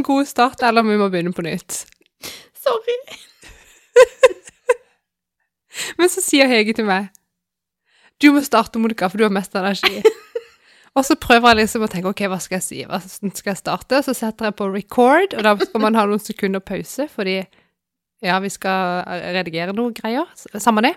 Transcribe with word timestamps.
en 0.00 0.06
god 0.06 0.28
start, 0.28 0.62
eller 0.64 0.84
om 0.84 0.90
vi 0.90 0.98
må 1.00 1.08
begynne 1.12 1.32
på 1.36 1.44
nytt. 1.44 1.84
Sorry. 2.60 2.96
Men 6.00 6.10
så 6.12 6.22
sier 6.24 6.48
Hege 6.50 6.74
til 6.76 6.84
meg 6.88 7.08
Du 8.20 8.30
må 8.34 8.42
starte, 8.44 8.80
Monica, 8.80 9.08
for 9.08 9.20
du 9.20 9.24
har 9.24 9.32
mest 9.32 9.54
energi. 9.56 10.02
og 10.96 11.06
så 11.06 11.16
prøver 11.20 11.52
jeg 11.52 11.62
liksom 11.62 11.86
å 11.86 11.90
tenke 11.92 12.12
ok, 12.12 12.26
hva 12.32 12.40
skal 12.42 12.58
jeg 12.58 12.66
si, 12.66 12.80
hvordan 12.84 13.34
skal 13.36 13.54
jeg 13.54 13.62
starte? 13.62 14.02
Så 14.04 14.16
setter 14.16 14.50
jeg 14.50 14.58
på 14.58 14.68
record, 14.74 15.36
og 15.36 15.46
da 15.46 15.54
skal 15.62 15.84
man 15.86 15.96
ha 15.96 16.06
noen 16.08 16.22
sekunder 16.22 16.64
pause, 16.64 17.08
fordi 17.12 17.38
ja, 18.20 18.36
vi 18.44 18.50
skal 18.52 19.00
redigere 19.32 19.72
noen 19.72 19.94
greier. 19.96 20.28
Samme 20.60 20.84
det. 20.84 20.94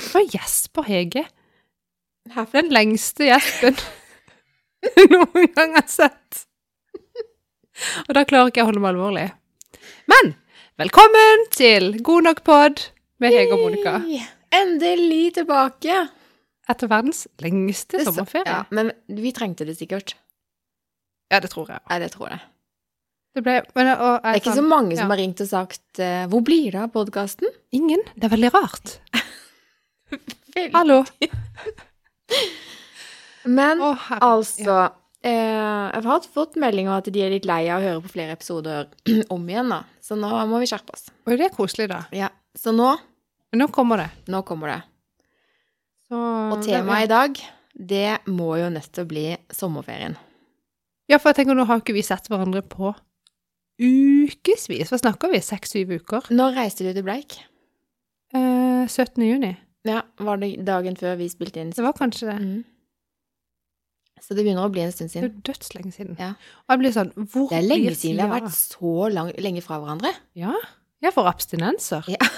Så 0.00 0.24
gjesper 0.24 0.88
Hege. 0.88 1.26
Den 2.52 2.72
lengste 2.72 3.28
gjespen 3.28 3.76
noen 5.12 5.52
gang 5.54 5.76
har 5.76 5.88
sett. 5.90 6.45
Og 8.06 8.14
da 8.16 8.24
klarer 8.28 8.50
ikke 8.50 8.62
jeg 8.62 8.66
å 8.66 8.70
holde 8.70 8.82
meg 8.82 8.94
alvorlig. 8.94 9.26
Men 10.10 10.34
velkommen 10.80 11.46
til 11.54 11.96
God 12.04 12.28
nok 12.28 12.42
pod 12.46 12.84
med 13.22 13.34
Hege 13.34 13.56
og 13.56 13.64
Monica. 13.66 13.98
Endelig 14.56 15.36
tilbake. 15.40 16.06
Etter 16.66 16.90
verdens 16.90 17.26
lengste 17.42 18.02
sommerferie. 18.06 18.48
Ja, 18.48 18.64
men 18.74 18.90
vi 19.06 19.32
trengte 19.36 19.66
det 19.68 19.76
sikkert. 19.78 20.16
Ja, 21.30 21.40
det 21.42 21.50
tror 21.52 21.70
jeg. 21.70 21.82
Ja, 21.90 21.98
det 22.02 22.12
tror 22.14 22.30
jeg. 22.32 22.42
Det 23.36 23.42
ble 23.44 23.58
men, 23.76 23.90
og, 23.92 24.22
Det 24.22 24.30
er 24.30 24.38
ikke 24.40 24.56
så 24.56 24.64
mange 24.64 24.96
som 24.96 25.04
ja. 25.04 25.12
har 25.12 25.20
ringt 25.20 25.42
og 25.44 25.48
sagt 25.50 26.00
eh, 26.00 26.24
'Hvor 26.24 26.40
blir 26.40 26.70
det 26.72 26.80
av 26.80 26.92
podkasten?' 26.94 27.52
Ingen. 27.76 28.00
Det 28.16 28.24
er 28.24 28.32
veldig 28.32 28.52
rart. 28.54 28.96
Hallo. 30.78 31.02
Men 33.44 33.82
oh, 33.84 34.06
altså 34.16 34.88
Jeg 35.26 36.02
har 36.06 36.26
fått 36.32 36.56
melding 36.60 36.88
om 36.90 36.96
at 36.98 37.08
de 37.12 37.22
er 37.24 37.32
litt 37.32 37.46
lei 37.48 37.64
av 37.72 37.80
å 37.80 37.84
høre 37.86 38.02
på 38.04 38.12
flere 38.14 38.36
episoder 38.36 38.88
om 39.34 39.48
igjen, 39.50 39.72
da. 39.72 39.80
Så 40.04 40.14
nå 40.18 40.30
må 40.50 40.60
vi 40.62 40.68
skjerpe 40.70 40.94
oss. 40.94 41.08
Og 41.26 41.34
det 41.38 41.48
er 41.48 41.54
koselig, 41.56 41.88
da. 41.90 42.04
Ja. 42.14 42.28
Så 42.56 42.72
nå, 42.74 42.92
nå 43.56 43.66
kommer 43.74 44.04
det. 44.04 44.10
nå 44.32 44.42
kommer 44.46 44.74
det. 44.74 44.78
Så, 46.06 46.20
Og 46.54 46.62
temaet 46.62 47.08
i 47.08 47.10
dag, 47.10 47.40
det 47.74 48.18
må 48.30 48.52
jo 48.60 48.68
nettopp 48.70 49.08
bli 49.10 49.26
sommerferien. 49.52 50.14
Ja, 51.10 51.18
for 51.18 51.30
jeg 51.32 51.40
tenker, 51.40 51.58
nå 51.58 51.66
har 51.68 51.82
ikke 51.82 51.94
vi 51.96 52.02
sett 52.06 52.30
hverandre 52.30 52.62
på 52.66 52.94
ukevis. 53.82 54.88
Hva 54.90 54.98
snakker 55.02 55.30
vi? 55.34 55.42
Seks-syv 55.44 55.92
uker? 56.00 56.30
Når 56.34 56.54
reiste 56.56 56.86
du 56.86 56.92
til 56.96 57.04
Bleik? 57.06 57.36
Eh, 58.34 58.86
17. 58.88 59.20
juni. 59.26 59.52
Ja, 59.86 60.00
Var 60.18 60.40
det 60.42 60.48
dagen 60.66 60.96
før 60.98 61.18
vi 61.20 61.28
spilte 61.30 61.60
inn? 61.62 61.70
Det 61.76 61.84
var 61.84 61.94
kanskje 61.98 62.30
det. 62.32 62.38
Mhm. 62.40 62.64
Så 64.22 64.34
det 64.34 64.42
begynner 64.46 64.64
å 64.66 64.72
bli 64.72 64.82
en 64.82 64.92
stund 64.94 65.12
siden. 65.12 65.28
Det 65.28 65.36
er 65.36 65.52
dødslenge 65.52 65.92
siden. 65.94 66.16
Ja. 66.18 66.32
Og 66.66 66.72
jeg 66.74 66.82
blir 66.82 66.94
sånn 66.96 67.12
Hvor 67.16 67.50
Det 67.52 67.58
er 67.60 67.66
lenge 67.68 67.92
siden 67.94 68.16
vi 68.16 68.24
har 68.24 68.32
vært 68.32 68.54
så 68.56 68.94
lang, 69.12 69.30
lenge 69.38 69.62
fra 69.62 69.78
hverandre. 69.82 70.12
Ja. 70.38 70.54
Jeg 71.04 71.12
får 71.14 71.28
abstinenser. 71.34 72.08
Ja. 72.10 72.20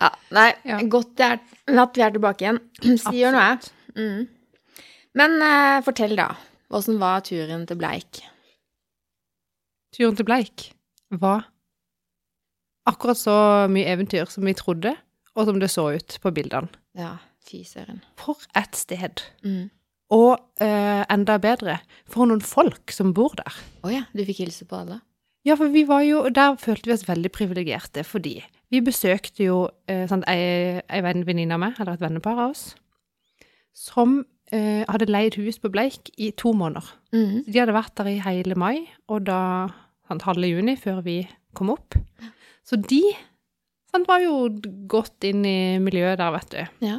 Ja, 0.00 0.08
nei, 0.32 0.54
Ja. 0.64 0.78
godt 0.88 1.20
er, 1.20 1.40
at 1.68 1.96
vi 1.96 2.00
er 2.00 2.12
tilbake 2.14 2.46
igjen. 2.46 2.58
Sier 3.04 3.34
noe. 3.34 3.50
Absolutt. 3.58 3.96
Mm. 4.00 4.28
Men 5.20 5.34
uh, 5.42 5.80
fortell, 5.84 6.14
da. 6.16 6.30
Åssen 6.72 7.00
var 7.02 7.20
turen 7.26 7.66
til 7.68 7.76
Bleik? 7.76 8.22
Turen 9.92 10.16
til 10.16 10.24
Bleik 10.24 10.70
var 11.10 11.48
akkurat 12.88 13.18
så 13.18 13.34
mye 13.70 13.90
eventyr 13.90 14.30
som 14.30 14.46
vi 14.46 14.54
trodde, 14.56 14.94
og 15.34 15.48
som 15.50 15.58
det 15.60 15.68
så 15.72 15.88
ut 15.98 16.16
på 16.22 16.32
bildene. 16.34 16.70
Ja, 16.96 17.16
fy 17.50 17.60
søren. 17.66 18.00
For 18.20 18.38
et 18.56 18.78
sted. 18.78 19.22
Mm. 19.44 19.68
Og 20.14 20.32
eh, 20.62 21.04
enda 21.12 21.36
bedre, 21.42 21.76
for 22.10 22.26
noen 22.26 22.40
folk 22.42 22.90
som 22.94 23.12
bor 23.14 23.34
der. 23.38 23.58
Å 23.86 23.92
ja, 23.92 24.04
du 24.14 24.24
fikk 24.26 24.40
hilse 24.46 24.66
på 24.70 24.80
alle? 24.80 25.00
Ja, 25.46 25.54
for 25.56 25.70
vi 25.72 25.84
var 25.88 26.02
jo, 26.04 26.24
der 26.34 26.56
følte 26.60 26.90
vi 26.90 26.96
oss 26.96 27.06
veldig 27.08 27.30
privilegerte, 27.32 28.02
fordi 28.04 28.34
vi 28.70 28.80
besøkte 28.84 29.46
jo 29.46 29.60
eh, 29.88 30.02
sant, 30.10 30.26
ei, 30.28 30.80
ei 30.84 31.00
venn- 31.06 31.22
venninne 31.28 31.56
av 31.56 31.62
meg, 31.62 31.78
eller 31.80 31.94
et 31.96 32.02
vennepar 32.02 32.36
av 32.42 32.50
oss, 32.52 32.64
som 33.72 34.18
eh, 34.52 34.82
hadde 34.90 35.08
leid 35.08 35.38
hus 35.40 35.56
på 35.62 35.70
Bleik 35.72 36.10
i 36.20 36.30
to 36.36 36.52
måneder. 36.58 36.90
Mm. 37.14 37.44
De 37.46 37.56
hadde 37.62 37.76
vært 37.78 37.94
der 38.02 38.10
i 38.12 38.18
hele 38.24 38.58
mai, 38.58 38.82
og 39.08 39.24
da 39.30 39.40
sant, 40.10 40.26
halve 40.28 40.50
juni, 40.50 40.74
før 40.76 41.00
vi 41.06 41.22
kom 41.56 41.70
opp. 41.72 41.96
Så 42.66 42.76
de 42.82 43.00
sant, 43.90 44.06
var 44.10 44.20
jo 44.22 44.50
godt 44.90 45.24
inn 45.30 45.46
i 45.48 45.56
miljøet 45.82 46.18
der, 46.20 46.34
vet 46.36 46.52
du. 46.52 46.84
Ja. 46.90 46.98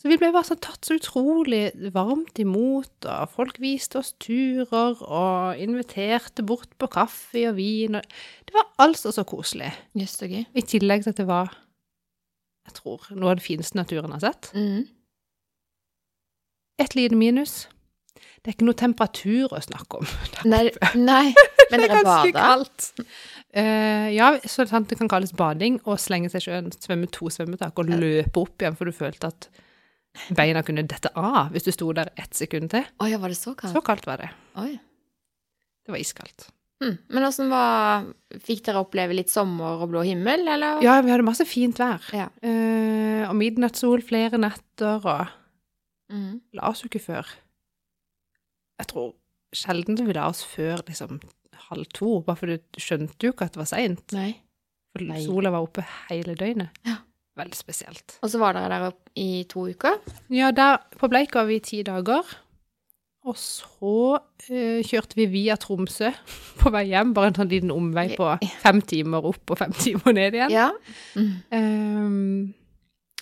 Så 0.00 0.08
vi 0.08 0.16
ble 0.16 0.30
bare 0.32 0.48
så 0.48 0.56
tatt 0.56 0.86
så 0.88 0.96
utrolig 0.96 1.74
varmt 1.92 2.38
imot, 2.40 3.04
og 3.04 3.32
folk 3.34 3.58
viste 3.60 4.00
oss 4.00 4.14
turer 4.22 5.02
og 5.04 5.60
inviterte 5.60 6.44
bort 6.46 6.72
på 6.80 6.88
kaffe 6.88 7.42
og 7.50 7.58
vin. 7.58 7.98
Og 7.98 8.46
det 8.48 8.56
var 8.56 8.70
altså 8.80 9.12
så 9.12 9.26
koselig. 9.28 9.68
Yes, 9.98 10.16
okay. 10.24 10.46
I 10.56 10.64
tillegg 10.64 11.04
til 11.04 11.12
at 11.12 11.20
det 11.20 11.28
var, 11.28 11.52
jeg 12.70 12.78
tror, 12.80 13.04
noe 13.12 13.34
av 13.34 13.42
det 13.42 13.44
fineste 13.44 13.76
naturen 13.76 14.16
har 14.16 14.24
sett. 14.24 14.48
Mm. 14.56 14.88
Et 16.80 16.96
lite 16.96 17.20
minus. 17.20 17.66
Det 18.40 18.48
er 18.48 18.56
ikke 18.56 18.70
noe 18.70 18.80
temperatur 18.80 19.52
å 19.52 19.60
snakke 19.60 20.00
om. 20.00 20.12
Nei, 20.48 20.70
nei, 20.96 21.26
men 21.70 21.82
dere 21.84 22.00
bada? 22.06 22.30
kaldt. 22.40 22.92
Uh, 23.52 24.08
ja, 24.16 24.32
så 24.48 24.64
det 24.64 24.96
kan 24.96 25.12
kalles 25.12 25.36
bading, 25.36 25.82
og 25.84 26.00
slenge 26.00 26.32
seg 26.32 26.40
i 26.40 26.48
sjøen, 26.48 26.72
svømme 26.72 27.12
to 27.12 27.28
svømmetak 27.28 27.76
og 27.82 27.92
løpe 27.92 28.48
opp 28.48 28.64
igjen, 28.64 28.80
for 28.80 28.88
du 28.88 28.96
følte 28.96 29.28
at 29.28 29.52
beina 30.36 30.62
kunne 30.66 30.82
dette 30.88 31.10
av 31.16 31.50
hvis 31.54 31.66
du 31.68 31.72
sto 31.74 31.90
der 31.96 32.10
ett 32.18 32.34
sekund 32.34 32.70
til. 32.72 32.86
Oi, 33.02 33.10
var 33.16 33.28
det 33.32 33.38
så 33.38 33.54
kaldt? 33.58 33.74
Så 33.76 33.82
kaldt 33.86 34.06
var 34.10 34.22
det. 34.24 34.30
Oi. 34.60 34.72
Det 35.86 35.92
var 35.94 36.00
iskaldt. 36.02 36.48
Mm. 36.80 36.94
Men 37.12 37.26
åssen 37.26 37.50
var 37.52 38.06
Fikk 38.40 38.62
dere 38.64 38.80
oppleve 38.80 39.12
litt 39.12 39.28
sommer 39.28 39.82
og 39.84 39.90
blå 39.92 40.00
himmel, 40.06 40.46
eller? 40.48 40.78
Ja, 40.84 40.94
vi 41.04 41.10
hadde 41.12 41.26
masse 41.26 41.44
fint 41.44 41.76
vær. 41.80 42.00
Ja. 42.16 42.28
Eh, 42.40 43.26
og 43.28 43.34
midnattssol 43.36 44.00
flere 44.06 44.38
netter, 44.40 45.04
og 45.04 45.36
Mm. 46.10 46.40
la 46.58 46.68
oss 46.70 46.80
jo 46.82 46.88
ikke 46.88 47.02
før. 47.04 47.26
Jeg 48.80 48.86
tror 48.90 49.12
sjelden 49.54 49.98
vi 50.06 50.14
la 50.16 50.24
oss 50.30 50.40
før 50.42 50.80
liksom 50.88 51.20
halv 51.68 51.86
to, 51.94 52.20
bare 52.26 52.36
for 52.40 52.46
du 52.50 52.58
skjønte 52.80 53.28
jo 53.28 53.30
ikke 53.34 53.46
at 53.46 53.52
det 53.54 53.60
var 53.60 53.68
seint. 53.70 54.14
For 54.90 55.20
sola 55.22 55.52
var 55.54 55.62
oppe 55.68 55.84
hele 56.08 56.34
døgnet. 56.34 56.70
Ja. 56.88 56.96
Veldig 57.40 57.58
spesielt. 57.58 58.18
Og 58.22 58.30
så 58.32 58.38
var 58.42 58.54
dere 58.58 58.68
der 58.72 58.86
opp 58.92 59.10
i 59.18 59.44
to 59.50 59.66
uker? 59.72 59.98
Ja, 60.34 60.52
der 60.54 60.78
på 61.00 61.08
Bleik 61.12 61.34
var 61.38 61.48
vi 61.48 61.56
i 61.60 61.64
ti 61.64 61.82
dager. 61.86 62.28
Og 63.28 63.36
så 63.36 63.94
uh, 64.16 64.78
kjørte 64.86 65.18
vi 65.18 65.26
via 65.28 65.56
Tromsø 65.60 66.08
på 66.62 66.70
vei 66.72 66.86
hjem, 66.88 67.10
bare 67.16 67.32
en 67.32 67.36
sånn 67.42 67.50
liten 67.52 67.72
omvei 67.74 68.06
på 68.16 68.30
fem 68.62 68.80
timer 68.88 69.26
opp 69.32 69.52
og 69.52 69.58
fem 69.60 69.74
timer 69.84 70.16
ned 70.16 70.38
igjen. 70.38 70.54
Ja. 70.54 70.70
Mm. 71.18 71.34
Um, 71.52 72.54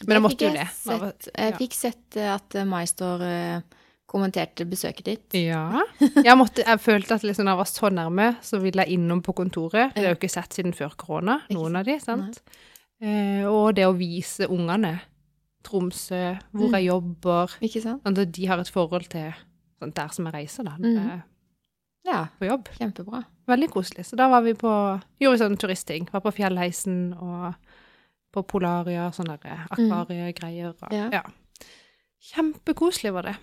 men 0.06 0.14
jeg 0.14 0.22
måtte 0.22 0.46
jo 0.46 0.52
det. 0.54 0.68
jeg 0.68 1.00
Sett, 1.02 1.28
jeg 1.34 1.50
Ja. 1.50 1.56
fikk 1.58 1.74
sett 1.74 2.16
eh, 2.22 2.28
at 2.30 2.54
eh, 2.54 2.66
Maistor 2.70 3.24
eh, 3.26 3.58
kommenterte 4.08 4.62
besøket 4.70 5.08
ditt. 5.10 5.34
Ja. 5.42 5.82
Jeg, 6.28 6.36
måtte, 6.38 6.62
jeg 6.64 6.80
følte 6.80 7.18
at 7.18 7.24
liksom, 7.26 7.44
når 7.44 7.56
jeg 7.56 7.58
var 7.60 7.68
så 7.68 7.90
nærme, 7.92 8.28
så 8.40 8.56
ville 8.62 8.86
jeg 8.86 8.94
innom 8.96 9.18
på 9.26 9.34
kontoret. 9.36 9.90
Det 9.92 10.00
har 10.00 10.06
jeg 10.06 10.14
jo 10.14 10.18
ikke 10.22 10.30
sett 10.32 10.54
siden 10.56 10.72
før 10.78 10.94
korona, 10.96 11.34
noen 11.52 11.76
av 11.76 11.84
de, 11.90 11.98
sant? 12.00 12.38
Eh, 12.40 12.62
og 13.00 13.74
det 13.74 13.84
å 13.86 13.96
vise 13.96 14.48
ungene 14.48 15.00
Tromsø, 15.64 16.38
hvor 16.52 16.68
Mm. 16.68 16.72
jeg 16.72 16.86
jobber, 16.86 17.46
Ikke 17.60 17.82
sant? 17.82 18.02
sånn 18.04 18.18
at 18.18 18.32
de 18.32 18.46
har 18.46 18.58
et 18.58 18.66
forhold 18.70 19.08
til 19.08 19.34
sånn, 19.80 19.92
der 19.94 20.08
som 20.08 20.24
jeg 20.26 20.34
reiser, 20.34 20.64
da, 20.64 20.76
Mm. 20.78 20.96
eh, 21.10 21.20
Ja, 22.06 22.28
på 22.40 22.46
jobb. 22.48 22.64
kjempebra. 22.78 23.24
Veldig 23.46 23.68
koselig. 23.70 24.06
Så 24.06 24.16
da 24.16 24.28
var 24.28 24.40
vi 24.42 24.54
på, 24.54 25.00
gjorde 25.20 25.38
vi 25.38 25.44
sånn 25.44 25.58
turistting. 25.58 26.08
Var 26.10 26.20
på 26.20 26.32
fjellheisen 26.32 27.12
og 27.20 27.54
på 28.32 28.42
Polaria, 28.46 29.10
sånne 29.10 29.38
der 29.40 29.66
akvariegreier. 29.70 30.68
Og, 30.82 30.92
Ja. 30.92 31.10
ja. 31.10 31.22
Kjempekoselig 32.22 33.12
var 33.12 33.22
det. 33.22 33.36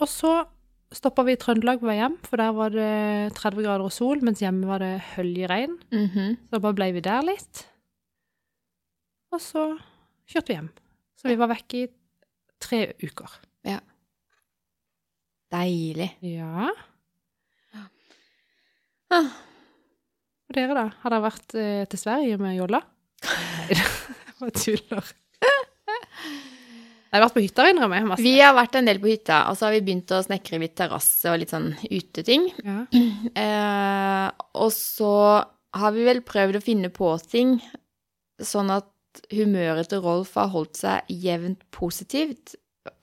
Og 0.00 0.08
så 0.08 0.46
stoppa 0.92 1.24
vi 1.24 1.32
i 1.32 1.36
Trøndelag 1.40 1.80
på 1.80 1.88
vei 1.88 1.96
hjem, 1.98 2.16
for 2.22 2.36
der 2.36 2.52
var 2.52 2.70
det 2.70 3.34
30 3.34 3.62
grader 3.62 3.84
og 3.84 3.92
sol, 3.92 4.20
mens 4.20 4.40
hjemme 4.40 4.64
var 4.68 4.78
det 4.78 5.00
høljeregn. 5.16 5.78
Mhm. 5.90 6.36
Så 6.36 6.50
da 6.50 6.58
bare 6.58 6.74
ble 6.74 6.92
vi 6.92 7.00
der 7.00 7.22
litt. 7.22 7.66
Og 9.32 9.40
så 9.40 9.64
kjørte 10.28 10.52
vi 10.52 10.58
hjem. 10.58 10.70
Så 11.18 11.30
vi 11.30 11.38
var 11.40 11.50
vekk 11.52 11.76
i 11.78 11.82
tre 12.62 12.80
uker. 13.02 13.38
Ja. 13.68 13.78
Deilig. 15.52 16.10
Ja. 16.24 16.68
Ah. 19.12 19.32
Og 20.48 20.56
dere, 20.56 20.76
da? 20.76 20.86
Har 21.02 21.12
dere 21.12 21.24
vært 21.26 21.56
eh, 21.58 21.82
til 21.88 22.00
Sverige 22.00 22.38
med 22.40 22.56
jolla? 22.56 22.80
Nei, 23.68 23.82
var 24.40 24.54
tuller. 24.56 25.12
Jeg 27.12 27.20
har 27.20 27.26
vært 27.26 27.34
på 27.36 27.42
hytta, 27.44 27.64
innrømmer 27.68 27.98
jeg. 27.98 28.08
Masse. 28.08 28.24
Vi 28.24 28.38
har 28.40 28.54
vært 28.56 28.76
en 28.78 28.86
del 28.88 28.98
på 29.02 29.10
hytta, 29.10 29.42
og 29.50 29.56
så 29.58 29.66
har 29.66 29.74
vi 29.74 29.82
begynt 29.84 30.12
å 30.16 30.22
snekre 30.24 30.62
litt 30.62 30.72
terrasse 30.80 31.28
og 31.28 31.42
litt 31.42 31.52
sånn 31.52 31.72
uteting. 31.90 32.48
Ja. 32.64 32.84
Eh, 33.42 34.28
og 34.60 34.68
så 34.74 35.12
har 35.76 35.92
vi 35.94 36.04
vel 36.04 36.20
prøvd 36.24 36.58
å 36.58 36.62
finne 36.62 36.90
på 36.92 37.08
ting 37.24 37.54
sånn 38.44 38.70
at 38.72 38.88
humøret 39.32 39.90
til 39.92 40.02
Rolf 40.04 40.34
har 40.38 40.52
holdt 40.52 40.78
seg 40.80 41.08
jevnt 41.10 41.64
positivt. 41.74 42.56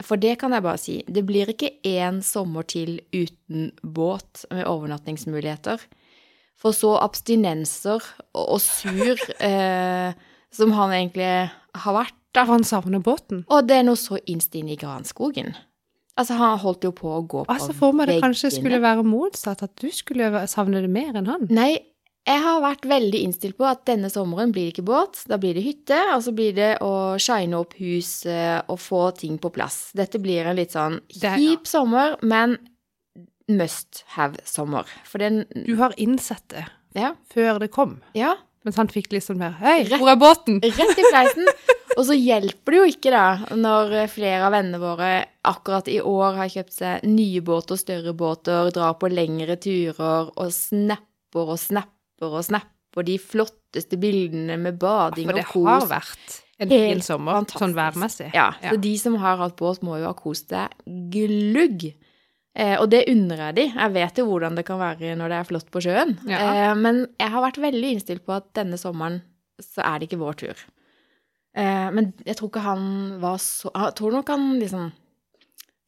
For 0.04 0.20
det 0.20 0.38
kan 0.42 0.52
jeg 0.56 0.66
bare 0.66 0.82
si, 0.82 0.98
det 1.08 1.24
blir 1.28 1.52
ikke 1.54 1.72
én 1.88 2.20
sommer 2.26 2.68
til 2.68 2.98
uten 3.16 3.72
båt 3.84 4.46
med 4.52 4.68
overnattingsmuligheter. 4.68 5.84
For 6.60 6.76
så 6.76 6.98
abstinenser 7.00 8.04
og, 8.36 8.60
sur 8.60 9.16
eh, 9.50 10.12
som 10.52 10.76
han 10.76 10.96
egentlig 10.98 11.32
har 11.86 11.96
vært, 11.96 12.16
da. 12.36 12.44
Han 12.50 12.66
savner 12.68 13.02
båten. 13.02 13.46
Og 13.50 13.66
det 13.70 13.80
er 13.80 13.88
noe 13.88 14.00
så 14.00 14.20
innst 14.30 14.56
inne 14.60 14.76
i 14.76 14.80
granskogen. 14.80 15.56
Altså, 16.20 16.36
han 16.36 16.60
holdt 16.60 16.84
jo 16.84 16.92
på 16.96 17.12
å 17.16 17.22
gå 17.24 17.46
på 17.46 17.54
Altså, 17.54 17.72
for 17.78 17.96
meg 17.96 18.10
det 18.12 18.18
kanskje 18.20 18.52
skulle 18.58 18.82
være 18.84 19.06
motsatt, 19.08 19.64
at 19.64 19.72
du 19.80 19.88
skulle 19.96 20.44
savne 20.52 20.82
det 20.84 20.92
mer 20.92 21.16
enn 21.16 21.30
han. 21.32 21.48
Nei, 21.48 21.72
jeg 22.28 22.42
har 22.44 22.60
vært 22.62 22.86
veldig 22.90 23.22
innstilt 23.26 23.58
på 23.58 23.66
at 23.66 23.86
denne 23.90 24.10
sommeren 24.12 24.52
blir 24.54 24.68
det 24.68 24.76
ikke 24.76 24.88
båt, 24.90 25.22
da 25.30 25.40
blir 25.42 25.56
det 25.58 25.64
hytte, 25.66 25.98
og 26.14 26.22
så 26.26 26.34
blir 26.36 26.54
det 26.58 26.72
å 26.86 26.92
shine 27.22 27.58
opp 27.58 27.74
huset 27.80 28.70
og 28.70 28.82
få 28.84 29.04
ting 29.18 29.40
på 29.42 29.52
plass. 29.56 29.90
Dette 29.98 30.22
blir 30.22 30.46
en 30.46 30.60
litt 30.60 30.76
sånn 30.76 31.00
kjip 31.10 31.64
ja. 31.66 31.72
sommer, 31.72 32.18
men 32.22 32.58
must 33.50 34.04
have-sommer. 34.14 34.86
For 35.10 35.22
den 35.24 35.46
Du 35.66 35.76
har 35.80 35.96
innsett 35.98 36.46
det 36.54 36.68
Ja. 36.94 37.16
før 37.34 37.60
det 37.60 37.72
kom. 37.72 38.02
Ja. 38.14 38.36
Mens 38.64 38.76
han 38.78 38.88
fikk 38.92 39.12
litt 39.12 39.24
sånn 39.24 39.40
mer 39.40 39.56
Hei, 39.58 39.86
hvor 39.86 40.10
er 40.12 40.20
båten? 40.20 40.60
Rett 40.62 41.00
i 41.00 41.06
fleisen. 41.10 41.48
Og 41.98 42.06
så 42.06 42.14
hjelper 42.14 42.72
det 42.72 42.78
jo 42.78 42.88
ikke, 42.94 43.12
da, 43.12 43.56
når 43.56 44.08
flere 44.08 44.46
av 44.46 44.54
vennene 44.54 44.80
våre 44.80 45.26
akkurat 45.44 45.88
i 45.92 45.98
år 46.00 46.38
har 46.38 46.52
kjøpt 46.54 46.74
seg 46.74 47.04
nye 47.10 47.42
båter, 47.42 47.80
større 47.80 48.14
båter, 48.14 48.70
drar 48.72 48.94
på 49.02 49.10
lengre 49.12 49.58
turer 49.60 50.30
og 50.30 50.52
snapper 50.54 51.56
og 51.56 51.60
snapper 51.60 51.99
og 52.26 52.40
snapper 52.46 53.06
de 53.08 53.18
flotteste 53.22 53.98
bildene 54.02 54.58
med 54.60 54.80
bading 54.82 55.30
og 55.32 55.40
kos. 55.46 55.52
For 55.54 55.64
det 55.64 55.70
har 55.70 55.90
vært 55.94 56.38
en 56.60 56.70
fin 56.74 57.02
sommer, 57.06 57.38
fantastisk. 57.40 57.62
sånn 57.64 57.76
værmessig. 57.78 58.30
Ja, 58.36 58.50
Ja. 58.62 58.72
så 58.74 58.82
de 58.82 58.94
som 58.98 59.16
har 59.22 59.38
hatt 59.38 59.56
båt, 59.56 59.82
må 59.86 59.98
jo 60.00 60.06
ha 60.10 60.14
kost 60.14 60.50
seg 60.50 60.70
glugg. 61.14 61.94
Eh, 62.56 62.76
og 62.82 62.90
det 62.92 63.06
unner 63.08 63.38
jeg 63.38 63.56
de. 63.56 63.66
Jeg 63.78 63.94
vet 63.94 64.18
jo 64.20 64.26
hvordan 64.26 64.56
det 64.58 64.66
kan 64.68 64.80
være 64.82 65.16
når 65.16 65.30
det 65.30 65.38
er 65.38 65.48
flott 65.48 65.70
på 65.72 65.80
sjøen. 65.86 66.18
Ja. 66.28 66.40
Eh, 66.72 66.74
men 66.76 67.06
jeg 67.20 67.30
har 67.32 67.42
vært 67.46 67.62
veldig 67.62 67.92
innstilt 67.96 68.26
på 68.26 68.36
at 68.36 68.50
denne 68.58 68.76
sommeren 68.82 69.22
så 69.62 69.84
er 69.86 70.00
det 70.00 70.10
ikke 70.10 70.20
vår 70.20 70.36
tur. 70.42 70.56
Eh, 71.56 71.90
men 71.92 72.14
jeg 72.26 72.36
tror 72.36 72.50
ikke 72.50 72.62
han 72.66 72.84
var 73.22 73.38
så 73.42 73.72
Jeg 73.74 73.96
tror 73.96 74.12
nok 74.12 74.28
han 74.30 74.60
liksom 74.60 74.92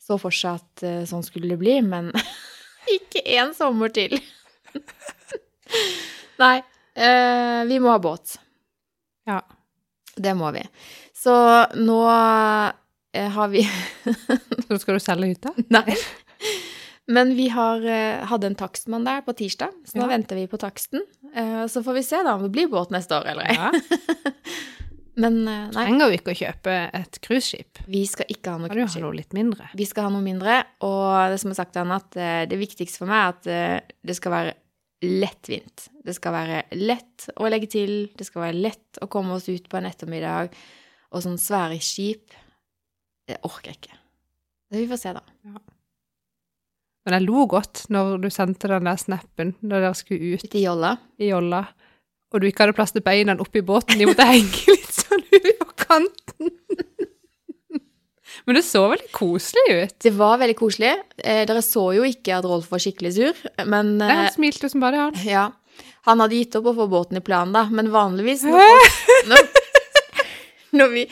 så 0.01 0.17
for 0.19 0.31
seg 0.33 0.55
at 0.61 0.83
eh, 0.83 1.03
sånn 1.05 1.23
skulle 1.23 1.49
det 1.53 1.59
bli, 1.59 1.81
men 1.81 2.11
ikke 2.97 3.21
én 3.25 3.53
sommer 3.57 3.89
til. 3.93 4.15
Nei. 6.41 6.57
Eh, 6.95 7.61
vi 7.69 7.77
må 7.79 7.91
ha 7.93 7.99
båt. 8.03 8.37
Ja. 9.29 9.41
Det 10.15 10.33
må 10.35 10.49
vi. 10.55 10.63
Så 11.15 11.33
nå 11.77 11.99
eh, 13.13 13.29
har 13.35 13.47
vi 13.53 13.61
Så 14.67 14.79
skal 14.81 14.97
du 14.97 15.03
selge 15.03 15.29
hytta? 15.31 15.53
Nei. 15.71 15.95
Men 17.11 17.33
vi 17.35 17.47
har, 17.51 17.81
eh, 17.85 18.25
hadde 18.29 18.47
en 18.51 18.55
takstmann 18.59 19.03
der 19.07 19.21
på 19.25 19.33
tirsdag, 19.35 19.73
så 19.87 19.97
nå 19.99 20.05
Ja. 20.05 20.11
venter 20.13 20.35
vi 20.39 20.47
på 20.47 20.57
taksten. 20.61 21.01
Eh, 21.35 21.65
Så 21.67 21.83
får 21.83 21.93
vi 21.99 22.03
se 22.07 22.21
da 22.23 22.35
om 22.37 22.43
det 22.45 22.51
blir 22.55 22.69
båt 22.71 22.91
neste 22.93 23.17
år 23.19 23.27
eller 23.33 23.49
ei. 23.51 23.55
Ja. 23.55 23.71
Men 25.21 25.41
eh, 25.47 25.65
nei, 25.73 25.85
Trenger 25.85 26.07
jo 26.11 26.17
ikke 26.19 26.31
å 26.33 26.37
kjøpe 26.39 26.75
et 26.95 27.17
cruiseskip. 27.21 27.81
vi 27.91 28.05
skal 28.07 28.29
ikke 28.31 28.53
ha 28.53 28.57
noe 28.61 28.69
Kan 28.71 28.77
du 28.79 28.81
ha 28.81 28.87
cruiseskip. 28.87 29.03
noe 29.03 29.17
litt 29.17 29.33
mindre? 29.35 29.67
Vi 29.75 29.85
skal 29.89 30.07
ha 30.07 30.13
noe 30.13 30.23
mindre, 30.23 30.61
og 30.87 31.33
det 31.33 31.39
som 31.43 31.51
er 31.51 31.59
sagt 31.59 31.73
til 31.75 31.83
han, 31.83 31.91
at 31.97 32.15
eh, 32.15 32.45
det 32.47 32.59
viktigste 32.61 33.01
for 33.03 33.11
meg 33.11 33.19
er 33.19 33.35
at 33.81 33.93
det 34.07 34.15
skal 34.17 34.31
være 34.37 34.53
lettvint. 35.01 35.87
Det 36.05 36.13
skal 36.15 36.35
være 36.35 36.61
lett 36.77 37.27
å 37.35 37.49
legge 37.49 37.69
til, 37.71 37.93
det 38.17 38.27
skal 38.27 38.47
være 38.47 38.61
lett 38.67 39.01
å 39.01 39.09
komme 39.11 39.35
oss 39.37 39.49
ut 39.49 39.67
på 39.69 39.79
en 39.79 39.89
ettermiddag, 39.89 40.53
og 41.11 41.25
sånn 41.25 41.39
svære 41.41 41.79
skip, 41.83 42.33
det 43.27 43.39
orker 43.47 43.73
jeg 43.73 43.81
ikke. 43.81 43.99
Så 44.71 44.79
vi 44.79 44.87
får 44.89 45.01
se 45.01 45.13
da. 45.17 45.23
Men 47.01 47.17
jeg 47.17 47.25
lo 47.25 47.45
godt 47.49 47.85
når 47.91 48.19
du 48.21 48.29
sendte 48.33 48.69
den 48.69 48.87
der 48.87 48.99
snappen 49.01 49.55
når 49.59 49.87
dere 49.87 49.97
skulle 49.97 50.37
ut 50.37 50.55
i 50.55 50.63
jolla. 50.63 50.95
i 51.17 51.31
jolla, 51.31 51.65
og 52.31 52.39
du 52.39 52.47
ikke 52.47 52.63
hadde 52.65 52.77
plass 52.77 52.93
til 52.95 53.03
beina 53.03 53.35
oppi 53.41 53.63
båten. 53.65 53.99
De 53.99 54.07
måtte 54.07 54.27
henge 54.29 54.75
litt 54.77 54.93
sånn 54.95 55.25
ut 55.27 55.49
på 55.59 55.71
kanten. 55.81 56.53
Men 58.45 58.57
det 58.57 58.63
så 58.65 58.83
veldig 58.89 59.11
koselig 59.13 59.65
ut. 59.69 59.95
Det 60.01 60.13
var 60.17 60.39
veldig 60.41 60.57
koselig. 60.59 60.93
Eh, 61.21 61.43
dere 61.49 61.61
så 61.65 61.83
jo 61.95 62.05
ikke 62.07 62.37
at 62.39 62.47
Rolf 62.47 62.71
var 62.71 62.81
skikkelig 62.81 63.11
sur, 63.17 63.41
men 63.65 63.97
Nei, 64.01 64.09
eh, 64.09 64.21
Han 64.25 64.31
smilte 64.33 64.69
som 64.71 64.81
bare 64.83 65.07
han. 65.07 65.19
ja. 65.27 65.49
Han 66.07 66.17
hadde 66.23 66.33
gitt 66.39 66.55
opp 66.57 66.71
å 66.71 66.73
få 66.73 66.87
båten 66.89 67.19
i 67.19 67.21
planen, 67.21 67.53
da, 67.53 67.67
men 67.69 67.91
vanligvis 67.93 68.41
når, 68.47 68.57
folk, 68.57 69.27
når, 69.29 69.43
når, 70.79 70.89
vi, 70.95 71.03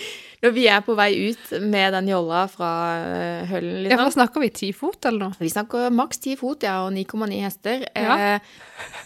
når 0.42 0.54
vi 0.56 0.64
er 0.74 0.82
på 0.86 0.96
vei 0.98 1.10
ut 1.30 1.52
med 1.62 1.94
den 1.94 2.10
jolla 2.10 2.48
fra 2.50 2.72
uh, 2.98 3.44
Høllen, 3.52 3.86
Ja, 3.86 4.00
for 4.00 4.08
liksom 4.08 4.16
snakker 4.18 4.44
vi 4.48 4.50
ti 4.58 4.72
fot 4.74 5.06
eller 5.06 5.28
noe? 5.28 5.38
Vi 5.38 5.52
snakker 5.54 5.94
maks 5.94 6.24
ti 6.26 6.34
fot, 6.40 6.66
ja, 6.66 6.80
og 6.88 6.94
9,9 6.98 7.38
hester. 7.46 7.86
Ja. 7.94 8.18
Eh, 8.18 8.58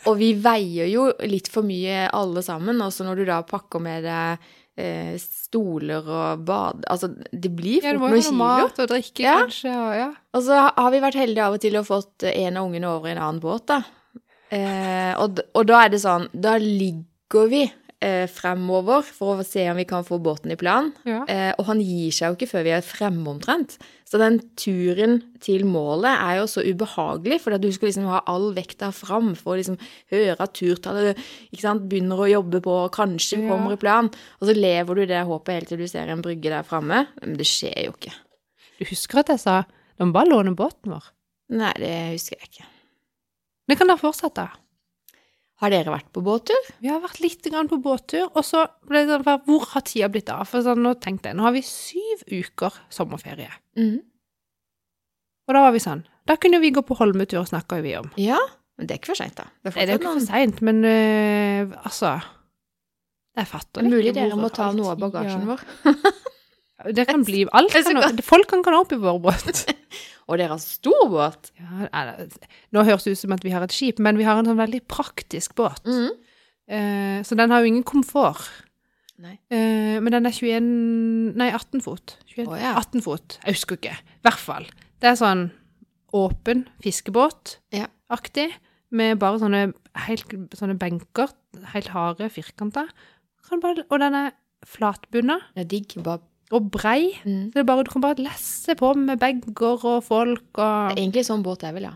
og 0.07 0.15
vi 0.23 0.31
veier 0.39 0.87
jo 0.87 1.09
litt 1.27 1.51
for 1.51 1.67
mye 1.67 2.05
alle 2.15 2.43
sammen, 2.47 2.79
også 2.87 3.03
når 3.07 3.19
du 3.19 3.27
da 3.33 3.41
pakker 3.47 3.83
med 3.83 4.07
deg 4.07 4.51
eh, 4.77 5.15
stoler 5.21 6.07
og 6.07 6.45
bad... 6.47 6.83
Altså, 6.89 7.09
det 7.31 7.51
blir 7.55 7.83
Ja, 7.83 7.91
det 7.93 7.99
fort 7.99 8.01
må 8.01 8.09
jo 8.09 8.15
noen 8.15 8.23
kilo. 8.23 8.37
mat 8.39 8.79
og 8.79 8.87
drikke, 8.93 9.23
Ja. 9.25 9.35
kanskje, 9.43 9.73
og 9.73 9.93
ja. 9.99 10.09
Og 10.33 10.43
så 10.47 10.61
har 10.77 10.91
vi 10.91 10.99
vært 11.03 11.19
heldige 11.21 11.45
av 11.45 11.53
og 11.53 11.61
til 11.61 11.77
og 11.77 11.85
fått 11.87 12.23
en 12.31 12.57
av 12.57 12.65
ungene 12.65 12.89
over 12.89 13.07
i 13.07 13.11
en 13.15 13.21
annen 13.21 13.39
båt, 13.43 13.65
da. 13.69 13.81
Eh, 14.53 15.13
og, 15.17 15.39
og 15.55 15.65
da 15.65 15.79
er 15.85 15.89
det 15.89 15.97
sånn 16.03 16.27
Da 16.37 16.57
ligger 16.61 17.47
vi 17.49 17.63
eh, 18.03 18.25
fremover 18.27 19.05
for 19.07 19.39
å 19.39 19.45
se 19.47 19.63
om 19.71 19.79
vi 19.79 19.85
kan 19.87 20.03
få 20.05 20.19
båten 20.23 20.51
i 20.51 20.57
plan. 20.59 20.91
ja. 21.07 21.23
Eh, 21.31 21.51
og 21.57 21.67
han 21.69 21.81
gir 21.81 22.11
seg 22.11 22.31
jo 22.31 22.37
ikke 22.37 22.49
før 22.51 22.65
vi 22.67 22.73
er 22.75 22.85
fremme 22.85 23.29
omtrent. 23.31 23.77
Så 24.09 24.19
den 24.21 24.39
turen 24.59 25.21
til 25.41 25.63
målet 25.65 26.11
er 26.11 26.41
jo 26.41 26.49
så 26.51 26.61
ubehagelig, 26.61 27.39
for 27.41 27.55
du 27.57 27.69
skal 27.73 27.89
liksom 27.89 28.09
ha 28.11 28.21
all 28.29 28.51
vekta 28.53 28.91
fram 28.93 29.31
for 29.39 29.55
å 29.55 29.59
liksom 29.61 29.79
høre 30.13 30.35
at 30.37 30.53
turtallet 30.59 31.21
ikke 31.49 31.63
sant, 31.63 31.87
begynner 31.89 32.21
å 32.21 32.29
jobbe 32.29 32.61
på, 32.65 32.75
og 32.85 32.93
kanskje 32.93 33.39
vi 33.41 33.49
kommer 33.49 33.73
i 33.73 33.79
plan. 33.81 34.11
Og 34.39 34.49
så 34.49 34.57
lever 34.57 34.99
du 34.99 35.05
det 35.09 35.23
håpet 35.29 35.57
helt 35.57 35.73
til 35.73 35.81
du 35.81 35.87
ser 35.89 36.11
en 36.11 36.21
brygge 36.25 36.51
der 36.53 36.67
framme. 36.67 37.05
Men 37.21 37.39
det 37.39 37.47
skjer 37.49 37.87
jo 37.87 37.95
ikke. 37.95 38.13
Du 38.77 38.85
husker 38.89 39.23
at 39.23 39.33
jeg 39.33 39.41
sa 39.45 39.63
de 39.97 40.11
bare 40.13 40.29
låne 40.29 40.55
båten 40.57 40.93
vår? 40.93 41.09
Nei, 41.53 41.73
det 41.79 41.93
husker 42.13 42.39
jeg 42.39 42.49
ikke. 42.49 42.69
Men 43.69 43.79
kan 43.79 43.89
dere 43.89 44.01
fortsette. 44.01 44.47
Har 45.63 45.71
dere 45.71 45.93
vært 45.93 46.09
på 46.11 46.19
båttur? 46.19 46.65
Vi 46.83 46.89
har 46.91 46.99
vært 46.99 47.21
litt 47.23 47.45
grann 47.47 47.69
på 47.71 47.77
båttur, 47.79 48.25
og 48.27 48.43
så 48.43 48.65
ble 48.89 49.05
det 49.07 49.21
sånn, 49.21 49.43
hvor 49.45 49.69
har 49.71 49.85
tida 49.87 50.09
blitt 50.11 50.31
av? 50.33 50.43
For 50.49 50.65
sånn, 50.65 50.81
nå 50.83 50.91
tenkte 50.99 51.31
jeg, 51.31 51.37
nå 51.39 51.45
har 51.45 51.53
vi 51.55 51.61
syv 51.63 52.25
uker 52.27 52.81
sommerferie. 52.91 53.47
Mm. 53.79 54.01
Og 55.47 55.55
da 55.55 55.61
var 55.63 55.71
vi 55.75 55.79
sånn, 55.83 56.03
da 56.27 56.35
kunne 56.39 56.59
vi 56.63 56.73
gå 56.75 56.83
på 56.83 56.97
Holmetur, 56.99 57.45
snakka 57.47 57.79
vi 57.83 57.95
om. 57.99 58.11
Ja, 58.19 58.41
men 58.75 58.89
det 58.89 58.95
er 58.97 58.99
ikke 58.99 59.13
for 59.13 59.21
seint, 59.21 59.37
da. 59.39 59.47
Det 59.63 59.71
er 59.71 59.77
Nei, 59.77 59.85
det 59.87 59.95
er 59.95 60.01
ikke 60.01 60.15
for 60.17 60.27
seint, 60.27 60.61
men 60.67 60.83
øh, 60.89 61.73
altså 61.83 62.13
Jeg 63.37 63.49
fatter 63.49 63.81
Det 63.81 63.87
er 63.87 63.91
mulig 63.91 64.11
ikke 64.11 64.19
dere 64.19 64.39
må 64.39 64.49
ta 64.53 64.69
noe 64.75 64.93
av 64.93 64.99
bagasjen 65.01 65.45
bagasjen 65.47 66.03
vår. 66.83 66.91
Det 66.97 67.05
kan 67.07 67.23
bli 67.29 67.45
alt. 67.55 67.75
Kan, 67.87 68.19
folk 68.25 68.51
kan 68.51 68.65
komme 68.65 68.83
opp 68.83 68.91
i 68.91 68.99
vår 68.99 69.21
båt. 69.23 69.63
Og 70.29 70.39
dere 70.39 70.55
har 70.55 70.61
stor 70.61 71.07
båt. 71.11 71.51
Ja, 71.59 72.03
nå 72.71 72.83
høres 72.87 73.07
det 73.07 73.15
ut 73.15 73.21
som 73.23 73.33
at 73.35 73.43
vi 73.43 73.53
har 73.53 73.65
et 73.65 73.75
skip, 73.75 73.99
men 74.03 74.19
vi 74.19 74.27
har 74.27 74.39
en 74.39 74.47
sånn 74.47 74.61
veldig 74.61 74.83
praktisk 74.91 75.55
båt. 75.59 75.83
Mm. 75.87 76.13
Eh, 76.73 77.17
så 77.27 77.35
den 77.39 77.51
har 77.51 77.63
jo 77.63 77.71
ingen 77.73 77.87
komfort. 77.87 78.47
Nei. 79.23 79.35
Eh, 79.53 79.99
men 80.01 80.11
den 80.15 80.27
er 80.27 80.33
21 80.33 80.69
Nei, 81.39 81.49
18 81.53 81.83
fot. 81.85 82.15
21, 82.31 82.47
oh, 82.47 82.57
ja. 82.59 82.73
18 82.79 83.03
fot. 83.05 83.37
Jeg 83.43 83.57
husker 83.57 83.79
ikke. 83.79 83.97
I 83.99 84.25
hvert 84.25 84.41
fall. 84.41 84.67
Det 85.03 85.11
er 85.11 85.19
sånn 85.19 85.47
åpen 86.13 86.67
fiskebåt-aktig, 86.83 88.51
med 88.93 89.17
bare 89.21 89.39
sånne 89.41 89.63
helt 90.05 90.35
sånne 90.53 90.77
benker, 90.77 91.31
helt 91.73 91.89
harde, 91.93 92.29
firkanter. 92.33 92.91
Og 93.53 93.97
den 94.01 94.15
er 94.17 94.35
flatbunna 94.63 95.39
Det 95.57 95.65
er 95.65 95.69
digg. 95.73 95.95
Bare 96.05 96.21
og 96.53 96.69
brei. 96.73 97.11
Mm. 97.25 97.51
Så 97.51 97.59
det 97.59 97.65
bare, 97.69 97.83
du 97.87 97.91
kan 97.93 98.03
bare 98.03 98.21
lesse 98.23 98.75
på 98.79 98.93
med 98.97 99.19
bager 99.21 99.85
og 99.89 100.03
folk 100.05 100.45
og 100.59 100.93
Det 100.93 100.97
er 100.97 101.01
egentlig 101.03 101.25
sånn 101.27 101.43
båt 101.45 101.65
jeg 101.67 101.75
vil 101.77 101.87
ja. 101.89 101.93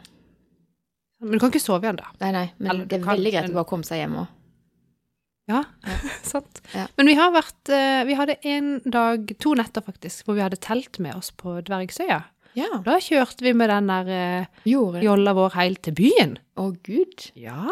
Men 1.23 1.33
du 1.33 1.41
kan 1.41 1.49
ikke 1.49 1.63
sove 1.63 1.81
i 1.81 1.89
den, 1.89 1.97
da. 1.97 2.11
Nei, 2.21 2.31
nei, 2.35 2.45
men 2.59 2.69
Eller 2.71 2.85
det 2.89 2.99
er 2.99 3.05
kan, 3.05 3.15
veldig 3.17 3.31
greit 3.33 3.49
å 3.49 3.57
bare 3.57 3.69
komme 3.71 3.87
seg 3.87 4.03
hjem 4.03 4.17
òg. 4.23 4.33
Ja, 5.47 5.61
Ja. 5.87 5.93
sant. 6.33 6.59
Ja. 6.75 6.85
Men 6.99 7.07
vi 7.07 7.13
har 7.15 7.29
vært 7.31 7.69
eh, 7.71 8.01
Vi 8.09 8.17
hadde 8.19 8.35
en 8.51 8.73
dag, 8.83 9.29
to 9.39 9.53
netter 9.55 9.85
faktisk, 9.85 10.25
hvor 10.27 10.35
vi 10.37 10.43
hadde 10.43 10.59
telt 10.61 10.99
med 10.99 11.15
oss 11.15 11.31
på 11.31 11.55
Dvergsøya. 11.65 12.19
Ja. 12.57 12.69
Da 12.85 12.97
kjørte 13.03 13.45
vi 13.45 13.53
med 13.55 13.69
den 13.71 13.87
der 13.87 14.09
eh, 14.11 14.63
jolla 14.67 15.33
vår 15.37 15.55
helt 15.55 15.81
til 15.87 15.95
byen. 15.97 16.37
Å, 16.57 16.71
gud. 16.85 17.29
Ja. 17.37 17.71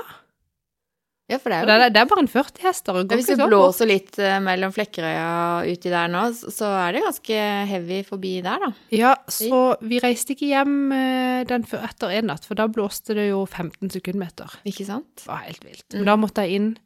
Ja, 1.27 1.39
for 1.41 1.49
det 1.49 1.57
er 1.57 1.63
er 1.63 1.65
det, 1.65 1.75
jo 1.75 1.85
er- 1.85 1.89
det 1.95 2.01
er 2.01 2.05
bare 2.11 2.21
en 2.21 2.27
40 2.29 2.61
hester. 2.61 2.93
går 2.93 3.15
Hvis 3.17 3.29
fort. 3.31 3.49
blåser 3.49 3.87
litt 3.89 4.19
eh, 4.19 4.39
mellom 4.39 4.71
Flekkerøya 4.71 5.65
uti 5.71 5.89
der 5.89 6.07
nå, 6.07 6.21
så- 6.53 6.69
er 6.87 6.91
det 6.93 7.01
ganske 7.01 7.39
heavy 7.71 8.03
forbi 8.05 8.41
der, 8.43 8.59
da. 8.59 8.69
Ja, 8.91 9.15
så 9.27 9.75
vi 9.81 9.99
reiste 9.99 10.35
ikke 10.35 10.51
hjem 10.53 10.91
eh, 10.93 11.43
den 11.49 11.63
før 11.65 11.81
etter 11.89 12.09
en 12.13 12.27
natt, 12.27 12.45
for 12.45 12.53
da 12.55 12.67
blåste 12.67 13.15
det 13.17 13.29
jo 13.31 13.45
15 13.47 13.89
sekundmeter. 13.89 14.53
Ikke 14.65 14.85
sant? 14.85 15.15
Det 15.17 15.25
var 15.27 15.37
helt 15.47 15.63
vilt. 15.65 15.85
Mm. 15.93 15.97
Men 15.97 16.05
da 16.05 16.15
måtte 16.15 16.45
jeg 16.45 16.51
inn 16.61 16.77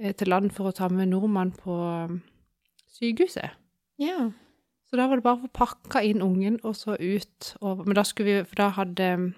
eh, 0.00 0.12
til 0.12 0.28
land 0.28 0.52
for 0.52 0.70
å 0.70 0.74
ta 0.74 0.88
med 0.88 1.08
nordmann 1.12 1.52
på 1.52 1.76
um, 2.08 2.22
sykehuset. 2.98 3.50
Ja. 4.00 4.30
Så 4.88 4.96
da 4.96 5.06
var 5.06 5.16
det 5.20 5.24
bare 5.24 5.36
å 5.36 5.44
få 5.44 5.52
pakka 5.52 6.02
inn 6.04 6.20
ungen 6.24 6.58
og 6.64 6.74
så 6.76 6.96
ut 6.98 7.54
over 7.60 7.84
Men 7.84 7.94
da 7.94 8.02
skulle 8.04 8.26
vi 8.40 8.44
For 8.44 8.56
da 8.56 8.70
hadde, 8.70 9.34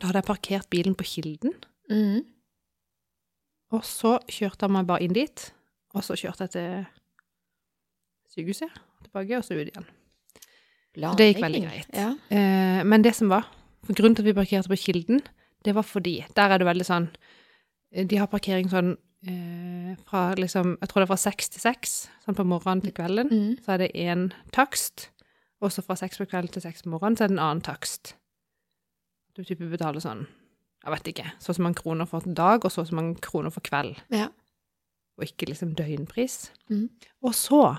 da 0.00 0.06
hadde 0.06 0.20
jeg 0.20 0.28
parkert 0.28 0.70
bilen 0.70 0.94
på 0.94 1.04
Kilden. 1.04 1.52
Mhm. 1.90 2.24
Og 3.70 3.86
så 3.86 4.16
kjørte 4.30 4.66
han 4.66 4.74
meg 4.74 4.88
bare 4.88 5.04
inn 5.06 5.14
dit. 5.14 5.46
Og 5.94 6.04
så 6.06 6.16
kjørte 6.18 6.46
jeg 6.46 6.54
til 6.54 6.86
sykehuset, 8.30 8.78
tilbake, 9.06 9.38
og 9.38 9.46
så 9.46 9.58
ut 9.58 9.70
igjen. 9.70 9.88
Det 11.18 11.28
gikk 11.28 11.42
veldig 11.44 11.62
greit. 11.64 11.90
Ja. 11.94 12.10
Eh, 12.34 12.80
men 12.86 13.04
det 13.06 13.14
som 13.18 13.30
var 13.30 13.46
for 13.86 13.96
Grunnen 13.96 14.16
til 14.18 14.26
at 14.26 14.30
vi 14.30 14.36
parkerte 14.36 14.70
på 14.70 14.78
Kilden, 14.78 15.22
det 15.64 15.74
var 15.74 15.84
fordi 15.84 16.24
Der 16.36 16.50
er 16.50 16.58
det 16.58 16.66
veldig 16.66 16.86
sånn 16.86 17.10
eh, 17.92 18.06
De 18.06 18.16
har 18.16 18.30
parkering 18.32 18.70
sånn 18.72 18.94
eh, 19.28 19.92
fra 20.08 20.34
liksom 20.34 20.78
Jeg 20.80 20.88
tror 20.88 21.00
det 21.00 21.06
er 21.06 21.12
fra 21.12 21.20
seks 21.20 21.50
til 21.52 21.62
seks, 21.62 21.94
sånn 22.24 22.38
på 22.38 22.46
morgenen 22.46 22.82
til 22.82 22.94
kvelden. 22.96 23.30
Mm. 23.30 23.62
Så 23.62 23.74
er 23.74 23.84
det 23.84 23.92
én 23.94 24.30
takst. 24.52 25.10
Og 25.60 25.72
så 25.72 25.84
fra 25.84 25.96
seks 26.00 26.18
på 26.18 26.26
kvelden 26.26 26.52
til 26.54 26.64
seks 26.64 26.82
på 26.82 26.90
morgenen, 26.90 27.18
så 27.18 27.24
er 27.24 27.32
det 27.32 27.36
en 27.38 27.44
annen 27.44 27.64
takst. 27.64 28.14
Du 29.36 29.44
type 29.44 29.68
betaler 29.70 30.02
sånn 30.02 30.26
Jeg 30.80 30.92
vet 30.94 31.10
ikke. 31.12 31.26
Så 31.38 31.52
og 31.52 31.58
så 31.58 31.62
mange 31.62 31.80
kroner 31.82 32.08
for 32.08 32.24
dag, 32.24 32.64
og 32.64 32.72
så 32.72 32.80
og 32.80 32.88
så 32.88 32.96
mange 32.96 33.16
kroner 33.20 33.52
for 33.52 33.60
kveld. 33.64 33.98
Ja. 34.12 34.30
Og 35.20 35.26
ikke 35.26 35.50
liksom 35.50 35.74
døgnpris. 35.76 36.52
Mm. 36.72 36.88
Og 37.22 37.34
så 37.36 37.76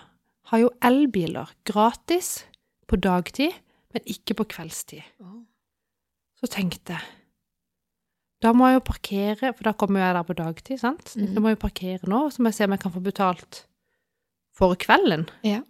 har 0.52 0.62
jo 0.62 0.70
elbiler 0.84 1.50
gratis 1.66 2.46
på 2.88 3.00
dagtid, 3.02 3.56
men 3.94 4.06
ikke 4.06 4.38
på 4.38 4.46
kveldstid. 4.54 5.02
Oh. 5.20 5.42
Så 6.38 6.50
tenkte 6.52 6.98
jeg 6.98 7.18
Da 8.42 8.54
må 8.58 8.68
jeg 8.68 8.80
jo 8.80 8.86
parkere, 8.86 9.52
for 9.54 9.68
da 9.68 9.72
kommer 9.78 10.02
jeg 10.02 10.16
der 10.18 10.24
på 10.26 10.34
dagtid, 10.34 10.78
sant? 10.82 11.12
Mm. 11.16 11.34
Da 11.36 11.42
må 11.42 11.52
jeg 11.52 11.60
jo 11.60 11.66
parkere 11.68 12.10
nå, 12.10 12.22
så 12.30 12.42
må 12.42 12.50
jeg 12.50 12.58
se 12.58 12.66
om 12.66 12.74
jeg 12.74 12.82
kan 12.82 12.94
få 12.94 13.02
betalt 13.06 13.66
for 14.58 14.74
kvelden. 14.76 15.28
Ja. 15.46 15.62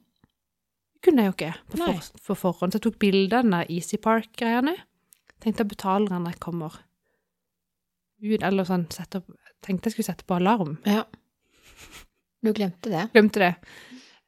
Det 0.95 1.03
kunne 1.03 1.25
jeg 1.25 1.31
jo 1.31 1.35
ikke 1.35 1.51
på 1.71 1.81
for, 1.81 2.21
for 2.27 2.39
forhånd. 2.45 2.71
Så 2.71 2.79
jeg 2.79 2.85
tok 2.88 3.00
bilde 3.03 3.35
av 3.35 3.43
den 3.43 3.57
der 3.57 3.67
Easy 3.67 4.00
Park-greiene. 4.00 4.77
Tenkte 5.43 5.65
jeg 5.65 5.73
betaler 5.73 6.15
når 6.15 6.31
jeg 6.31 6.39
kommer 6.39 6.79
ut, 8.22 8.44
eller 8.44 8.68
sånn 8.68 8.88
sette 8.94 9.22
opp 9.22 9.32
Tenkte 9.62 9.92
jeg 9.92 9.94
skulle 9.94 10.08
sette 10.08 10.25
på 10.25 10.34
alarm. 10.40 10.80
ja. 10.90 11.04
Du 12.42 12.50
glemte 12.58 12.90
det. 12.90 13.04
Glemte 13.13 13.38
det. 13.44 13.50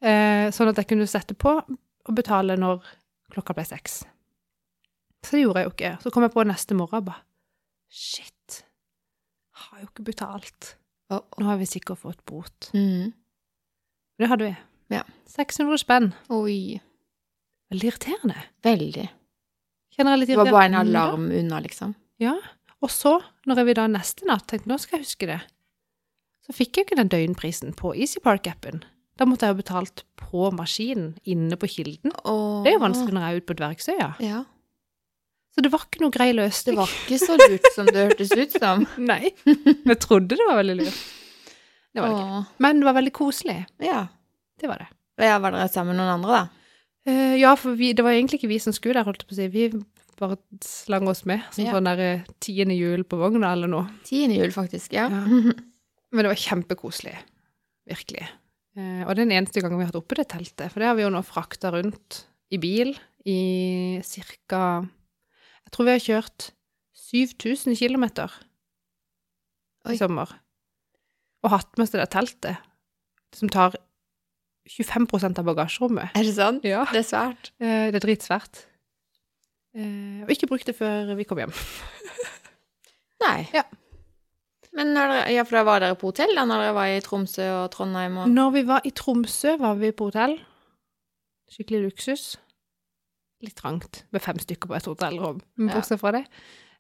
Eh, 0.05 0.51
sånn 0.53 0.69
at 0.69 0.77
jeg 0.77 0.85
kunne 0.91 1.07
sette 1.09 1.33
på 1.33 1.55
og 1.57 2.13
betale 2.13 2.53
når 2.61 2.83
klokka 3.33 3.55
ble 3.57 3.63
seks. 3.65 4.03
Så 5.25 5.33
det 5.33 5.41
gjorde 5.41 5.63
jeg 5.63 5.65
jo 5.65 5.71
ikke. 5.73 5.91
Så 6.03 6.11
kom 6.13 6.21
jeg 6.27 6.33
på 6.35 6.43
neste 6.45 6.77
morgen 6.77 7.01
og 7.01 7.07
bare 7.07 7.23
Shit. 7.89 8.59
Har 9.63 9.81
jo 9.81 9.87
ikke 9.89 10.05
betalt. 10.11 10.75
Nå 11.09 11.45
har 11.45 11.57
vi 11.57 11.65
sikkert 11.69 12.01
fått 12.01 12.21
bot. 12.29 12.69
Mm. 12.77 13.09
Det 14.21 14.29
hadde 14.29 14.51
vi. 14.51 14.53
Ja. 14.93 15.01
600 15.33 15.81
spenn. 15.81 16.11
Oi. 16.33 16.79
Veldig 17.73 17.89
irriterende. 17.89 18.37
Veldig. 18.65 19.07
Kjenner 19.93 20.13
jeg 20.15 20.21
litt 20.23 20.31
Det 20.33 20.37
var 20.41 20.51
bare 20.53 20.69
en 20.69 20.79
alarm 20.83 21.27
unna, 21.33 21.59
liksom. 21.65 21.93
Ja. 22.21 22.35
Og 22.83 22.91
så, 22.91 23.17
når 23.47 23.63
jeg 23.63 23.77
da 23.79 23.87
neste 23.87 24.27
natt, 24.27 24.47
tenkte 24.51 24.69
nå 24.69 24.77
skal 24.81 24.99
jeg 24.99 25.07
huske 25.07 25.29
det, 25.29 25.39
så 26.43 26.55
fikk 26.55 26.75
jeg 26.75 26.87
ikke 26.87 26.99
den 26.99 27.11
døgnprisen 27.11 27.71
på 27.79 27.93
Easy 27.95 28.19
Park-appen. 28.23 28.83
Da 29.19 29.27
måtte 29.29 29.47
jeg 29.47 29.53
jo 29.53 29.61
betalt 29.61 30.03
på 30.19 30.49
maskinen 30.55 31.13
inne 31.29 31.55
på 31.59 31.69
Kilden. 31.71 32.11
Det 32.11 32.71
er 32.71 32.75
jo 32.75 32.83
vanskelig 32.83 33.15
når 33.15 33.23
jeg 33.23 33.31
er 33.31 33.39
ute 33.39 33.49
på 33.51 33.57
Dvergsøya. 33.59 34.09
Ja. 34.25 34.41
Så 35.53 35.61
det 35.61 35.69
var 35.69 35.85
ikke 35.85 36.01
noe 36.01 36.13
grei 36.13 36.31
Det 36.33 36.73
var 36.73 36.89
ikke 36.89 37.19
så 37.21 37.37
lurt 37.37 37.67
som 37.75 37.85
det 37.85 38.07
hørtes 38.07 38.33
ut 38.33 38.55
som. 38.57 38.87
Nei. 39.11 39.29
Vi 39.45 39.95
trodde 40.01 40.33
det 40.33 40.47
var 40.49 40.59
veldig 40.59 40.79
lurt. 40.81 41.03
Det 41.93 42.01
var 42.01 42.09
det 42.09 42.23
ikke. 42.23 42.41
Men 42.65 42.81
det 42.81 42.89
var 42.89 42.97
veldig 42.97 43.13
koselig. 43.13 43.59
Ja. 43.85 44.07
Det 44.59 44.67
var 44.67 44.81
det. 44.81 44.89
ja. 45.21 45.37
Var 45.37 45.53
dere 45.53 45.69
sammen 45.69 45.93
med 45.93 46.01
noen 46.01 46.15
andre, 46.17 46.41
da? 46.41 46.43
Uh, 47.03 47.35
ja, 47.37 47.53
for 47.59 47.77
vi, 47.77 47.91
det 47.93 48.03
var 48.03 48.15
egentlig 48.15 48.39
ikke 48.41 48.49
vi 48.49 48.59
som 48.63 48.73
skulle 48.73 48.97
der, 48.97 49.05
holdt 49.05 49.21
jeg 49.21 49.29
på 49.29 49.35
å 49.35 49.37
si. 49.37 49.47
Vi 49.53 49.69
bare 50.19 50.37
slang 50.63 51.07
oss 51.09 51.23
med, 51.29 51.41
som 51.53 51.65
Ja. 51.65 51.73
sånn 51.75 51.87
der 51.89 51.99
eh, 51.99 52.23
tiende 52.43 52.75
hjul 52.77 53.03
på 53.07 53.17
vogna 53.19 53.51
eller 53.53 53.67
noe. 53.71 53.87
Tiende 54.07 54.37
jul, 54.37 54.51
faktisk. 54.55 54.93
Ja. 54.93 55.07
Ja. 55.09 55.23
Men 56.13 56.25
det 56.25 56.29
var 56.31 56.39
kjempekoselig. 56.39 57.15
Virkelig. 57.89 58.27
Eh, 58.77 59.01
og 59.05 59.13
det 59.15 59.23
er 59.23 59.25
den 59.25 59.35
eneste 59.37 59.61
gangen 59.61 59.77
vi 59.79 59.85
har 59.85 59.91
hatt 59.91 59.99
oppe 60.01 60.15
det 60.19 60.27
teltet, 60.33 60.71
for 60.71 60.79
det 60.81 60.87
har 60.89 60.95
vi 60.97 61.03
jo 61.05 61.09
nå 61.13 61.21
frakta 61.25 61.71
rundt 61.73 62.23
i 62.53 62.57
bil 62.61 62.93
i 63.25 63.99
cirka 64.05 64.83
Jeg 65.63 65.71
tror 65.73 65.85
vi 65.87 65.95
har 65.95 66.03
kjørt 66.05 66.51
7000 67.11 67.75
km 67.79 68.03
i 69.89 69.97
sommer. 69.97 70.29
Og 71.43 71.51
hatt 71.51 71.73
med 71.77 71.83
oss 71.87 71.91
det 71.95 71.99
der 72.03 72.11
teltet, 72.13 72.57
som 73.35 73.49
tar 73.51 73.75
25% 74.69 75.39
av 75.41 75.45
bagasjerommet. 75.49 76.13
Er 76.15 76.23
det 76.23 76.35
sant? 76.37 76.63
Ja. 76.63 76.85
Det 76.91 77.01
er 77.01 77.07
svært. 77.09 77.49
Eh, 77.59 77.89
det 77.91 77.99
er 77.99 78.05
dritsvært. 78.05 78.61
Eh, 79.73 80.21
og 80.23 80.29
ikke 80.29 80.47
brukt 80.51 80.67
det 80.69 80.75
før 80.77 81.15
vi 81.17 81.25
kom 81.25 81.39
hjem. 81.41 81.53
Nei. 83.23 83.47
Ja. 83.55 83.63
Men 84.73 84.89
når 84.95 85.11
dere, 85.13 85.33
ja, 85.35 85.43
for 85.45 85.59
da 85.59 85.63
var 85.67 85.83
dere 85.83 85.97
på 86.01 86.09
hotell 86.09 86.33
da 86.35 86.45
når 86.49 86.63
dere 86.63 86.75
var 86.77 86.89
i 86.93 87.01
Tromsø 87.05 87.45
og 87.59 87.67
Trondheim 87.75 88.15
og 88.23 88.31
Når 88.33 88.53
vi 88.55 88.63
var 88.69 88.85
i 88.85 88.91
Tromsø, 88.97 89.55
var 89.61 89.77
vi 89.81 89.91
på 89.93 90.07
hotell. 90.09 90.37
Skikkelig 91.53 91.83
luksus. 91.87 92.23
Litt 93.43 93.57
trangt 93.59 94.03
med 94.15 94.23
fem 94.23 94.39
stykker 94.41 94.71
på 94.71 94.77
et 94.77 94.87
hotellrom, 94.89 95.41
men 95.59 95.73
bortsett 95.75 95.99
fra 96.01 96.13
det. 96.15 96.23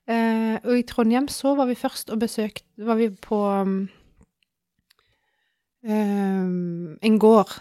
Eh, 0.09 0.55
og 0.63 0.73
i 0.79 0.85
Trondheim 0.89 1.27
så 1.31 1.53
var 1.55 1.69
vi 1.69 1.77
først 1.79 2.09
og 2.11 2.19
besøkte 2.19 2.65
Var 2.83 2.97
vi 2.99 3.05
på 3.23 3.37
um, 3.63 3.75
en 5.83 7.19
gård 7.21 7.53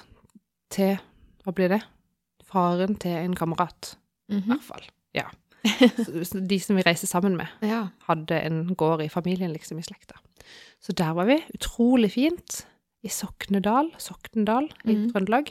til 0.72 0.96
Hva 1.44 1.52
blir 1.54 1.70
det? 1.74 1.78
Faren 2.52 2.96
til 3.00 3.14
en 3.20 3.36
kamerat, 3.38 3.94
i 4.28 4.34
Mhm. 4.40 4.48
hvert 4.50 4.64
fall. 4.66 4.82
Ja. 5.16 5.28
De 6.50 6.58
som 6.60 6.76
vi 6.78 6.84
reiste 6.86 7.06
sammen 7.06 7.36
med 7.38 7.46
Ja. 7.62 7.86
hadde 8.08 8.40
en 8.40 8.74
gård 8.74 9.02
i 9.04 9.10
familien, 9.12 9.52
liksom, 9.52 9.78
i 9.78 9.86
slekta. 9.86 10.18
Så 10.82 10.92
der 10.92 11.14
var 11.14 11.28
vi. 11.30 11.38
Utrolig 11.54 12.12
fint. 12.12 12.66
I 13.02 13.10
Soknedal, 13.10 13.90
Soknedal 13.98 14.68
i 14.84 14.94
mm. 14.94 15.06
Trøndelag. 15.10 15.48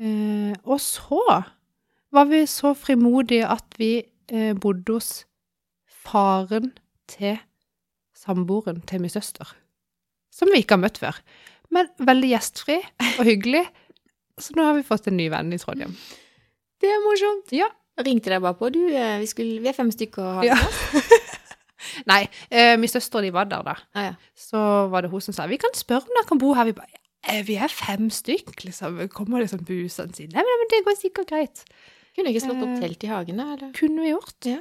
Eh, 0.00 0.54
og 0.64 0.80
så 0.80 1.20
var 2.12 2.28
vi 2.30 2.46
så 2.48 2.72
frimodige 2.74 3.44
at 3.48 3.76
vi 3.76 3.98
eh, 4.32 4.54
bodde 4.56 4.96
hos 4.96 5.26
faren 5.84 6.72
til 7.10 7.36
samboeren 8.16 8.80
til 8.88 9.02
min 9.04 9.12
søster. 9.12 9.52
Som 10.32 10.48
vi 10.52 10.62
ikke 10.62 10.78
har 10.78 10.84
møtt 10.86 11.00
før. 11.02 11.20
Men 11.70 11.90
veldig 12.00 12.32
gjestfri 12.32 12.78
og 13.18 13.28
hyggelig. 13.28 13.66
Så 14.40 14.56
nå 14.56 14.64
har 14.64 14.78
vi 14.78 14.86
fått 14.86 15.10
en 15.10 15.18
ny 15.20 15.28
venn 15.32 15.52
i 15.52 15.60
Trondheim. 15.60 15.92
Det 16.80 16.88
er 16.88 17.04
morsomt. 17.04 17.52
Ja. 17.52 17.68
Ringte 18.06 18.30
deg 18.32 18.40
bare 18.44 18.56
på? 18.58 18.70
Du, 18.72 18.80
eh, 18.94 19.18
vi, 19.20 19.26
skulle, 19.30 19.58
vi 19.62 19.68
er 19.70 19.76
fem 19.76 19.90
stykker 19.92 20.24
og 20.24 20.40
har 20.40 20.48
Ja. 20.50 20.56
Nei, 22.10 22.22
eh, 22.54 22.76
min 22.80 22.88
søster 22.92 23.18
og 23.20 23.24
de 23.26 23.30
var 23.34 23.48
der 23.50 23.62
da. 23.66 23.74
Ah, 23.96 24.10
ja. 24.10 24.14
så 24.38 24.60
var 24.92 25.02
det 25.04 25.10
hun 25.12 25.20
som 25.24 25.34
sa 25.36 25.46
vi 25.50 25.58
kan 25.60 25.72
spørre 25.76 26.04
om 26.06 26.14
dere 26.16 26.28
kan 26.28 26.40
bo 26.40 26.52
her. 26.56 26.68
Vi 26.70 26.76
bare 26.76 26.98
«Eh, 27.28 27.42
vi 27.44 27.58
er 27.60 27.68
fem 27.68 28.06
stykk, 28.08 28.62
liksom. 28.64 28.94
Kommer 29.12 29.42
liksom 29.42 29.60
busene 29.68 30.14
sine. 30.16 30.32
Nei, 30.32 30.40
men, 30.46 30.60
men 30.62 30.70
det 30.72 30.78
går 30.86 30.94
sikkert 30.96 31.28
greit. 31.28 31.64
Kunne 32.16 32.30
ikke 32.32 32.40
slått 32.46 32.62
opp 32.64 32.70
Eh. 32.76 32.80
telt 32.86 33.04
i 33.04 33.10
hagen, 33.10 33.36
da? 33.42 33.48
Eller? 33.56 33.72
Kunne 33.76 34.00
vi 34.06 34.12
gjort. 34.14 34.38
Ja. 34.48 34.60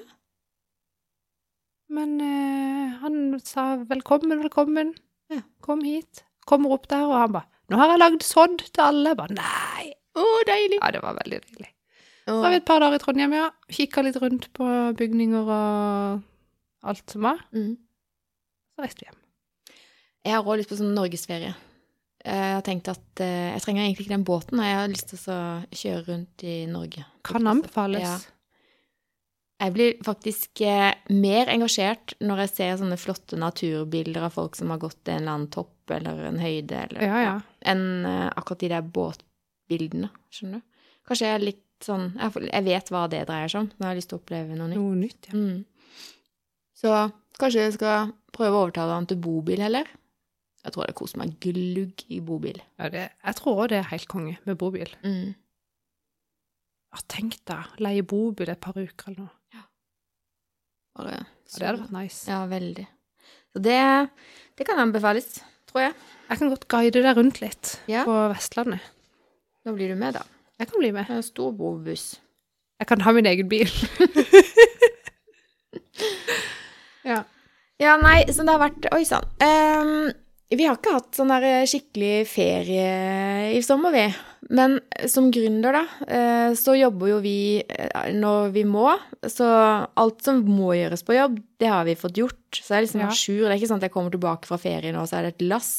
Men 1.89 2.17
eh, 2.21 2.97
han 3.01 3.39
sa 3.43 3.69
velkommen, 3.89 4.41
velkommen. 4.43 4.91
Ja. 5.31 5.39
Kom 5.65 5.85
hit. 5.87 6.25
Kommer 6.49 6.75
opp 6.75 6.89
der, 6.91 7.05
og 7.07 7.15
han 7.15 7.33
bare 7.39 7.47
nå 7.69 7.77
har 7.77 7.91
jeg 7.93 7.99
lagd 8.01 8.23
sodd 8.25 8.61
til 8.65 8.81
alle. 8.81 9.11
Jeg 9.13 9.17
bare 9.19 9.35
nei. 9.37 9.83
Å, 10.17 10.23
deilig! 10.49 10.79
Ja, 10.81 10.89
det 10.95 11.01
var 11.03 11.15
veldig 11.21 11.39
deilig. 11.45 11.67
Så 12.29 12.41
var 12.43 12.53
vi 12.53 12.59
et 12.61 12.67
par 12.67 12.81
dager 12.83 12.99
i 12.99 13.01
Trondheim, 13.03 13.33
ja. 13.37 13.47
Kikka 13.73 14.03
litt 14.05 14.19
rundt 14.21 14.49
på 14.55 14.67
bygninger 14.99 15.49
og 15.49 16.89
alt 16.89 17.11
som 17.15 17.25
var. 17.25 17.41
Mm. 17.55 17.73
Så 18.75 18.85
reiste 18.85 19.03
vi 19.03 19.09
hjem. 19.09 19.19
Jeg 20.27 20.35
har 20.35 20.45
òg 20.45 20.59
lyst 20.59 20.71
på 20.71 20.77
sånn 20.79 20.95
norgesferie. 20.95 21.53
Jeg 22.19 22.55
har 22.57 22.65
tenkt 22.67 22.89
at 22.91 23.21
eh, 23.23 23.53
jeg 23.55 23.63
trenger 23.63 23.85
egentlig 23.85 24.05
ikke 24.05 24.17
den 24.17 24.25
båten. 24.27 24.59
Jeg 24.63 24.75
har 24.75 24.91
lyst 24.91 25.13
til 25.13 25.21
å 25.31 25.39
kjøre 25.71 26.03
rundt 26.09 26.43
i 26.43 26.57
Norge. 26.69 27.05
Kan 27.27 27.47
anbefales. 27.47 28.03
Ja. 28.03 28.17
Jeg 29.59 29.75
blir 29.75 29.95
faktisk 30.03 30.61
eh, 30.63 30.91
mer 31.11 31.49
engasjert 31.51 32.13
når 32.23 32.45
jeg 32.45 32.51
ser 32.53 32.77
sånne 32.79 32.99
flotte 32.99 33.39
naturbilder 33.39 34.27
av 34.27 34.35
folk 34.35 34.55
som 34.59 34.71
har 34.71 34.79
gått 34.83 35.01
en 35.07 35.21
eller 35.21 35.33
annen 35.33 35.49
topp 35.51 35.95
eller 35.95 36.21
en 36.29 36.39
høyde, 36.39 36.83
eller, 36.85 37.01
Ja, 37.03 37.23
ja. 37.23 37.33
enn 37.71 38.05
eh, 38.07 38.27
akkurat 38.35 38.61
de 38.63 38.69
der 38.75 38.85
båtbildene. 38.99 40.11
Skjønner 40.31 40.61
du? 40.61 40.85
Kanskje 41.09 41.27
jeg 41.27 41.39
er 41.39 41.47
litt 41.47 41.63
sånn 41.85 42.09
Jeg 42.19 42.49
jeg 42.51 42.63
vet 42.65 42.89
hva 42.91 43.05
det 43.09 43.23
dreier 43.29 43.47
seg 43.51 43.61
om, 43.61 43.71
jeg 43.79 43.87
har 43.87 43.95
lyst 43.97 44.09
til 44.11 44.17
å 44.17 44.21
oppleve 44.21 44.55
noe 44.57 44.67
nytt. 44.67 44.77
Noe 44.79 44.95
nytt, 44.99 45.29
ja. 45.29 45.33
Mm. 45.39 45.65
Så 46.79 46.93
kanskje 47.39 47.63
jeg 47.65 47.73
skal 47.77 48.11
prøve 48.35 48.55
å 48.55 48.63
overtale 48.67 48.95
han 48.97 49.07
til 49.09 49.17
bobil 49.23 49.59
heller. 49.63 49.87
Jeg 50.63 50.73
tror 50.75 50.87
det 50.89 50.95
koser 50.99 51.19
meg 51.21 51.37
glugg 51.39 52.03
i 52.11 52.19
bobil. 52.19 52.57
ja 52.79 52.89
det, 52.91 53.05
jeg 53.23 53.35
tror 53.39 53.61
òg 53.63 53.69
det 53.71 53.77
er 53.79 53.91
helt 53.93 54.07
konge 54.11 54.37
med 54.45 54.57
bobil. 54.59 54.91
Mm. 55.03 55.35
Ja, 56.89 56.99
tenk 57.07 57.37
deg, 57.47 57.75
leie 57.79 58.03
bobil 58.03 58.49
et 58.49 58.59
par 58.63 58.73
uker 58.79 59.11
eller 59.11 59.27
noe. 59.27 59.35
Bare, 60.99 61.19
Ja, 61.19 61.57
det 61.59 61.67
hadde 61.67 61.81
vært 61.85 61.93
nice. 61.95 62.23
Ja, 62.27 62.39
veldig. 62.49 62.87
Så 63.53 63.61
det, 63.63 63.77
det 64.57 64.65
kan 64.67 64.81
anbefales, 64.83 65.39
tror 65.69 65.85
jeg. 65.85 65.93
Jeg 66.29 66.39
kan 66.41 66.49
godt 66.51 66.67
guide 66.67 67.03
deg 67.05 67.15
rundt 67.17 67.39
litt 67.41 67.75
Ja. 67.87 68.03
på 68.05 68.15
Vestlandet. 68.33 68.83
Da 69.63 69.71
blir 69.75 69.93
du 69.93 69.95
med, 69.95 70.17
da. 70.17 70.23
Jeg 70.59 70.67
kan 70.67 70.79
bli 70.81 70.91
med. 70.95 71.09
En 71.09 71.23
stor 71.23 71.51
bobuss. 71.55 72.17
Jeg 72.79 72.87
kan 72.87 73.01
ha 73.03 73.11
min 73.15 73.27
egen 73.27 73.49
bil. 73.51 73.69
ja. 77.09 77.21
Ja, 77.79 77.93
nei, 78.01 78.25
så 78.27 78.43
det 78.43 78.55
har 78.55 78.65
vært 78.65 78.89
Oi 78.91 79.05
sann. 79.07 79.27
Um, 79.39 80.09
vi 80.49 80.65
har 80.65 80.79
ikke 80.79 80.95
hatt 80.97 81.13
sånn 81.15 81.29
der 81.31 81.67
skikkelig 81.69 82.25
ferie 82.27 83.53
i 83.53 83.59
sommer, 83.63 83.93
vi. 83.93 84.07
Men 84.55 84.79
som 85.11 85.27
gründer, 85.31 85.75
da, 85.77 85.83
eh, 86.09 86.55
så 86.57 86.73
jobber 86.73 87.11
jo 87.11 87.17
vi 87.21 87.33
eh, 87.61 88.07
når 88.15 88.49
vi 88.55 88.63
må. 88.65 88.95
Så 89.29 89.45
alt 89.45 90.23
som 90.25 90.39
må 90.49 90.71
gjøres 90.73 91.03
på 91.05 91.13
jobb, 91.13 91.35
det 91.61 91.69
har 91.69 91.85
vi 91.85 91.93
fått 91.99 92.17
gjort. 92.17 92.41
Så 92.55 92.73
jeg 92.73 92.79
er 92.79 92.85
liksom 92.87 93.03
Ja. 93.03 93.11
sjur. 93.13 93.43
Det 93.45 93.51
er 93.51 93.59
ikke 93.59 93.69
sånn 93.69 93.83
at 93.83 93.87
jeg 93.89 93.93
kommer 93.93 94.15
tilbake 94.15 94.49
fra 94.49 94.57
ferie 94.57 94.95
nå, 94.95 95.03
så 95.05 95.19
er 95.19 95.27
det 95.27 95.35
et 95.35 95.45
lass. 95.51 95.69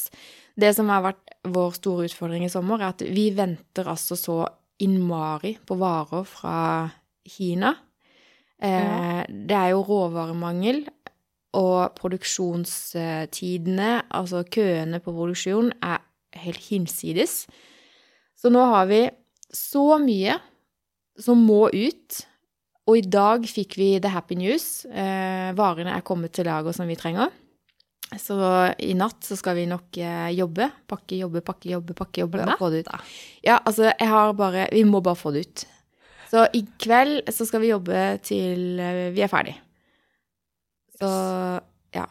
Det 0.55 0.71
som 0.77 0.87
har 0.93 1.03
vært 1.03 1.35
vår 1.51 1.75
store 1.75 2.07
utfordring 2.07 2.45
i 2.47 2.53
sommer, 2.53 2.79
er 2.79 2.93
at 2.95 3.03
vi 3.03 3.27
venter 3.35 3.91
altså 3.91 4.15
så 4.15 4.37
innmari 4.81 5.55
på 5.67 5.77
varer 5.79 6.25
fra 6.27 6.57
Kina. 7.27 7.75
Eh, 8.61 9.23
Det 9.29 9.55
er 9.57 9.69
jo 9.73 9.83
råvaremangel, 9.87 10.85
og 11.53 11.91
produksjonstidene, 11.99 14.01
altså 14.09 14.43
køene 14.43 14.99
på 15.03 15.11
produksjon, 15.11 15.71
er 15.83 15.99
helt 16.39 16.63
hinsides. 16.69 17.45
Så 18.37 18.49
nå 18.49 18.63
har 18.71 18.85
vi 18.87 19.09
så 19.53 19.97
mye 19.99 20.37
som 21.19 21.37
må 21.37 21.67
ut, 21.73 22.25
og 22.87 22.97
i 22.97 23.01
dag 23.01 23.43
fikk 23.45 23.75
vi 23.77 23.99
the 23.99 24.09
happy 24.09 24.35
news. 24.35 24.85
Eh, 24.85 25.51
varene 25.57 25.91
er 25.95 26.01
kommet 26.07 26.31
til 26.33 26.45
lager 26.45 26.71
som 26.73 26.87
vi 26.87 26.95
trenger. 26.95 27.29
Så 28.19 28.35
i 28.83 28.91
natt 28.97 29.23
så 29.23 29.37
skal 29.39 29.55
vi 29.55 29.67
nok 29.69 29.95
eh, 30.01 30.31
jobbe. 30.35 30.67
Pakke, 30.91 31.15
jobbe, 31.21 31.43
pakke, 31.47 31.69
jobbe, 31.71 31.95
pakke, 31.95 32.23
jobbe. 32.25 32.43
Og 32.43 32.59
få 32.59 32.71
det 32.73 32.83
ut. 32.83 32.89
Ja, 33.45 33.61
altså, 33.63 33.87
jeg 33.87 34.09
har 34.11 34.33
bare 34.35 34.67
Vi 34.73 34.83
må 34.87 34.99
bare 35.03 35.19
få 35.19 35.31
det 35.31 35.45
ut. 35.47 35.63
Så 36.31 36.45
i 36.55 36.63
kveld 36.79 37.29
så 37.31 37.47
skal 37.47 37.63
vi 37.63 37.71
jobbe 37.71 38.01
til 38.23 38.79
eh, 38.79 39.09
vi 39.15 39.23
er 39.23 39.31
ferdig. 39.31 39.55
Så 40.99 41.11
ja. 41.95 42.05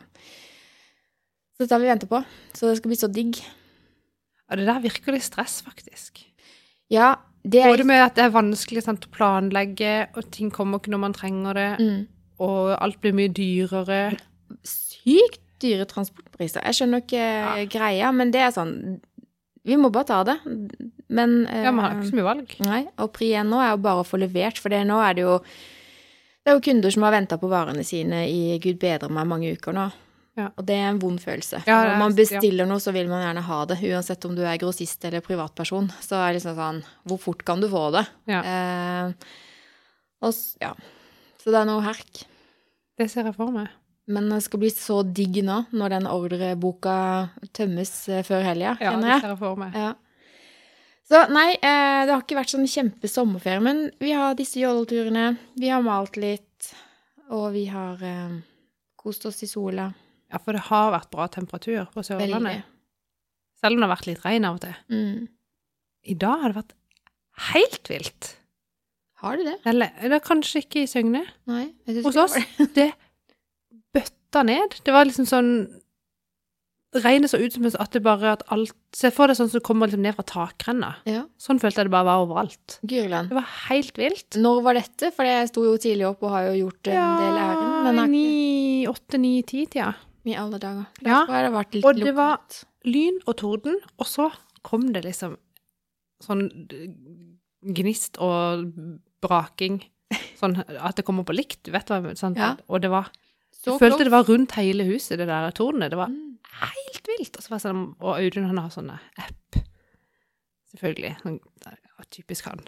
Så 1.52 1.64
dette 1.64 1.76
har 1.76 1.82
vi 1.82 1.90
venta 1.92 2.08
på. 2.08 2.22
Så 2.56 2.68
det 2.68 2.78
skal 2.80 2.92
bli 2.92 3.00
så 3.00 3.10
digg. 3.12 3.40
ja, 4.48 4.56
det 4.56 4.66
der 4.66 4.80
virker 4.80 5.12
litt 5.12 5.24
stress, 5.24 5.60
faktisk. 5.62 6.24
Ja, 6.90 7.18
det 7.44 7.60
er 7.60 7.70
Både 7.70 7.84
med 7.88 8.02
at 8.02 8.16
det 8.16 8.24
er 8.24 8.32
vanskelig 8.34 8.82
sant, 8.84 9.04
å 9.04 9.12
planlegge, 9.14 10.08
og 10.16 10.32
ting 10.32 10.50
kommer 10.52 10.80
ikke 10.80 10.92
når 10.92 11.00
man 11.04 11.14
trenger 11.16 11.56
det, 11.56 11.68
mm, 11.80 12.00
og 12.44 12.72
alt 12.76 12.98
blir 13.00 13.14
mye 13.16 13.32
dyrere. 13.32 14.00
sykt 14.64 15.40
dyre 15.60 15.86
transportpriser. 15.90 16.64
Jeg 16.66 16.78
skjønner 16.78 17.02
ikke 17.04 17.22
Ja. 17.22 17.64
greia, 17.70 18.12
men 18.14 18.30
det 18.34 18.40
er 18.46 18.50
sånn 18.56 19.00
Vi 19.62 19.76
må 19.76 19.90
bare 19.92 20.06
ta 20.08 20.22
det. 20.24 20.38
Men 21.12 21.46
eh, 21.46 21.64
Ja, 21.66 21.70
man 21.70 21.84
har 21.84 21.94
ikke 21.98 22.10
så 22.10 22.16
mye 22.16 22.24
valg. 22.24 22.54
Nei, 22.64 22.86
og 22.98 23.12
pri 23.12 23.28
nå 23.44 23.58
er 23.60 23.74
jo 23.74 23.82
bare 23.84 24.00
å 24.00 24.06
få 24.08 24.16
levert, 24.18 24.56
for 24.58 24.70
det 24.72 24.86
nå 24.88 24.96
er 25.04 25.14
det 25.14 25.22
jo 25.26 25.38
Det 26.40 26.48
er 26.48 26.54
jo 26.56 26.60
kunder 26.64 26.90
som 26.90 27.02
har 27.04 27.12
venta 27.12 27.36
på 27.36 27.50
varene 27.50 27.84
sine 27.84 28.22
i 28.26 28.58
gud 28.58 28.78
bedre 28.80 29.10
meg 29.12 29.26
mange 29.28 29.52
uker 29.52 29.72
nå. 29.76 29.90
Ja. 30.38 30.46
Og 30.56 30.64
det 30.64 30.76
er 30.78 30.88
en 30.88 30.98
vond 30.98 31.20
følelse. 31.20 31.60
Ja, 31.66 31.82
Når 31.90 31.98
man 31.98 32.14
bestiller 32.16 32.66
noe, 32.66 32.80
så 32.80 32.92
vil 32.94 33.08
man 33.10 33.20
gjerne 33.20 33.42
ha 33.44 33.64
det. 33.66 33.76
Uansett 33.82 34.24
om 34.24 34.34
du 34.34 34.40
er 34.46 34.56
grossist 34.56 35.04
eller 35.04 35.20
privatperson. 35.20 35.90
Så 36.00 36.16
er 36.16 36.32
det 36.32 36.40
liksom 36.40 36.56
sånn 36.56 36.82
Hvor 37.06 37.18
fort 37.20 37.44
kan 37.44 37.60
du 37.60 37.68
få 37.68 37.90
det? 37.92 38.06
Ja. 38.26 38.40
Eh, 38.40 39.12
og, 40.22 40.34
ja. 40.62 40.72
Så 41.42 41.50
det 41.52 41.60
er 41.60 41.68
noe 41.68 41.82
herk. 41.84 42.24
Det 42.96 43.10
ser 43.10 43.24
jeg 43.28 43.34
for 43.36 43.50
meg. 43.52 43.68
Men 44.10 44.30
det 44.32 44.40
skal 44.42 44.62
bli 44.62 44.70
så 44.74 45.00
digg 45.06 45.40
nå, 45.46 45.62
når 45.76 45.94
den 45.94 46.08
ordreboka 46.10 46.94
tømmes 47.56 47.92
eh, 48.10 48.24
før 48.26 48.42
helga, 48.48 48.76
Ja, 48.82 48.94
kjenner 48.94 49.14
det 49.14 49.18
ser 49.22 49.34
jeg 49.34 49.40
for 49.42 49.60
meg. 49.60 49.76
Ja. 49.78 49.90
Så 51.10 51.24
nei, 51.30 51.48
eh, 51.58 52.02
det 52.06 52.14
har 52.14 52.22
ikke 52.22 52.38
vært 52.38 52.52
sånn 52.52 52.68
kjempesommerferie, 52.70 53.62
men 53.64 53.82
vi 54.02 54.12
har 54.14 54.36
disse 54.38 54.60
joddelturene, 54.62 55.32
vi 55.58 55.70
har 55.72 55.82
malt 55.86 56.18
litt, 56.20 56.70
og 57.30 57.50
vi 57.54 57.64
har 57.70 58.02
eh, 58.06 58.36
kost 58.98 59.26
oss 59.30 59.42
i 59.46 59.50
sola. 59.50 59.88
Ja, 60.30 60.38
for 60.38 60.54
det 60.54 60.66
har 60.68 60.92
vært 60.94 61.10
bra 61.10 61.26
temperatur 61.30 61.88
på 61.94 62.04
Sørlandet. 62.06 62.66
Selv 63.60 63.76
om 63.76 63.82
det 63.82 63.88
har 63.88 63.96
vært 63.96 64.08
litt 64.08 64.22
regn 64.24 64.46
av 64.46 64.58
og 64.58 64.62
til. 64.64 64.76
Mm. 64.94 65.26
I 66.10 66.16
dag 66.18 66.44
har 66.44 66.52
det 66.52 66.60
vært 66.60 66.76
helt 67.50 67.90
vilt. 67.90 68.30
Har 69.20 69.36
du 69.36 69.44
det? 69.44 69.58
Eller, 69.68 69.90
eller 70.00 70.22
kanskje 70.24 70.62
ikke 70.64 70.84
i 70.84 70.88
Søgne. 70.88 71.26
Nei. 71.50 71.66
jeg 71.84 71.98
synes 71.98 72.06
Hos 72.06 72.20
oss, 72.22 72.38
det 72.38 72.70
det. 72.72 72.74
det 72.78 72.90
bøtta 73.94 74.42
ned. 74.46 74.80
Det 74.84 74.92
var 74.94 75.04
liksom 75.08 75.28
sånn 75.28 75.52
Regnet 76.90 77.30
så 77.30 77.38
ut 77.38 77.54
som 77.54 77.66
at 77.78 77.92
det 77.94 78.00
bare 78.02 78.32
at 78.32 78.40
alt 78.50 78.72
Se 78.98 79.12
for 79.14 79.30
deg 79.30 79.36
sånn 79.38 79.50
som 79.52 79.62
kommer 79.62 79.86
liksom 79.86 80.02
ned 80.02 80.16
fra 80.16 80.24
takrenna. 80.26 80.88
Ja, 81.06 81.20
Sånn 81.38 81.60
følte 81.62 81.84
jeg 81.84 81.86
det 81.86 81.92
bare 81.94 82.08
var 82.08 82.24
overalt. 82.24 82.80
Gyrland. 82.82 83.30
Det 83.30 83.36
var 83.38 83.46
helt 83.68 84.00
vilt. 84.00 84.34
Når 84.34 84.62
var 84.66 84.74
dette? 84.74 85.12
For 85.14 85.28
jeg 85.28 85.52
sto 85.52 85.62
jo 85.68 85.76
tidlig 85.78 86.08
opp 86.08 86.24
og 86.26 86.34
har 86.34 86.48
jo 86.48 86.56
gjort 86.64 86.90
en 86.90 87.20
del 87.22 87.38
ærend. 87.38 87.68
Men 87.86 88.00
har 88.00 88.10
ikke 88.10 88.16
ni, 88.16 88.86
åtte, 88.90 89.20
ni, 89.22 89.30
ti 89.46 89.66
tida. 89.70 89.92
i 90.26 90.34
alle 90.34 90.58
dager. 90.58 90.88
Ja, 91.06 91.22
har 91.30 91.46
det 91.46 91.84
og 91.84 91.94
det 91.96 92.14
var- 92.14 92.40
Lyn 92.84 93.20
og 93.26 93.36
torden, 93.36 93.78
og 93.98 94.06
så 94.06 94.32
kom 94.64 94.92
det 94.92 95.04
liksom 95.04 95.36
sånn 96.24 96.48
gnist 97.62 98.18
og 98.18 98.66
braking. 99.22 99.82
Sånn 100.40 100.58
at 100.66 100.96
det 100.96 101.04
kommer 101.04 101.24
på 101.24 101.36
likt, 101.36 101.62
du 101.62 101.70
vet 101.70 101.86
hva 101.86 102.02
jeg 102.02 102.16
sånn, 102.18 102.36
Ja. 102.36 102.56
Og 102.68 102.80
det 102.80 102.90
var 102.90 103.10
Så 103.60 103.74
Jeg 103.74 103.82
følte 103.82 104.06
det 104.08 104.12
var 104.14 104.24
rundt 104.24 104.54
hele 104.56 104.86
huset, 104.88 105.18
det 105.20 105.26
der 105.28 105.50
tårnet. 105.52 105.90
Det 105.92 105.98
var 106.00 106.08
Mm. 106.08 106.38
helt 106.60 107.08
vilt. 107.08 107.36
Og, 107.36 107.42
så 107.44 107.50
var 107.50 107.58
sånn, 107.58 107.82
og 108.00 108.16
Audun 108.16 108.46
han 108.48 108.58
har 108.58 108.70
sånne 108.72 108.98
app, 109.18 109.60
selvfølgelig. 110.72 111.16
Han, 111.24 111.40
ja, 111.66 112.04
typisk 112.10 112.48
han. 112.48 112.60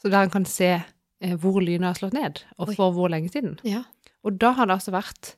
Så 0.00 0.10
der 0.10 0.18
han 0.24 0.30
kan 0.30 0.44
se 0.44 0.82
eh, 1.20 1.36
hvor 1.38 1.60
lynet 1.62 1.92
har 1.92 1.94
slått 1.94 2.16
ned, 2.16 2.42
og 2.58 2.68
Oi. 2.72 2.74
for 2.74 2.92
hvor 2.92 3.08
lenge 3.12 3.30
siden. 3.30 3.58
Ja. 3.62 3.84
Og 4.24 4.38
da 4.38 4.52
har 4.52 4.66
det 4.66 4.74
altså 4.78 4.94
vært 4.94 5.34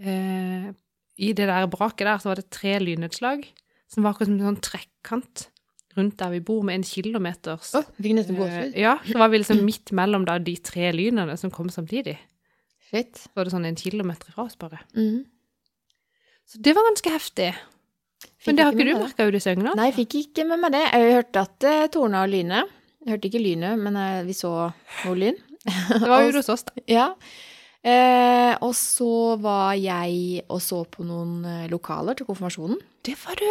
eh, 0.00 0.72
I 1.20 1.32
det 1.36 1.46
der 1.48 1.66
braket 1.68 2.06
der 2.08 2.20
så 2.20 2.30
var 2.32 2.40
det 2.40 2.50
tre 2.50 2.78
lynnedslag 2.80 3.44
som 3.92 4.02
var 4.04 4.14
akkurat 4.14 4.30
som 4.30 4.38
en 4.38 4.46
sånn 4.54 4.62
trekkant 4.64 5.48
rundt 5.96 6.16
der 6.16 6.30
vi 6.32 6.40
bor, 6.40 6.62
med 6.64 6.78
en 6.78 6.84
kilometers 6.88 7.74
oh, 7.76 7.84
nesten 8.00 8.38
eh. 8.40 8.70
Ja, 8.80 8.94
så 9.04 9.18
var 9.20 9.28
vi 9.28 9.42
liksom 9.42 9.60
midt 9.66 9.92
mellom 9.92 10.24
da 10.24 10.38
de 10.40 10.54
tre 10.56 10.88
lynene 10.96 11.36
som 11.36 11.52
kom 11.52 11.68
samtidig. 11.68 12.16
Shit. 12.92 13.22
Så 13.24 13.32
var 13.38 13.48
det 13.48 13.54
sånn 13.54 13.68
en 13.68 13.78
kilometer 13.78 14.34
fra 14.34 14.44
oss, 14.44 14.58
bare. 14.60 14.82
Mm. 14.92 15.22
Så 16.52 16.60
det 16.60 16.74
var 16.76 16.84
ganske 16.90 17.12
heftig. 17.14 17.52
Fikk 18.42 18.50
Men 18.50 18.58
det 18.58 18.66
har 18.66 18.76
ikke 18.76 18.86
du 18.86 18.98
merka 18.98 19.24
Audis 19.26 19.46
i 19.48 19.54
Nei, 19.56 19.86
jeg 19.88 19.96
fikk 20.02 20.18
ikke 20.20 20.44
med 20.50 20.60
meg 20.62 20.74
det. 20.74 20.82
Jeg 20.90 21.14
hørte 21.16 21.44
at 21.46 21.54
det 21.64 21.76
tordna 21.94 22.24
og 22.26 22.32
lyne. 22.32 22.66
Jeg 23.02 23.14
hørte 23.14 23.30
ikke 23.30 23.42
lynet, 23.42 23.80
men 23.80 23.96
eh, 23.98 24.20
vi 24.26 24.36
så 24.36 24.52
noe 24.68 25.16
lyn. 25.18 25.40
Det 25.62 26.04
var 26.04 26.26
jo 26.26 26.34
hos 26.38 26.50
oss, 26.52 26.66
da. 26.68 26.84
Ja. 26.90 27.08
Eh, 27.82 28.52
og 28.62 28.76
så 28.78 29.34
var 29.42 29.72
jeg 29.74 30.44
og 30.46 30.60
så 30.62 30.84
på 30.86 31.02
noen 31.06 31.40
eh, 31.48 31.64
lokaler 31.70 32.14
til 32.18 32.28
konfirmasjonen. 32.28 32.78
Det 33.02 33.16
var 33.24 33.40
du! 33.40 33.48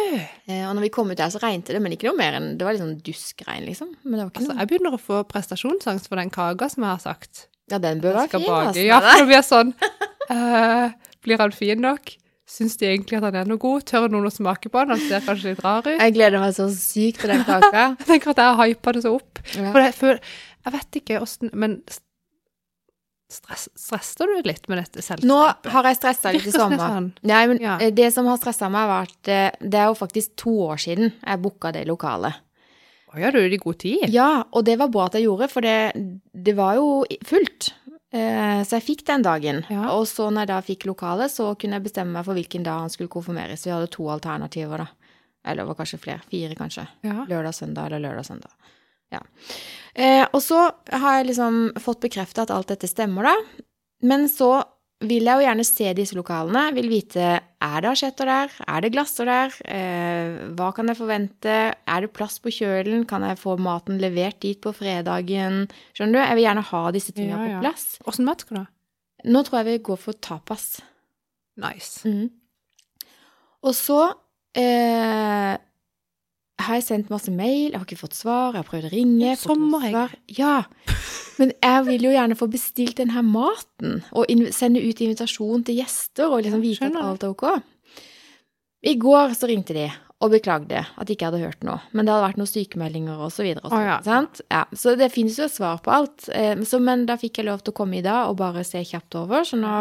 Eh, 0.48 0.62
og 0.64 0.72
når 0.78 0.86
vi 0.86 0.92
kom 0.94 1.12
ut 1.12 1.18
der, 1.18 1.32
så 1.32 1.40
regnet 1.42 1.68
det, 1.68 1.82
men 1.84 1.92
ikke 1.92 2.08
noe 2.08 2.16
mer 2.16 2.38
enn 2.38 2.54
Det 2.56 2.64
var 2.64 2.72
litt 2.72 2.84
sånn 2.84 3.00
duskregn, 3.04 3.66
liksom. 3.68 3.90
Men 4.06 4.16
det 4.16 4.22
var 4.22 4.30
ikke 4.32 4.40
Altså, 4.44 4.54
noe 4.54 4.64
jeg 4.64 4.70
begynner 4.70 4.96
å 4.96 5.02
få 5.02 5.20
prestasjonsangst 5.28 6.08
for 6.08 6.20
den 6.20 6.32
kaka 6.32 6.70
som 6.72 6.86
jeg 6.86 6.94
har 6.94 7.02
sagt. 7.04 7.46
Ja, 7.70 7.78
den 7.78 8.00
bør 8.02 8.16
være 8.18 8.28
fin, 8.28 8.42
bake. 8.48 8.66
altså. 8.72 8.82
Ja, 8.88 8.98
for 9.00 9.22
nå 9.22 9.28
blir 9.30 9.44
sånn 9.46 9.70
uh, 10.30 10.90
Blir 11.22 11.38
han 11.38 11.52
fin 11.54 11.80
nok? 11.80 12.10
Syns 12.52 12.74
de 12.76 12.88
egentlig 12.90 13.16
at 13.16 13.24
han 13.28 13.36
er 13.38 13.46
noe 13.48 13.56
god? 13.62 13.84
Tør 13.88 14.08
noen 14.12 14.26
å 14.28 14.32
smake 14.34 14.68
på 14.68 14.80
han? 14.82 14.90
Han 14.92 15.00
ser 15.00 15.22
kanskje 15.24 15.52
litt 15.54 15.62
rar 15.64 15.80
ut. 15.86 15.92
Jeg 15.94 16.12
gleder 16.16 16.42
meg 16.42 16.52
så 16.56 16.66
sykt 16.74 17.22
til 17.22 17.30
den 17.32 17.44
kaka. 17.48 17.84
Jeg 18.02 18.08
tenker 18.10 18.34
at 18.34 18.42
jeg 18.42 18.56
har 18.58 18.68
hypa 18.74 18.92
det 18.92 19.02
så 19.06 19.14
opp. 19.16 19.40
Ja. 19.56 19.70
For 19.72 19.80
jeg, 19.80 19.94
for, 19.96 20.18
jeg 20.66 20.74
vet 20.74 20.98
ikke 21.00 21.20
åssen 21.22 21.50
Men 21.54 21.78
stress, 23.32 23.68
stresser 23.78 24.28
du 24.28 24.42
litt 24.50 24.68
med 24.68 24.82
dette 24.82 25.00
selskapet? 25.00 25.24
Nå 25.30 25.38
har 25.72 25.88
jeg 25.88 25.96
stressa 26.02 26.32
litt 26.34 26.44
i 26.44 26.50
det 26.50 26.54
er 26.54 26.60
sommer. 26.60 26.82
sånn. 26.82 27.08
Nei, 27.30 27.42
men 27.48 27.62
Ja. 27.62 27.78
eh, 27.80 27.90
det 27.94 28.10
som 28.12 28.26
har 28.28 28.36
stressa 28.42 28.68
meg, 28.68 28.84
har 28.84 29.06
vært 29.06 29.28
eh, 29.32 29.50
Det 29.62 29.80
er 29.80 29.86
jo 29.88 29.94
faktisk 30.02 30.34
to 30.36 30.52
år 30.68 30.82
siden 30.82 31.12
jeg 31.14 31.40
booka 31.46 31.72
det 31.72 31.86
lokalet. 31.88 32.34
Å 33.12 33.20
ja, 33.20 33.30
du 33.32 33.38
er 33.42 33.52
i 33.52 33.60
god 33.60 33.78
tid. 33.82 34.06
Ja, 34.12 34.30
og 34.50 34.64
det 34.64 34.78
var 34.80 34.90
bra 34.92 35.06
at 35.10 35.18
jeg 35.18 35.26
gjorde, 35.26 35.48
for 35.52 35.64
det, 35.64 35.92
det 36.32 36.54
var 36.56 36.78
jo 36.78 37.02
fullt. 37.28 37.72
Eh, 38.12 38.60
så 38.64 38.76
jeg 38.78 38.86
fikk 38.86 39.04
den 39.08 39.24
dagen. 39.24 39.62
Ja. 39.72 39.90
Og 39.96 40.06
så 40.08 40.30
når 40.30 40.44
jeg 40.46 40.50
da 40.52 40.60
fikk 40.64 40.86
lokalet, 40.88 41.32
så 41.32 41.50
kunne 41.60 41.78
jeg 41.78 41.86
bestemme 41.88 42.16
meg 42.16 42.26
for 42.28 42.36
hvilken 42.36 42.64
dag 42.66 42.84
han 42.84 42.92
skulle 42.92 43.12
konfirmeres. 43.12 43.66
Vi 43.68 43.72
hadde 43.74 43.90
to 43.92 44.08
alternativer, 44.12 44.84
da. 44.84 45.12
Eller 45.44 45.62
det 45.62 45.70
var 45.72 45.78
kanskje 45.80 46.00
flere. 46.00 46.24
Fire, 46.30 46.56
kanskje. 46.56 46.86
Ja. 47.04 47.24
Lørdag, 47.28 47.56
søndag 47.56 47.88
eller 47.90 48.04
lørdag, 48.04 48.28
søndag. 48.28 48.72
Ja. 49.12 49.20
Eh, 49.94 50.24
og 50.24 50.40
så 50.40 50.62
har 50.88 51.18
jeg 51.18 51.32
liksom 51.32 51.62
fått 51.84 52.00
bekrefta 52.04 52.46
at 52.46 52.52
alt 52.54 52.72
dette 52.72 52.88
stemmer, 52.88 53.28
da. 53.28 53.64
Men 54.08 54.28
så 54.30 54.54
vil 55.02 55.26
jeg 55.26 55.38
jo 55.38 55.44
gjerne 55.44 55.64
se 55.66 55.92
disse 55.98 56.16
lokalene. 56.16 56.64
Vil 56.76 56.88
vite 56.90 57.24
er 57.62 57.78
det 57.84 57.90
asjetter 57.92 58.28
der, 58.28 58.52
er 58.66 58.82
det 58.82 58.90
glasser 58.94 59.28
der, 59.28 59.54
eh, 59.70 60.36
hva 60.58 60.72
kan 60.74 60.90
jeg 60.90 60.98
forvente, 60.98 61.56
er 61.74 62.04
det 62.04 62.10
plass 62.16 62.38
på 62.42 62.50
kjølen, 62.54 63.04
kan 63.06 63.22
jeg 63.26 63.38
få 63.38 63.56
maten 63.62 64.00
levert 64.02 64.40
dit 64.42 64.58
på 64.62 64.72
fredagen? 64.74 65.66
Skjønner 65.94 66.18
du? 66.18 66.22
Jeg 66.22 66.38
vil 66.38 66.46
gjerne 66.48 66.64
ha 66.72 66.82
disse 66.94 67.14
tingene 67.14 67.38
Ja, 67.38 67.50
ja. 67.52 67.58
på 67.60 67.66
plass. 67.68 67.86
Åssen 68.10 68.26
mat 68.26 68.42
skal 68.42 68.56
du 68.56 68.60
ha? 68.64 68.68
Nå 69.30 69.44
tror 69.46 69.60
jeg 69.60 69.68
vi 69.70 69.84
går 69.86 70.00
for 70.02 70.18
tapas. 70.18 70.80
Nice. 71.62 72.02
Mm. 72.08 72.30
Og 73.62 73.74
så 73.78 74.00
eh, 74.58 75.54
har 76.66 76.78
jeg 76.78 76.86
sendt 76.86 77.10
masse 77.12 77.32
mail, 77.34 77.70
jeg 77.70 77.78
har 77.78 77.86
ikke 77.86 78.00
fått 78.00 78.16
svar, 78.18 78.52
jeg 78.52 78.62
har 78.62 78.68
prøvd 78.68 78.88
å 78.88 78.92
ringe. 78.92 79.34
fått 79.40 79.58
noe 79.58 79.80
sommer, 79.80 79.88
jeg. 79.88 80.22
Ja. 80.38 80.54
Men 81.40 81.52
jeg 81.56 81.84
vil 81.88 82.06
jo 82.08 82.14
gjerne 82.14 82.38
få 82.38 82.48
bestilt 82.52 83.00
den 83.00 83.12
her 83.14 83.26
maten, 83.26 84.00
og 84.12 84.30
sende 84.54 84.82
ut 84.82 85.02
invitasjon 85.02 85.66
til 85.66 85.80
gjester, 85.80 86.28
og 86.30 86.44
liksom 86.44 86.64
vite 86.64 86.90
at 86.90 86.98
alt 87.02 87.26
er 87.26 87.34
ok. 87.34 87.46
I 88.82 88.96
går 88.98 89.36
så 89.38 89.48
ringte 89.50 89.76
de 89.76 89.86
og 90.22 90.30
beklagde 90.30 90.84
at 90.84 91.08
de 91.08 91.16
ikke 91.16 91.30
hadde 91.30 91.42
hørt 91.42 91.64
noe. 91.66 91.80
Men 91.90 92.06
det 92.06 92.14
hadde 92.14 92.26
vært 92.28 92.38
noen 92.38 92.50
sykemeldinger 92.50 93.22
og 93.26 93.32
så 93.34 93.46
videre. 93.46 93.64
Og 93.66 93.72
så, 93.72 93.80
oh, 93.80 93.86
ja. 93.86 93.96
sant? 94.06 94.42
Ja, 94.52 94.62
så 94.78 94.94
det 94.98 95.10
finnes 95.14 95.38
jo 95.38 95.48
et 95.48 95.54
svar 95.54 95.82
på 95.82 95.90
alt. 95.94 96.28
Eh, 96.30 96.54
så, 96.68 96.78
men 96.82 97.06
da 97.08 97.16
fikk 97.18 97.40
jeg 97.40 97.48
lov 97.48 97.64
til 97.64 97.74
å 97.74 97.78
komme 97.80 97.98
i 97.98 98.04
dag 98.04 98.30
og 98.30 98.38
bare 98.38 98.62
se 98.66 98.82
kjapt 98.86 99.18
over, 99.18 99.46
så 99.48 99.58
nå 99.58 99.74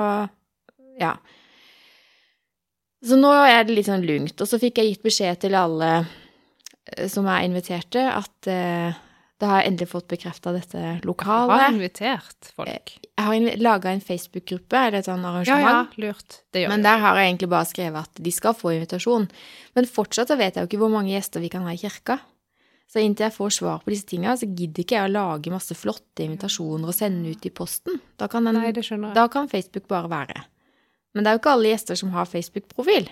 Ja. 1.02 1.16
Så 3.02 3.18
nå 3.18 3.32
er 3.34 3.64
det 3.66 3.74
litt 3.74 3.88
sånn 3.90 4.06
lungt. 4.06 4.42
Og 4.42 4.50
så 4.50 4.60
fikk 4.62 4.78
jeg 4.78 4.92
gitt 4.92 5.06
beskjed 5.06 5.40
til 5.42 5.58
alle 5.58 6.04
som 7.12 7.28
jeg 7.30 7.50
inviterte, 7.50 8.04
at 8.10 8.50
eh, 8.50 9.00
da 9.42 9.50
har 9.50 9.62
jeg 9.64 9.72
endelig 9.72 9.90
fått 9.90 10.08
bekrefta 10.12 10.52
dette 10.54 10.78
Har 10.78 11.06
lokalet. 11.08 11.74
invitert 11.74 12.52
folk. 12.54 12.92
Jeg 13.18 13.26
har 13.26 13.62
laga 13.62 13.90
en 13.90 14.04
Facebook-gruppe, 14.06 14.78
eller 14.78 15.00
et 15.00 15.08
sånt 15.10 15.26
arrangement. 15.26 15.90
ja, 15.98 16.04
lurt. 16.04 16.42
Det 16.54 16.62
gjør 16.62 16.70
Men 16.70 16.84
der 16.86 17.02
har 17.02 17.18
jeg 17.18 17.32
egentlig 17.32 17.50
bare 17.50 17.70
skrevet 17.70 18.06
at 18.06 18.22
de 18.22 18.32
skal 18.32 18.54
få 18.54 18.76
invitasjon. 18.76 19.26
Men 19.76 19.90
fortsatt 19.90 20.30
så 20.30 20.38
vet 20.38 20.56
jeg 20.56 20.62
jo 20.62 20.70
ikke 20.70 20.82
hvor 20.84 20.94
mange 20.94 21.14
gjester 21.16 21.42
vi 21.42 21.50
kan 21.50 21.66
ha 21.66 21.74
i 21.74 21.82
kirka. 21.82 22.20
Så 22.92 23.00
inntil 23.00 23.30
jeg 23.30 23.34
får 23.38 23.54
svar 23.56 23.82
på 23.82 23.94
disse 23.94 24.06
tinga, 24.06 24.36
så 24.36 24.46
gidder 24.46 24.84
ikke 24.84 24.98
jeg 25.00 25.10
å 25.10 25.14
lage 25.14 25.54
masse 25.54 25.74
flotte 25.80 26.26
invitasjoner 26.26 26.92
og 26.92 26.94
sende 26.98 27.32
ut 27.32 27.46
i 27.48 27.50
posten. 27.56 28.02
Da 28.20 28.28
kan, 28.28 28.44
den, 28.44 28.60
Nei, 28.60 29.14
da 29.16 29.28
kan 29.32 29.48
Facebook 29.48 29.88
bare 29.88 30.12
være. 30.12 30.44
Men 31.16 31.24
det 31.24 31.32
er 31.32 31.38
jo 31.38 31.42
ikke 31.42 31.54
alle 31.56 31.72
gjester 31.72 31.96
som 31.96 32.12
har 32.12 32.28
Facebook-profil. 32.28 33.08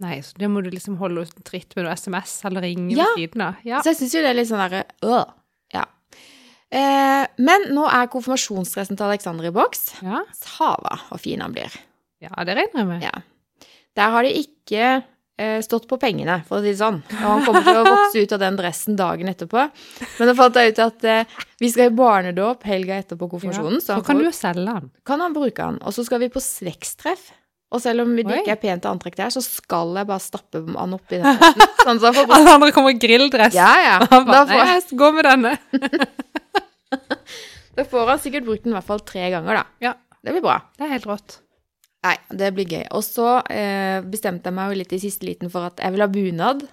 Nei, 0.00 0.20
så 0.22 0.36
det 0.38 0.46
må 0.50 0.62
du 0.62 0.70
liksom 0.70 0.96
holde 1.00 1.24
tritt 1.42 1.74
med 1.74 1.84
noe 1.88 1.96
SMS 1.98 2.36
eller 2.46 2.62
ringe 2.62 2.94
Ja. 2.94 3.04
ved 3.16 3.18
siden 3.24 3.42
av. 3.48 3.56
Ja. 3.66 3.80
Så 3.82 3.90
jeg 3.90 3.96
syns 3.98 4.14
jo 4.14 4.22
det 4.22 4.30
er 4.30 4.38
litt 4.38 4.48
sånn 4.50 4.62
derre 4.62 4.84
øh. 5.02 5.24
Ja. 5.74 5.84
Eh, 6.70 7.26
men 7.40 7.68
nå 7.74 7.86
er 7.88 8.10
konfirmasjonsdressen 8.12 8.96
til 8.98 9.06
Alexander 9.08 9.48
i 9.48 9.52
boks. 9.54 9.86
ja. 10.04 10.22
Sava 10.36 10.98
hvor 11.08 11.18
fin 11.22 11.40
han 11.42 11.54
blir. 11.56 11.72
Ja, 12.22 12.30
det 12.44 12.56
regner 12.58 12.82
jeg 12.82 12.86
med. 12.92 13.02
Ja. 13.06 13.66
Der 13.98 14.10
har 14.14 14.22
de 14.26 14.30
ikke 14.38 15.02
eh, 15.38 15.60
stått 15.62 15.86
på 15.90 15.98
pengene, 16.02 16.40
for 16.46 16.58
å 16.58 16.62
si 16.62 16.72
det 16.74 16.78
sånn. 16.80 17.00
Og 17.14 17.24
han 17.24 17.44
kommer 17.46 17.62
til 17.66 17.78
å 17.80 17.84
vokse 17.86 18.22
ut 18.22 18.32
av 18.36 18.40
den 18.42 18.56
dressen 18.58 18.96
dagen 18.98 19.30
etterpå. 19.30 19.64
Men 20.18 20.30
da 20.30 20.34
fant 20.38 20.58
jeg 20.60 20.74
ut 20.74 20.80
at 20.82 21.04
eh, 21.08 21.36
vi 21.62 21.70
skal 21.72 21.90
i 21.90 21.94
barnedåp 21.98 22.62
helga 22.68 22.98
etterpå 23.02 23.30
konfirmasjonen, 23.34 23.80
så 23.82 23.96
Så 23.98 24.04
kan 24.06 24.18
du 24.18 24.24
jo 24.26 24.34
selge 24.34 24.66
han. 24.68 24.90
kan 25.06 25.20
han 25.24 25.34
bruke 25.34 25.62
han. 25.62 25.78
Og 25.82 25.94
så 25.94 26.04
skal 26.06 26.20
vi 26.22 26.28
på 26.34 26.42
slektstreff. 26.42 27.30
Og 27.68 27.82
selv 27.84 28.06
om 28.06 28.14
det 28.16 28.24
Oi. 28.24 28.38
ikke 28.40 28.54
er 28.54 28.60
pent 28.62 28.86
antrekk 28.88 29.18
der, 29.18 29.32
så 29.34 29.42
skal 29.44 29.92
jeg 29.98 30.08
bare 30.08 30.24
stappe 30.24 30.62
han 30.64 30.94
oppi 30.96 31.18
den 31.20 31.26
dressen. 31.28 31.66
Sånn 31.82 32.00
så 32.00 32.12
får 32.16 32.32
Alle 32.38 32.54
andre 32.56 32.70
kommer 32.76 32.94
i 32.94 33.00
grilldress. 33.00 33.56
Ja, 33.56 33.72
ja. 33.84 33.98
Da 34.08 34.44
får, 34.48 34.62
jeg 34.72 35.00
gå 35.02 35.10
med 35.16 35.28
denne. 35.28 35.54
da 37.76 37.84
får 37.90 38.14
han 38.14 38.22
sikkert 38.24 38.48
brukt 38.48 38.64
den 38.64 38.72
i 38.72 38.78
hvert 38.78 38.88
fall 38.88 39.04
tre 39.04 39.28
ganger, 39.34 39.60
da. 39.60 39.66
Ja. 39.90 39.94
Det 40.24 40.34
blir 40.34 40.42
bra. 40.42 40.56
Det 40.76 40.86
er 40.86 40.96
helt 40.96 41.06
rått. 41.06 41.38
Nei, 42.06 42.14
det 42.40 42.50
blir 42.56 42.68
gøy. 42.70 42.84
Og 42.96 43.04
så 43.06 43.38
eh, 43.52 44.00
bestemte 44.06 44.50
jeg 44.50 44.56
meg 44.56 44.72
jo 44.72 44.80
litt 44.80 44.94
i 44.94 45.00
siste 45.02 45.26
liten 45.28 45.52
for 45.52 45.68
at 45.68 45.80
jeg 45.82 45.94
vil 45.94 46.04
ha 46.04 46.08
bunad. 46.10 46.64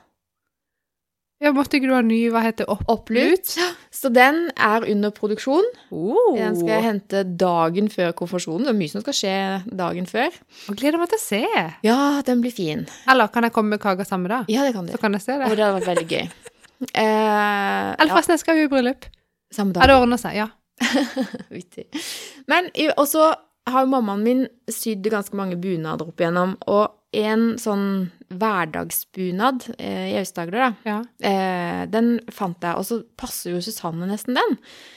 Ja, 1.43 1.51
måtte 1.51 1.75
ikke 1.77 1.89
du 1.89 1.93
ha 1.97 1.99
ny, 2.05 2.21
hva 2.31 2.39
heter 2.45 2.63
det, 2.63 2.69
opp? 2.71 2.83
Opplut. 2.87 3.49
Så 3.91 4.07
den 4.13 4.37
er 4.55 4.85
under 4.87 5.11
produksjon. 5.11 5.65
Oh. 5.91 6.31
Den 6.37 6.55
skal 6.55 6.69
jeg 6.77 6.85
hente 6.85 7.23
dagen 7.37 7.89
før 7.91 8.13
konfirmasjonen. 8.15 8.63
Det 8.69 8.71
er 8.71 8.77
mye 8.79 8.93
som 8.93 9.03
skal 9.03 9.17
skje 9.17 9.33
dagen 9.75 10.07
før. 10.07 10.31
Og 10.71 10.79
gleder 10.79 11.01
meg 11.01 11.11
til 11.11 11.19
å 11.19 11.23
se. 11.25 11.41
Ja, 11.83 11.97
den 12.25 12.39
blir 12.45 12.55
fin. 12.55 12.85
Eller 13.11 13.27
kan 13.35 13.43
jeg 13.43 13.51
komme 13.57 13.75
med 13.75 13.83
kaka 13.83 14.07
samme 14.07 14.31
dag? 14.31 14.47
Ja, 14.51 14.63
det 14.63 14.71
kan 14.77 14.87
du. 14.87 14.93
Så 14.95 15.01
kan 15.03 15.11
jeg 15.17 15.25
se 15.25 15.35
Og 15.35 15.43
det. 15.43 15.57
det 15.59 15.65
hadde 15.67 15.79
vært 15.81 15.91
veldig 15.93 16.09
gøy. 16.15 16.27
Eh, 16.75 16.99
Eller 16.99 18.09
ja, 18.09 18.11
forresten, 18.11 18.33
jeg 18.35 18.41
skal 18.41 18.57
jo 18.59 18.65
i 18.65 18.69
bryllup. 18.71 19.05
samme 19.55 19.71
Ja, 19.77 19.79
dag. 19.85 19.87
det 19.87 19.95
ordner 19.95 20.19
seg, 20.19 20.35
ja. 20.35 20.47
Vittig. 21.55 21.85
Men 22.51 22.67
også 22.99 23.29
har 23.71 23.87
mammaen 23.89 24.23
min 24.25 24.41
sydd 24.69 25.07
ganske 25.09 25.33
mange 25.39 25.55
bunader 25.55 26.03
opp 26.11 26.19
igjennom, 26.19 26.57
og 26.67 26.91
en 27.15 27.43
sånn 27.61 27.87
hverdagsbunad 28.35 29.67
eh, 29.77 30.11
i 30.11 30.15
Aust-Agder, 30.19 30.57
da, 30.65 30.69
ja. 30.87 30.97
eh, 31.29 31.81
den 31.91 32.15
fant 32.33 32.63
jeg, 32.65 32.75
og 32.75 32.87
så 32.87 32.99
passer 33.19 33.53
jo 33.53 33.61
Susanne 33.63 34.07
nesten 34.09 34.37
den. 34.37 34.55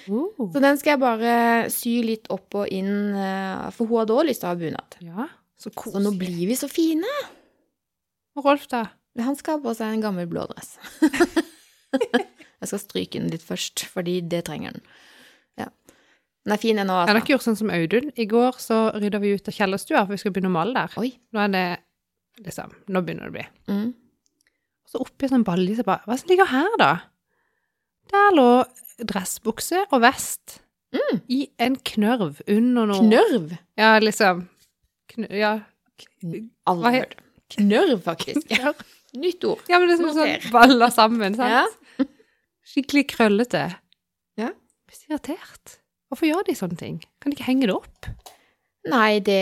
Uh. 0.09 0.31
Så 0.53 0.63
den 0.65 0.81
skal 0.81 0.95
jeg 0.95 1.03
bare 1.03 1.35
sy 1.73 1.99
litt 2.07 2.31
opp 2.35 2.57
og 2.63 2.73
inn, 2.75 3.15
eh, 3.15 3.69
for 3.77 3.91
hun 3.91 4.03
hadde 4.03 4.17
også 4.17 4.29
lyst 4.31 4.45
til 4.45 4.51
å 4.51 4.55
ha 4.55 4.61
bunad. 4.63 4.99
Ja, 5.05 5.29
så 5.59 5.73
Så 5.75 6.03
nå 6.03 6.15
blir 6.19 6.47
vi 6.49 6.57
så 6.59 6.71
fine. 6.71 7.11
Og 8.39 8.47
Rolf, 8.47 8.69
da? 8.71 8.87
Han 9.19 9.37
skal 9.39 9.59
ha 9.59 9.65
på 9.65 9.75
seg 9.75 9.97
en 9.97 10.05
gammel 10.05 10.29
blå 10.31 10.45
dress. 10.51 10.77
jeg 12.63 12.71
skal 12.71 12.83
stryke 12.83 13.19
den 13.19 13.33
litt 13.33 13.43
først, 13.43 13.83
fordi 13.91 14.21
det 14.23 14.45
trenger 14.47 14.77
den. 14.77 14.85
Ja. 15.59 15.67
Den 16.47 16.55
er 16.55 16.63
fin 16.63 16.79
ennå, 16.79 16.95
Jeg 16.95 17.11
har 17.11 17.17
altså. 17.17 17.25
ikke 17.25 17.35
gjort 17.35 17.47
sånn 17.49 17.59
som 17.59 17.73
Audun. 17.75 18.13
I 18.15 18.29
går 18.31 18.61
så 18.63 18.79
rydda 18.95 19.21
vi 19.21 19.35
ut 19.35 19.51
av 19.51 19.57
kjellerstua, 19.59 20.05
for 20.05 20.15
vi 20.15 20.23
skal 20.23 20.35
begynne 20.37 20.53
å 20.53 20.55
male 20.55 20.77
der. 20.77 20.95
Oi. 21.03 21.11
Nå 21.35 21.43
er 21.43 21.53
det 21.53 21.67
liksom 22.45 22.73
Nå 22.89 23.03
begynner 23.05 23.29
det 23.29 23.33
å 23.33 23.37
bli. 23.39 23.47
Mm. 23.75 23.89
Og 24.85 24.93
så 24.93 25.01
oppi 25.05 25.27
en 25.29 25.35
sånn 25.37 25.45
balje, 25.49 25.77
så 25.79 25.85
bare 25.87 26.05
Hva 26.09 26.17
som 26.21 26.31
ligger 26.33 26.49
her, 26.53 26.71
da? 26.81 26.93
Der 28.13 28.31
lå 28.37 28.49
dressbukse 29.05 29.85
og 29.93 30.01
vest 30.07 30.61
Mm. 30.89 31.19
i 31.29 31.43
en 31.61 31.75
knørv 31.77 32.39
under 32.49 32.87
noe 32.89 33.03
Knørv? 33.03 33.51
Ja, 33.77 33.99
liksom 34.01 34.47
kn 35.13 35.27
Ja. 35.37 35.51
Aldri 36.67 36.93
hørt. 36.95 37.19
Knørv, 37.53 37.99
faktisk. 38.07 38.49
Ja. 38.57 38.73
Nytt 39.15 39.45
ord. 39.45 39.61
Ja, 39.69 39.79
men 39.79 39.89
det 39.91 39.99
er 39.99 40.01
som 40.01 40.17
sånn 40.17 40.51
baller 40.53 40.89
sammen, 40.93 41.37
sant? 41.37 41.53
Ja. 41.53 42.07
Skikkelig 42.73 43.07
krøllete. 43.13 43.67
Ja. 44.41 44.49
Jeg 44.49 44.89
blir 44.89 44.97
så 44.97 45.11
irritert. 45.13 45.77
Hvorfor 46.09 46.29
gjør 46.31 46.47
de 46.49 46.57
sånne 46.57 46.77
ting? 46.81 46.99
Kan 47.21 47.33
de 47.33 47.37
ikke 47.37 47.49
henge 47.51 47.69
det 47.69 47.77
opp? 47.77 48.09
Nei, 48.89 49.19
det, 49.21 49.41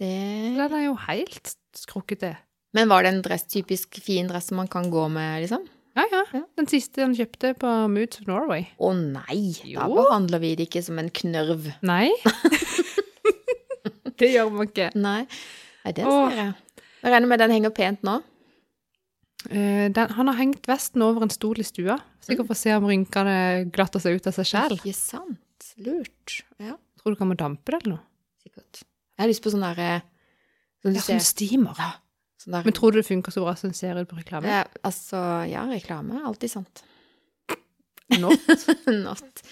det 0.00 0.12
Den 0.56 0.72
er 0.82 0.84
jo 0.90 0.94
helt 1.06 1.54
skrukkete. 1.84 2.34
Men 2.76 2.90
var 2.90 3.04
det 3.04 3.14
en 3.14 3.22
dress, 3.24 3.46
typisk 3.48 3.98
fin 4.04 4.28
dress 4.28 4.50
som 4.50 4.58
man 4.60 4.68
kan 4.68 4.90
gå 4.92 5.06
med, 5.12 5.42
liksom? 5.44 5.64
Ja, 5.96 6.04
ja. 6.12 6.24
Ja. 6.36 6.42
Den 6.60 6.68
siste 6.70 7.02
han 7.02 7.14
kjøpte 7.16 7.54
på 7.58 7.70
Moods 7.90 8.20
of 8.20 8.28
Norway. 8.28 8.68
Å 8.78 8.92
nei, 8.94 9.56
da 9.72 9.88
behandler 9.90 10.42
vi 10.42 10.52
det 10.58 10.68
ikke 10.68 10.82
som 10.86 11.00
en 11.00 11.08
knørv. 11.10 11.70
Nei. 11.86 12.10
det 14.20 14.30
gjør 14.30 14.52
man 14.54 14.68
ikke. 14.68 14.90
Nei, 14.98 15.22
nei 15.84 15.94
det 15.96 16.04
ser 16.06 16.36
jeg. 16.38 16.52
Jeg 16.98 17.14
regner 17.14 17.30
med 17.30 17.42
den 17.42 17.54
henger 17.54 17.74
pent 17.74 18.04
nå. 18.06 18.18
Uh, 19.48 19.86
den, 19.94 20.14
han 20.18 20.30
har 20.30 20.38
hengt 20.38 20.66
vesten 20.68 21.02
over 21.06 21.24
en 21.24 21.32
stol 21.32 21.60
i 21.62 21.66
stua, 21.66 22.00
sikkert 22.26 22.48
for 22.50 22.56
å 22.56 22.58
se 22.58 22.72
om 22.74 22.86
rynkene 22.90 23.36
glatter 23.74 24.02
seg 24.02 24.18
ut 24.18 24.26
av 24.28 24.34
seg 24.34 24.48
selv. 24.50 24.78
Ikke 24.82 24.96
sant. 24.98 25.70
Lurt. 25.82 26.40
Ja, 26.62 26.74
Tror 26.98 27.14
du 27.14 27.18
kan 27.20 27.30
man 27.30 27.38
dampe 27.38 27.70
det 27.72 27.82
eller 27.82 27.96
noe? 27.96 28.04
sikkert. 28.42 28.82
Jeg 28.82 29.22
har 29.22 29.30
lyst 29.30 29.42
på 29.44 29.50
sånn 29.52 29.64
derre 29.66 30.00
Du 30.84 30.92
Ja, 30.92 31.02
som 31.02 31.18
steamer. 31.22 31.78
Ja. 31.78 31.92
Sånn 32.38 32.54
der 32.54 32.68
Men 32.68 32.76
tror 32.76 32.94
du 32.94 33.00
det 33.00 33.08
funker 33.08 33.34
så 33.34 33.42
bra 33.42 33.56
som 33.58 33.72
det 33.72 33.78
ser 33.80 33.98
ut 33.98 34.08
på 34.08 34.18
reklame? 34.20 34.46
ja, 34.46 34.62
Altså, 34.86 35.18
ja, 35.50 35.64
reklame 35.66 36.20
er 36.20 36.28
alltid 36.28 36.52
sant. 36.54 36.84
Not. 38.18 38.40
Not. 38.86 39.42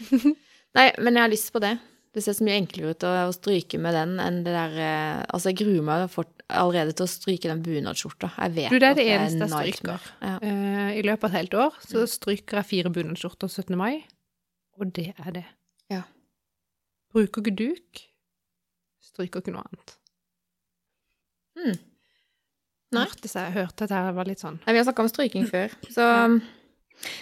Nei, 0.76 0.86
men 1.02 1.16
jeg 1.16 1.22
har 1.22 1.32
lyst 1.32 1.52
på 1.52 1.60
det. 1.60 1.74
Det 2.16 2.22
ser 2.24 2.32
så 2.38 2.46
mye 2.46 2.56
enklere 2.56 2.94
ut 2.94 3.04
å, 3.04 3.10
å 3.28 3.32
stryke 3.34 3.76
med 3.82 3.92
den 3.92 4.14
enn 4.22 4.38
det 4.46 4.54
der 4.54 4.78
eh, 4.80 5.18
Altså, 5.26 5.50
jeg 5.50 5.58
gruer 5.60 5.82
meg 5.84 6.06
for, 6.08 6.30
allerede 6.48 6.94
til 6.96 7.04
å 7.04 7.10
stryke 7.10 7.50
den 7.50 7.60
bunadsskjorta. 7.66 8.30
Jeg 8.38 8.54
vet 8.56 8.72
Du, 8.72 8.78
det 8.80 8.88
er 8.88 8.96
det 8.96 9.06
eneste 9.18 9.44
jeg 9.44 9.52
stryker. 9.74 10.06
Ja. 10.22 10.38
Uh, 10.40 10.88
I 10.96 11.02
løpet 11.04 11.26
av 11.26 11.34
et 11.34 11.38
helt 11.42 11.58
år 11.66 11.76
så 11.84 12.06
stryker 12.08 12.62
jeg 12.62 12.70
fire 12.70 12.92
bunadsskjorter 12.94 13.52
17. 13.52 13.76
mai, 13.76 14.06
og 14.80 14.94
det 14.96 15.10
er 15.18 15.36
det. 15.36 15.44
Ja. 15.92 16.02
Bruker 17.12 17.44
ikke 17.44 17.56
duk, 17.58 18.02
stryker 19.04 19.44
ikke 19.44 19.52
noe 19.52 19.66
annet. 19.68 19.98
Mm. 21.56 21.76
Nei. 22.94 23.02
Hørte, 23.08 23.28
seg, 23.28 23.50
hørte 23.56 23.86
at 23.88 23.92
jeg 23.96 24.14
var 24.14 24.28
litt 24.28 24.42
sånn. 24.42 24.60
Nei, 24.66 24.72
vi 24.76 24.78
har 24.80 24.86
snakka 24.86 25.02
om 25.04 25.08
stryking 25.10 25.46
før, 25.50 25.72
så 25.90 26.06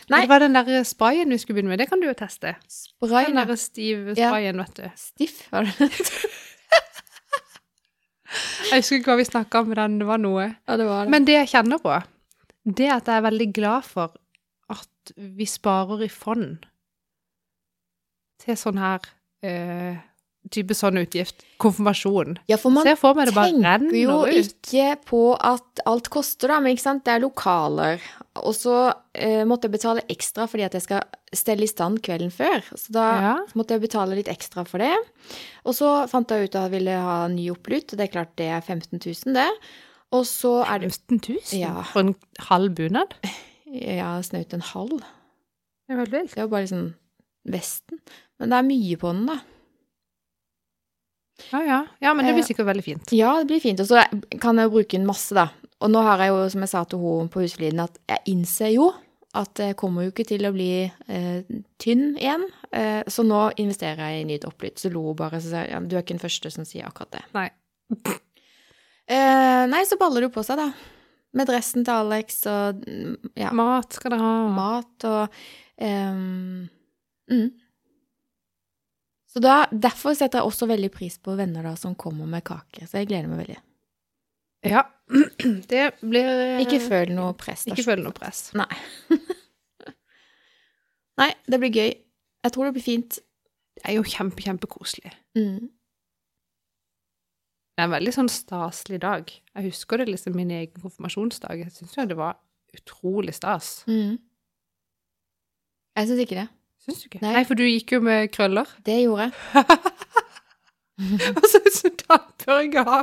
Nei. 0.07 0.21
Det 0.23 0.29
var 0.31 0.39
den 0.45 0.55
der 0.55 0.85
sprayen 0.87 1.33
vi 1.35 1.39
skulle 1.43 1.57
begynne 1.59 1.73
med, 1.73 1.81
det 1.83 1.89
kan 1.91 1.99
du 1.99 2.07
jo 2.07 2.13
teste. 2.15 2.53
Spray 2.71 3.27
Den 3.27 3.41
der 3.41 3.57
stive 3.59 4.15
Ja. 4.15 4.29
sprayen, 4.31 4.61
vet 4.63 4.75
du. 4.79 4.85
Stiff, 4.95 5.41
var 5.51 5.65
det 5.67 5.89
Jeg 8.71 8.81
husker 8.83 8.99
ikke 8.99 9.11
hva 9.13 9.17
vi 9.21 9.27
snakka 9.29 9.61
om, 9.63 9.69
men 9.71 9.99
det 10.01 10.07
var 10.09 10.19
noe. 10.23 10.47
Ja, 10.67 10.77
det 10.81 10.87
var 10.89 11.05
det. 11.05 11.11
Men 11.15 11.27
det 11.29 11.37
jeg 11.37 11.51
kjenner 11.53 11.79
på, 11.83 11.97
det 12.65 12.87
er 12.89 12.97
at 12.97 13.07
jeg 13.11 13.17
er 13.21 13.27
veldig 13.29 13.49
glad 13.55 13.85
for 13.87 14.15
at 14.73 15.13
vi 15.17 15.47
sparer 15.47 16.03
i 16.07 16.09
fond 16.11 16.65
til 18.43 18.57
sånn 18.59 18.81
her 18.81 19.05
eh, 19.45 20.01
type 20.53 20.75
sånn 20.77 20.99
utgift. 21.01 21.45
Konfirmasjon. 21.63 22.37
ja, 22.51 22.57
for 22.61 22.71
man 22.75 22.85
tenker 22.85 23.93
jo 23.97 24.17
ikke 24.29 24.89
på 25.09 25.21
at 25.41 25.81
alt 25.87 26.11
koster, 26.13 26.49
da, 26.53 26.59
men 26.61 26.75
ikke 26.75 26.83
sant, 26.85 27.05
det 27.07 27.15
er 27.15 27.23
lokaler. 27.25 28.03
Og 28.43 28.53
så 28.55 28.93
eh, 29.15 29.45
måtte 29.49 29.69
jeg 29.69 29.77
betale 29.77 30.03
ekstra 30.11 30.49
fordi 30.51 30.65
at 30.67 30.75
jeg 30.75 30.83
skal 30.83 31.05
stelle 31.35 31.65
i 31.65 31.71
stand 31.71 32.01
kvelden 32.05 32.31
før. 32.35 32.61
Så 32.77 32.93
da 32.93 33.07
Ja. 33.23 33.35
måtte 33.55 33.75
jeg 33.77 33.85
betale 33.87 34.15
litt 34.19 34.29
ekstra 34.29 34.67
for 34.67 34.79
det. 34.83 34.93
Og 35.65 35.75
så 35.79 36.09
fant 36.11 36.29
jeg 36.31 36.49
ut 36.51 36.55
at 36.57 36.67
jeg 36.69 36.75
ville 36.81 36.99
ha 36.99 37.27
ny 37.29 37.49
opplut, 37.55 37.93
og 37.93 37.97
det 37.99 38.09
er 38.09 38.13
klart 38.13 38.35
det 38.37 38.51
er 38.51 38.61
15 38.61 38.99
000, 39.01 39.35
det. 39.35 39.49
Og 40.13 40.27
så 40.27 40.61
er 40.67 40.79
det 40.85 40.93
15 40.93 41.21
000 41.55 41.61
Ja. 41.63 41.83
for 41.83 42.01
en 42.01 42.15
halv 42.51 42.75
bunad? 42.75 43.15
ja, 43.73 44.21
snaut 44.23 44.53
en 44.53 44.61
halv. 44.75 45.01
Det 45.01 45.95
er 45.95 46.03
veldig 46.05 46.13
vilt. 46.21 46.31
Det 46.35 46.39
er 46.39 46.47
jo 46.47 46.53
bare 46.53 46.67
liksom 46.67 46.95
vesten. 47.51 47.99
Men 48.41 48.51
det 48.51 48.59
er 48.59 48.69
mye 48.69 48.97
på 49.01 49.11
den, 49.13 49.27
da. 49.27 49.39
Ja, 51.51 51.61
ja. 51.67 51.79
ja, 52.01 52.15
men 52.15 52.27
det 52.27 52.35
blir 52.37 52.45
Eh, 52.45 52.47
sikkert 52.47 52.69
veldig 52.69 52.85
fint. 52.87 53.13
Ja, 53.13 53.33
det 53.41 53.51
blir 53.51 53.63
fint. 53.63 53.81
Og 53.83 53.89
så 53.91 54.05
kan 54.41 54.59
jeg 54.59 54.69
jo 54.69 54.75
bruke 54.77 54.97
den 54.97 55.09
masse, 55.09 55.35
da. 55.35 55.49
Og 55.83 55.91
nå 55.91 56.03
har 56.07 56.23
jeg 56.23 56.33
jo, 56.33 56.45
som 56.53 56.63
jeg 56.65 56.73
sa 56.73 56.85
til 56.89 57.03
henne 57.03 57.33
på 57.33 57.43
husfliden, 57.43 57.83
at 57.83 57.99
jeg 58.09 58.35
innser 58.35 58.71
jo 58.77 58.93
at 59.35 59.59
jeg 59.59 59.75
kommer 59.79 60.07
jo 60.07 60.13
ikke 60.13 60.27
til 60.29 60.47
å 60.47 60.53
bli 60.55 60.85
eh, 60.87 61.55
tynn 61.83 62.13
igjen. 62.15 62.45
Eh, 62.71 63.03
så 63.11 63.25
nå 63.27 63.49
investerer 63.59 64.13
jeg 64.13 64.23
i 64.23 64.29
nytt 64.29 64.47
opplytt. 64.47 64.79
Så 64.79 64.93
lo 64.95 65.09
hun 65.09 65.19
bare, 65.19 65.41
og 65.41 65.47
sa 65.47 65.65
ja, 65.67 65.81
du 65.83 65.97
er 65.97 66.05
ikke 66.05 66.15
den 66.15 66.23
første 66.23 66.53
som 66.55 66.67
sier 66.69 66.87
akkurat 66.87 67.17
det. 67.19 67.25
Nei. 67.37 67.49
Eh, 69.05 69.63
nei, 69.69 69.83
så 69.85 69.99
baller 70.01 70.25
det 70.25 70.31
på 70.33 70.41
seg, 70.47 70.57
da. 70.57 70.71
Med 71.37 71.51
dressen 71.51 71.85
til 71.85 71.93
Alex 72.07 72.39
og 72.49 72.79
mm, 72.87 73.35
ja, 73.37 73.51
Mat 73.53 73.99
skal 73.99 74.15
dere 74.15 74.23
ha. 74.23 74.31
mat 74.55 75.05
og 75.11 75.35
ehm, 75.83 76.63
mm. 77.29 77.49
Så 79.35 79.43
da, 79.43 79.65
derfor 79.71 80.15
setter 80.15 80.39
jeg 80.41 80.47
også 80.47 80.69
veldig 80.71 80.93
pris 80.95 81.17
på 81.19 81.35
venner 81.35 81.67
da 81.67 81.75
som 81.79 81.97
kommer 81.99 82.29
med 82.31 82.45
kake. 82.47 82.87
Så 82.87 83.01
jeg 83.01 83.11
gleder 83.11 83.31
meg 83.31 83.43
veldig. 83.43 83.57
Ja. 84.71 84.85
Det 85.73 85.85
blir 86.01 86.61
Ikke 86.63 86.79
føl 86.81 87.11
noe 87.17 87.35
press. 87.37 87.67
Ikke 87.69 87.85
føl 87.85 88.05
noe 88.05 88.15
press. 88.15 88.47
Nei. 88.57 88.71
Nei, 91.21 91.31
det 91.47 91.61
blir 91.63 91.71
gøy. 91.71 91.93
Jeg 92.45 92.55
tror 92.55 92.67
det 92.67 92.75
blir 92.77 92.85
fint. 92.87 93.19
Det 93.79 93.85
er 93.87 93.97
jo 93.99 94.07
kjempe, 94.07 94.43
kjempekoselig. 94.43 95.13
Mm. 95.39 95.69
Det 97.75 97.83
er 97.83 97.89
en 97.89 97.95
veldig 97.95 98.15
sånn 98.15 98.31
staselig 98.31 99.01
dag. 99.03 99.31
Jeg 99.31 99.69
husker 99.69 99.99
det 100.01 100.09
liksom 100.11 100.35
min 100.39 100.51
egen 100.55 100.83
konfirmasjonsdag. 100.83 101.63
Jeg 101.63 101.75
syns 101.75 101.95
jo 101.99 102.07
det 102.11 102.19
var 102.19 102.39
utrolig 102.75 103.35
stas. 103.35 103.81
Mm. 103.91 104.19
Jeg 105.99 106.11
syns 106.11 106.23
ikke 106.25 106.39
det. 106.41 106.49
Syns 106.85 107.01
du 107.03 107.07
ikke? 107.09 107.21
Nei. 107.23 107.33
Nei. 107.39 107.45
for 107.49 107.55
du 107.59 107.65
gikk 107.65 107.95
jo 107.97 108.01
med 108.05 108.29
krøller. 108.35 108.69
Det 108.87 108.99
gjorde 109.03 109.31
jeg. 109.31 109.33
Og 111.35 111.47
så 111.51 111.59
ut 111.65 111.73
som 111.75 111.91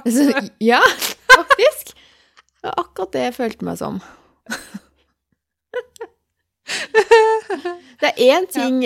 Så, 0.07 0.27
Hake. 0.31 0.53
ja, 0.63 0.79
faktisk. 1.37 1.95
Det 2.61 2.69
var 2.69 2.77
akkurat 2.85 3.13
det 3.15 3.23
jeg 3.25 3.35
følte 3.39 3.65
meg 3.67 3.79
som. 3.81 3.97
Det 8.01 8.09
er 8.09 8.17
én 8.37 8.45
ting 8.49 8.77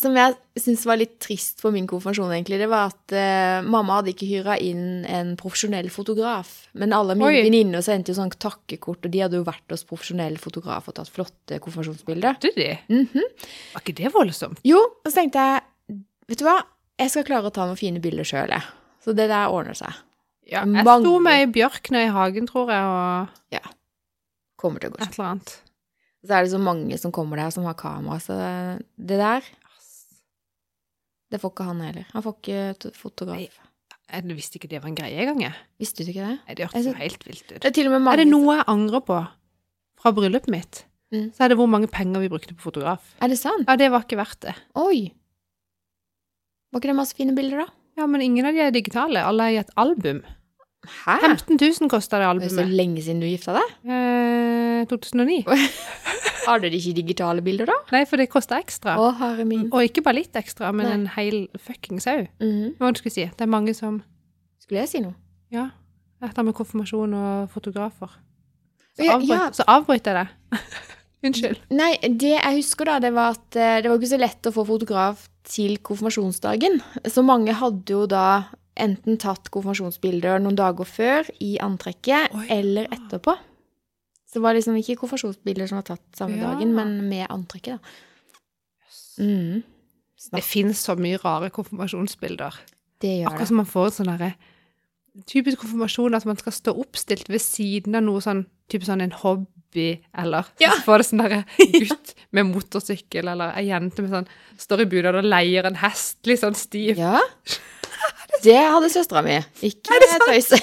som 0.00 0.16
jeg 0.16 0.34
syns 0.60 0.84
var 0.88 0.98
litt 1.00 1.16
trist 1.22 1.60
for 1.62 1.74
min 1.74 1.86
konfirmasjon, 1.88 2.32
egentlig. 2.36 2.58
Det 2.62 2.68
var 2.70 2.92
at 2.92 3.14
uh, 3.16 3.66
mamma 3.66 3.98
hadde 3.98 4.12
ikke 4.14 4.28
hyra 4.30 4.56
inn 4.62 5.04
en 5.08 5.34
profesjonell 5.40 5.88
fotograf. 5.92 6.52
Men 6.78 6.94
alle 6.96 7.16
mine 7.18 7.44
venninner 7.46 7.84
sendte 7.84 8.12
jo 8.12 8.18
sånn 8.20 8.32
takkekort, 8.32 9.04
og 9.04 9.12
de 9.12 9.22
hadde 9.24 9.40
jo 9.40 9.46
vært 9.46 9.74
hos 9.74 9.86
profesjonell 9.88 10.38
fotograf 10.42 10.88
og 10.90 10.98
tatt 10.98 11.12
flotte 11.12 11.60
konfirmasjonsbilder. 11.64 12.38
Hadde 12.38 12.54
de? 12.56 12.70
Mhm. 12.92 13.28
Var 13.74 13.84
ikke 13.84 13.98
det 14.02 14.14
voldsomt? 14.14 14.62
Jo, 14.66 14.80
og 14.80 15.10
så 15.10 15.20
tenkte 15.20 15.44
jeg, 15.44 16.00
vet 16.30 16.42
du 16.42 16.46
hva, 16.48 16.58
jeg 17.00 17.12
skal 17.12 17.28
klare 17.28 17.50
å 17.50 17.54
ta 17.54 17.68
noen 17.68 17.80
fine 17.80 18.02
bilder 18.02 18.26
sjøl, 18.26 18.52
jeg. 18.54 18.64
Så 19.04 19.14
det 19.14 19.28
der 19.30 19.52
ordner 19.52 19.76
seg. 19.78 20.02
Ja, 20.46 20.62
jeg 20.62 20.86
Mange. 20.86 21.02
sto 21.02 21.18
med 21.22 21.40
ei 21.40 21.46
bjørk 21.50 21.90
nede 21.90 22.08
i 22.08 22.14
hagen, 22.14 22.46
tror 22.50 22.70
jeg, 22.70 22.82
og 22.82 23.72
Kommer 24.56 24.80
til 24.80 24.88
å 24.88 24.94
gå 24.94 25.02
et 25.04 25.12
eller 25.18 25.26
annet. 25.34 25.50
Så 26.24 26.32
er 26.32 26.46
det 26.46 26.50
så 26.54 26.58
mange 26.58 26.96
som 26.98 27.12
kommer 27.14 27.36
der 27.36 27.50
som 27.52 27.66
har 27.68 27.76
kamera, 27.78 28.16
så 28.22 28.34
det 28.96 29.18
der 29.20 29.44
Det 31.30 31.40
får 31.42 31.52
ikke 31.54 31.64
han 31.66 31.80
heller. 31.82 32.04
Han 32.12 32.22
får 32.22 32.36
ikke 32.38 32.92
fotograf. 32.94 33.36
Nei. 33.40 33.48
Jeg 34.06 34.36
visste 34.38 34.58
ikke 34.60 34.68
det 34.70 34.78
var 34.82 34.88
en 34.92 34.98
greie 34.98 35.18
engang, 35.24 35.40
jeg. 35.48 35.54
Visste 35.82 36.04
du 36.06 36.10
ikke 36.12 36.26
det? 36.28 36.56
Det 36.60 36.66
hørtes 36.68 36.84
Jeg 36.86 36.94
helt 37.00 37.24
vilt 37.26 37.48
ut. 37.50 37.56
Det 37.60 37.70
er 37.72 37.74
til 37.74 37.88
og 37.90 37.96
med 38.00 38.12
Er 38.12 38.20
det 38.22 38.28
noe 38.30 38.54
jeg 38.60 38.64
angrer 38.70 39.02
på 39.02 39.16
fra 39.98 40.12
bryllupet 40.12 40.52
mitt, 40.52 40.84
Mm. 41.12 41.30
så 41.34 41.44
er 41.44 41.48
det 41.52 41.56
hvor 41.56 41.68
mange 41.70 41.86
penger 41.86 42.18
vi 42.20 42.28
brukte 42.28 42.54
på 42.54 42.62
fotograf. 42.66 43.02
Er 43.22 43.28
det 43.30 43.38
sant? 43.38 43.62
Ja, 43.68 43.76
det 43.78 43.90
var 43.94 44.02
ikke 44.02 44.16
verdt 44.18 44.40
det. 44.42 44.54
Oi! 44.74 45.12
Var 46.72 46.80
ikke 46.80 46.90
det 46.90 46.96
masse 46.98 47.14
fine 47.14 47.34
bilder, 47.36 47.62
da? 47.62 47.66
Ja, 47.96 48.06
men 48.10 48.20
ingen 48.24 48.44
av 48.44 48.52
de 48.52 48.60
er 48.64 48.72
digitale. 48.74 49.22
Alle 49.22 49.46
er 49.46 49.54
i 49.54 49.60
et 49.62 49.70
album. 49.78 50.18
Hæ? 50.86 51.14
15 51.22 51.58
000 51.62 51.88
kosta 51.90 52.18
det 52.18 52.26
albumet. 52.26 52.50
Det 52.50 52.58
er 52.58 52.66
så 52.66 52.76
lenge 52.82 53.02
siden 53.06 53.22
du 53.22 53.26
gifta 53.30 53.54
deg. 53.54 53.70
Eh, 53.86 54.82
2009. 54.90 55.38
Har 56.46 56.60
dere 56.62 56.78
ikke 56.78 56.94
digitale 56.96 57.42
bilder, 57.44 57.66
da? 57.70 57.76
Nei, 57.92 58.04
for 58.08 58.16
det 58.22 58.28
koster 58.32 58.58
ekstra. 58.62 58.94
Å, 58.98 59.10
herre 59.18 59.44
min. 59.48 59.66
Og 59.72 59.82
ikke 59.88 60.02
bare 60.06 60.20
litt 60.20 60.36
ekstra, 60.38 60.72
men 60.74 60.86
Nei. 60.86 60.94
en 60.94 61.06
hel 61.16 61.38
fuckings 61.58 62.06
haug. 62.10 62.28
Mhm. 62.42 62.76
Hva 62.78 62.92
skulle 62.96 63.12
jeg 63.12 63.16
si? 63.18 63.26
Det 63.36 63.46
er 63.46 63.52
mange 63.52 63.74
som 63.76 64.02
Skulle 64.66 64.80
jeg 64.82 64.88
si 64.90 65.00
noe? 65.04 65.14
Ja. 65.54 65.68
Dette 66.22 66.42
med 66.42 66.54
konfirmasjon 66.58 67.12
og 67.14 67.50
fotografer. 67.52 68.10
Så 68.96 69.04
Ja, 69.04 69.14
avbrøt, 69.18 69.28
ja. 69.28 69.50
så 69.52 69.62
avbryter 69.68 70.16
jeg 70.16 70.26
det. 70.26 70.60
Unnskyld. 71.26 71.60
Nei, 71.70 71.92
det 72.02 72.32
jeg 72.36 72.56
husker 72.58 72.88
da, 72.88 72.98
det 73.02 73.12
var 73.14 73.34
at 73.36 73.56
eh, 73.58 73.80
det 73.82 73.90
var 73.90 73.98
ikke 74.00 74.10
så 74.14 74.18
lett 74.20 74.46
å 74.48 74.52
få 74.54 74.64
fotograf 74.68 75.26
til 75.46 75.76
konfirmasjonsdagen. 75.86 76.80
Så 77.06 77.22
mange 77.26 77.54
hadde 77.54 77.94
jo 77.94 78.06
da 78.10 78.24
enten 78.76 79.16
tatt 79.22 79.48
konfirmasjonsbilder 79.54 80.40
noen 80.44 80.56
dager 80.58 80.84
før 80.88 81.28
i 81.40 81.54
antrekket, 81.62 82.34
Oi. 82.36 82.46
eller 82.52 82.88
etterpå. 82.92 83.36
Det 84.36 84.42
var 84.44 84.52
liksom 84.52 84.76
ikke 84.76 84.98
konfirmasjonsbilder 85.00 85.70
som 85.70 85.78
var 85.80 85.86
tatt 85.88 86.02
samme 86.18 86.36
Ja. 86.36 86.50
dagen, 86.52 86.74
men 86.76 86.90
med 87.08 87.26
antrekket, 87.32 87.78
da. 87.80 89.22
Mm. 89.24 89.62
Det 90.32 90.42
finnes 90.44 90.80
så 90.84 90.92
mye 90.98 91.16
rare 91.22 91.48
konfirmasjonsbilder. 91.54 92.54
Det 93.00 93.14
gjør 93.22 93.30
Akkurat 93.30 93.40
det. 93.40 93.48
som 93.48 93.56
man 93.62 93.66
får 93.70 93.86
en 93.90 93.96
sånn 94.00 94.10
derre 94.18 94.34
Typisk 95.26 95.58
konfirmasjon 95.62 96.14
at 96.16 96.26
man 96.28 96.36
skal 96.36 96.52
stå 96.52 96.74
oppstilt 96.76 97.28
ved 97.32 97.40
siden 97.40 97.94
av 97.96 98.02
noe 98.04 98.20
sånn 98.20 98.42
Type 98.68 98.84
sånn 98.84 99.00
en 99.04 99.12
hobby, 99.12 100.00
eller 100.16 100.44
Ja. 100.60 100.70
så 100.76 100.82
får 100.84 100.98
det 100.98 101.06
sånn 101.08 101.22
derre 101.22 101.44
gutt 101.88 102.14
med 102.32 102.46
motorsykkel, 102.52 103.28
eller 103.32 103.56
ei 103.56 103.68
jente 103.70 104.02
med 104.04 104.10
sånn 104.12 104.28
Står 104.60 104.80
i 104.84 104.88
bunad 104.92 105.14
og 105.16 105.24
leier 105.24 105.64
en 105.64 105.76
hest, 105.80 106.18
litt 106.26 106.40
sånn 106.40 106.54
stiv. 106.56 106.98
Ja. 106.98 107.20
Det 108.44 108.56
hadde 108.56 108.90
søstera 108.92 109.22
mi. 109.24 109.38
Ikke 109.64 109.96
tøyse. 110.28 110.58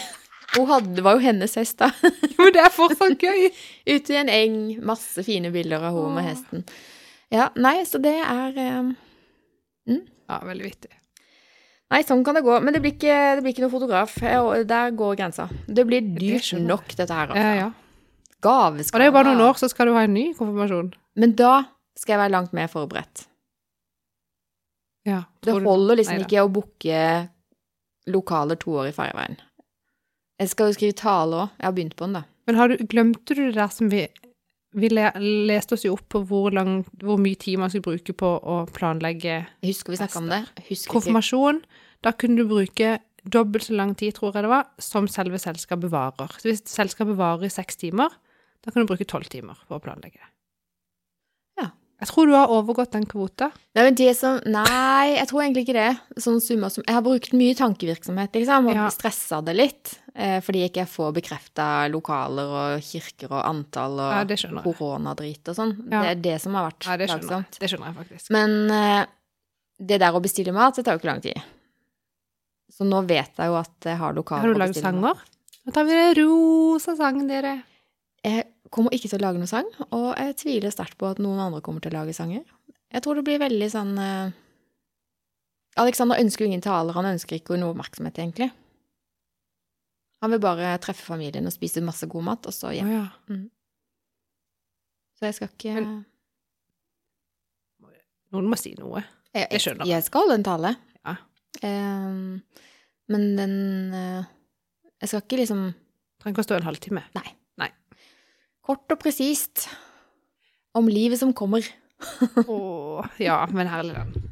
Hadde, 0.54 0.94
det 0.96 1.04
var 1.06 1.18
jo 1.18 1.24
hennes 1.24 1.56
hest, 1.58 1.78
da. 1.82 1.88
Men 2.38 2.52
det 2.54 2.62
er 2.62 2.74
fortsatt 2.74 3.22
gøy! 3.24 3.48
Ute 3.94 4.14
i 4.14 4.20
en 4.22 4.30
eng, 4.30 4.58
masse 4.86 5.24
fine 5.26 5.50
bilder 5.54 5.82
av 5.90 5.96
henne 5.98 6.14
med 6.18 6.28
hesten. 6.30 6.66
Ja, 7.34 7.48
nei, 7.58 7.80
så 7.90 7.98
det 8.04 8.14
er 8.22 8.60
eh, 8.62 8.92
Ja, 10.30 10.38
veldig 10.46 10.68
vittig. 10.68 10.92
Nei, 11.94 12.02
sånn 12.06 12.22
kan 12.26 12.38
det 12.38 12.44
gå. 12.46 12.54
Men 12.64 12.74
det 12.74 12.82
blir 12.84 12.94
ikke, 12.96 13.16
det 13.38 13.42
blir 13.46 13.54
ikke 13.54 13.66
noe 13.66 13.74
fotograf. 13.74 14.14
Der 14.70 14.94
går 14.98 15.18
grensa. 15.20 15.48
Det 15.68 15.84
blir 15.90 16.06
dyrt 16.16 16.48
det 16.56 16.62
nok, 16.66 16.94
dette 16.98 17.14
her. 17.18 17.34
Ja, 17.34 17.42
Altså. 17.44 17.58
ja. 17.60 17.70
Gaveskala. 18.44 18.98
Og 18.98 19.00
det 19.00 19.06
er 19.06 19.12
jo 19.12 19.16
bare 19.18 19.30
noen 19.34 19.44
år, 19.46 19.60
så 19.62 19.70
skal 19.72 19.88
du 19.90 19.94
ha 19.98 20.02
en 20.08 20.14
ny 20.18 20.24
konfirmasjon. 20.38 20.90
Men 21.22 21.36
da 21.40 21.52
skal 21.98 22.16
jeg 22.16 22.22
være 22.24 22.34
langt 22.34 22.54
mer 22.58 22.68
forberedt. 22.72 23.26
Ja, 25.08 25.24
Det 25.44 25.54
holder 25.54 26.00
liksom 26.00 26.18
Neida. 26.18 26.26
ikke 26.30 26.44
å 26.46 26.52
booke 26.52 27.00
lokaler 28.14 28.60
to 28.60 28.74
år 28.80 28.90
i 28.90 28.96
forveien. 28.96 29.38
Jeg 30.42 30.52
skal 30.52 30.70
jo 30.70 30.76
skrive 30.78 30.98
tale 30.98 31.40
òg. 31.44 31.56
Jeg 31.60 31.68
har 31.68 31.76
begynt 31.78 31.96
på 32.00 32.08
den, 32.08 32.18
da. 32.20 32.24
Men 32.50 32.60
har 32.60 32.72
du, 32.72 32.84
glemte 32.90 33.36
du 33.38 33.42
det 33.46 33.56
der 33.56 33.72
som 33.72 33.92
vi 33.94 34.08
Vi 34.74 34.90
le, 34.90 35.12
leste 35.46 35.76
oss 35.76 35.84
jo 35.86 35.94
opp 35.94 36.08
på 36.10 36.24
hvor, 36.26 36.50
lang, 36.50 36.80
hvor 36.98 37.20
mye 37.22 37.38
tid 37.38 37.60
man 37.62 37.70
skulle 37.70 37.86
bruke 37.86 38.16
på 38.18 38.30
å 38.42 38.56
planlegge 38.74 39.36
Jeg 39.62 39.68
husker 39.68 39.94
vi 39.94 40.00
snakka 40.00 40.18
om 40.18 40.32
det. 40.32 40.40
Konfirmasjon. 40.90 41.62
Da 42.02 42.16
kunne 42.18 42.42
du 42.42 42.50
bruke 42.50 42.98
dobbelt 43.24 43.68
så 43.68 43.78
lang 43.78 43.94
tid, 43.96 44.16
tror 44.18 44.34
jeg 44.34 44.48
det 44.48 44.52
var, 44.52 44.72
som 44.82 45.06
selve 45.08 45.38
selskapet 45.40 45.94
varer. 45.94 46.34
Så 46.42 46.50
hvis 46.50 46.66
selskapet 46.68 47.20
varer 47.22 47.46
i 47.46 47.54
seks 47.54 47.78
timer, 47.86 48.18
da 48.66 48.74
kan 48.74 48.82
du 48.82 48.90
bruke 48.90 49.06
tolv 49.06 49.30
timer 49.30 49.62
for 49.68 49.78
å 49.78 49.84
planlegge 49.84 50.18
det. 50.18 50.33
Jeg 52.04 52.10
tror 52.12 52.28
du 52.28 52.34
har 52.36 52.52
overgått 52.52 52.92
den 52.92 53.06
kvota. 53.08 53.48
Nei, 53.78 53.84
men 53.88 53.96
det 53.96 54.12
som 54.20 54.42
Nei, 54.46 55.14
jeg 55.16 55.28
tror 55.30 55.42
egentlig 55.46 55.64
ikke 55.64 55.76
det. 55.78 55.92
Sånn 56.24 56.42
summer 56.44 56.70
som 56.74 56.84
Jeg 56.86 56.98
har 56.98 57.04
brukt 57.06 57.32
mye 57.40 57.56
tankevirksomhet, 57.56 58.34
liksom, 58.36 58.68
og 58.68 58.76
Ja. 58.76 58.90
stressa 58.92 59.40
det 59.46 59.56
litt. 59.56 59.94
Eh, 60.14 60.40
fordi 60.46 60.60
jeg 60.62 60.72
ikke 60.74 60.86
får 60.92 61.14
bekrefta 61.16 61.68
lokaler 61.90 62.52
og 62.54 62.82
kirker 62.86 63.32
og 63.32 63.42
antall 63.50 63.96
og 64.04 64.12
Ja, 64.30 64.62
koronadrit 64.62 65.48
og 65.50 65.56
sånn. 65.58 65.74
Ja. 65.90 66.02
Det 66.04 66.12
er 66.12 66.22
det 66.22 66.36
som 66.44 66.54
har 66.60 66.70
vært 66.70 66.86
Ja, 66.86 66.98
det 66.98 67.10
skjønner. 67.10 67.46
Det 67.58 67.70
skjønner 67.72 67.88
jeg 67.90 67.96
faktisk. 68.04 68.30
Men 68.36 68.70
eh, 68.70 69.06
det 69.80 70.00
der 70.04 70.12
å 70.14 70.22
bestille 70.22 70.54
mat, 70.54 70.76
det 70.76 70.86
tar 70.86 70.94
jo 70.94 71.00
ikke 71.02 71.12
lang 71.14 71.22
tid. 71.24 71.42
Så 72.74 72.86
nå 72.90 73.02
vet 73.08 73.32
jeg 73.38 73.48
jo 73.48 73.56
at 73.56 73.88
jeg 73.88 73.98
har 73.98 74.14
lokaler 74.14 74.42
Har 74.42 74.54
du 74.54 74.58
å 74.60 74.62
lagd 74.62 74.74
bestille 74.76 74.94
mat. 75.00 75.18
sanger? 75.18 75.30
Nå 75.66 75.74
tar 75.74 75.86
vi 75.88 75.98
det 75.98 76.18
rosa 76.20 76.96
sangen, 77.00 77.28
dere. 77.30 77.64
Jeg 78.24 78.46
kommer 78.74 78.94
ikke 78.96 79.10
til 79.12 79.20
å 79.22 79.26
lage 79.28 79.38
noen 79.42 79.50
sang, 79.50 79.68
og 79.94 80.10
jeg 80.18 80.36
tviler 80.42 80.74
sterkt 80.74 80.98
på 80.98 81.10
at 81.14 81.22
noen 81.22 81.40
andre 81.44 81.62
kommer 81.66 81.84
til 81.84 81.94
å 81.94 82.00
lage 82.02 82.16
sanger. 82.18 82.42
Jeg 82.94 83.04
tror 83.06 83.18
det 83.20 83.26
blir 83.28 83.42
veldig 83.42 83.70
sånn 83.74 83.94
uh, 84.02 84.34
Alexander 85.82 86.20
ønsker 86.22 86.46
jo 86.46 86.52
ingen 86.52 86.62
taler, 86.66 86.94
han 86.94 87.08
ønsker 87.14 87.40
ikke 87.40 87.58
noe 87.58 87.74
oppmerksomhet, 87.74 88.20
egentlig. 88.22 88.50
Han 90.24 90.32
vil 90.32 90.42
bare 90.44 90.76
treffe 90.82 91.04
familien 91.04 91.50
og 91.50 91.54
spise 91.56 91.82
masse 91.84 92.08
god 92.10 92.24
mat, 92.30 92.46
og 92.48 92.54
så 92.56 92.72
hjem. 92.76 92.92
ja. 92.94 93.08
Så 95.18 95.28
jeg 95.30 95.36
skal 95.38 95.50
ikke 95.54 95.74
Men- 95.80 96.06
Noen 98.34 98.48
må 98.50 98.58
si 98.58 98.74
noe. 98.80 99.04
jeg, 99.34 99.48
det 99.52 99.60
skjønner 99.62 99.86
jeg. 99.86 99.94
jeg 99.94 100.04
skal 100.08 100.24
holde 100.26 100.38
en 100.40 100.46
tale. 100.48 100.72
Ja. 101.06 101.14
Um, 101.64 102.42
men 103.14 103.26
den 103.38 103.54
uh, 103.94 104.24
Jeg 105.02 105.10
skal 105.12 105.22
ikke 105.22 105.38
liksom 105.44 105.62
Trenger 106.24 106.34
ikke 106.34 106.42
å 106.46 106.48
stå 106.48 106.56
en 106.58 106.66
halvtime. 106.70 107.04
Kort 108.64 108.94
og 108.96 109.00
presist 109.02 109.68
om 110.78 110.88
livet 110.88 111.20
som 111.20 111.34
kommer. 111.36 111.66
Åh, 112.48 113.16
ja, 113.20 113.42
men 113.52 113.70
herlig 113.72 113.98
den. 113.98 114.30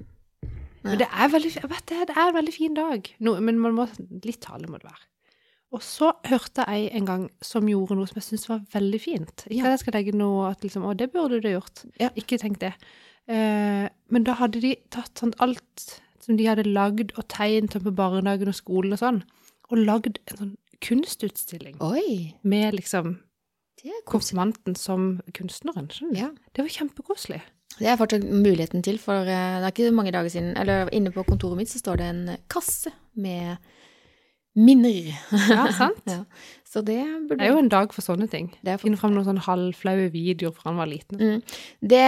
Men 0.82 0.98
det 0.98 1.08
er 1.12 1.30
veldig, 1.30 1.52
jeg 1.60 1.70
vet 1.70 1.88
det, 1.91 2.06
det 2.10 2.15
er 2.17 2.30
en 2.30 2.38
veldig 2.39 2.54
fin 2.56 2.76
dag. 2.78 3.10
No, 3.22 3.36
men 3.44 3.60
man 3.62 3.76
må, 3.78 3.86
litt 4.26 4.41
tale 4.41 4.70
må 4.72 4.80
det 4.82 4.88
være. 4.89 5.08
Og 5.72 5.84
så 5.86 6.10
hørte 6.28 6.65
jeg 6.67 6.89
en 6.98 7.08
gang 7.08 7.28
som 7.46 7.67
gjorde 7.70 7.96
noe 7.96 8.10
som 8.10 8.17
jeg 8.20 8.28
syntes 8.28 8.50
var 8.50 8.63
veldig 8.74 9.00
fint. 9.00 9.46
Ikke 9.48 9.70
at 9.70 9.76
jeg 9.78 9.84
skal 9.86 9.96
legge 10.00 10.15
noe 10.17 10.50
at 10.50 10.65
liksom, 10.65 10.88
å, 10.88 10.96
det 10.98 11.12
burde 11.13 11.39
du 11.39 11.48
ha 11.48 11.54
gjort. 11.54 11.84
Ja. 12.02 12.10
Ikke 12.20 12.39
tenk 12.41 12.60
det. 12.63 12.74
Eh, 13.32 13.86
men 14.12 14.28
da 14.28 14.36
hadde 14.39 14.63
de 14.63 14.74
tatt 14.91 15.22
sånn 15.22 15.36
alt 15.44 15.86
som 16.22 16.38
de 16.38 16.48
hadde 16.50 16.67
lagd 16.67 17.13
og 17.15 17.28
tegnet 17.32 17.78
på 17.84 17.94
barnehagen 17.96 18.52
og 18.52 18.58
skolen 18.58 18.96
og 18.98 19.02
sånn, 19.02 19.22
og 19.72 19.80
lagd 19.80 20.20
en 20.28 20.41
sånn 20.41 20.56
kunstutstilling 20.82 21.78
Oi, 21.86 22.34
med 22.41 22.76
liksom. 22.76 23.20
Konfirmanten 24.10 24.76
som 24.78 25.22
kunstneren. 25.34 25.89
Ja. 26.15 26.30
Det 26.56 26.63
var 26.65 26.70
kjempekoselig. 26.70 27.41
Det 27.80 27.88
er 27.88 27.98
fortsatt 27.98 28.26
muligheten 28.28 28.84
til, 28.84 28.98
for 29.00 29.24
eh, 29.24 29.60
det 29.62 29.65
er 29.65 29.72
ikke 29.72 29.91
mange 29.96 30.12
dager 30.12 30.30
siden 30.30 30.58
Eller 30.60 30.89
inne 30.94 31.10
på 31.15 31.24
kontoret 31.24 31.58
mitt 31.58 31.70
så 31.72 31.80
står 31.80 32.02
det 32.02 32.08
en 32.12 32.24
kasse 32.52 32.91
med 33.15 33.58
minner. 34.60 35.13
Ja, 35.50 35.63
sant? 35.80 36.04
Ja. 36.06 36.26
Så 36.67 36.82
det 36.84 37.00
burde 37.30 37.39
Det 37.39 37.48
er 37.48 37.54
jo 37.56 37.62
en 37.63 37.72
dag 37.72 37.94
for 37.96 38.04
sånne 38.04 38.28
ting. 38.30 38.52
Finne 38.82 39.00
fram 39.00 39.15
noen 39.15 39.26
sånn 39.30 39.39
halvflaue 39.48 40.10
videoer 40.12 40.52
fra 40.56 40.70
han 40.70 40.80
var 40.82 40.91
liten. 40.91 41.17
Mm. 41.20 41.41
Det, 41.80 42.04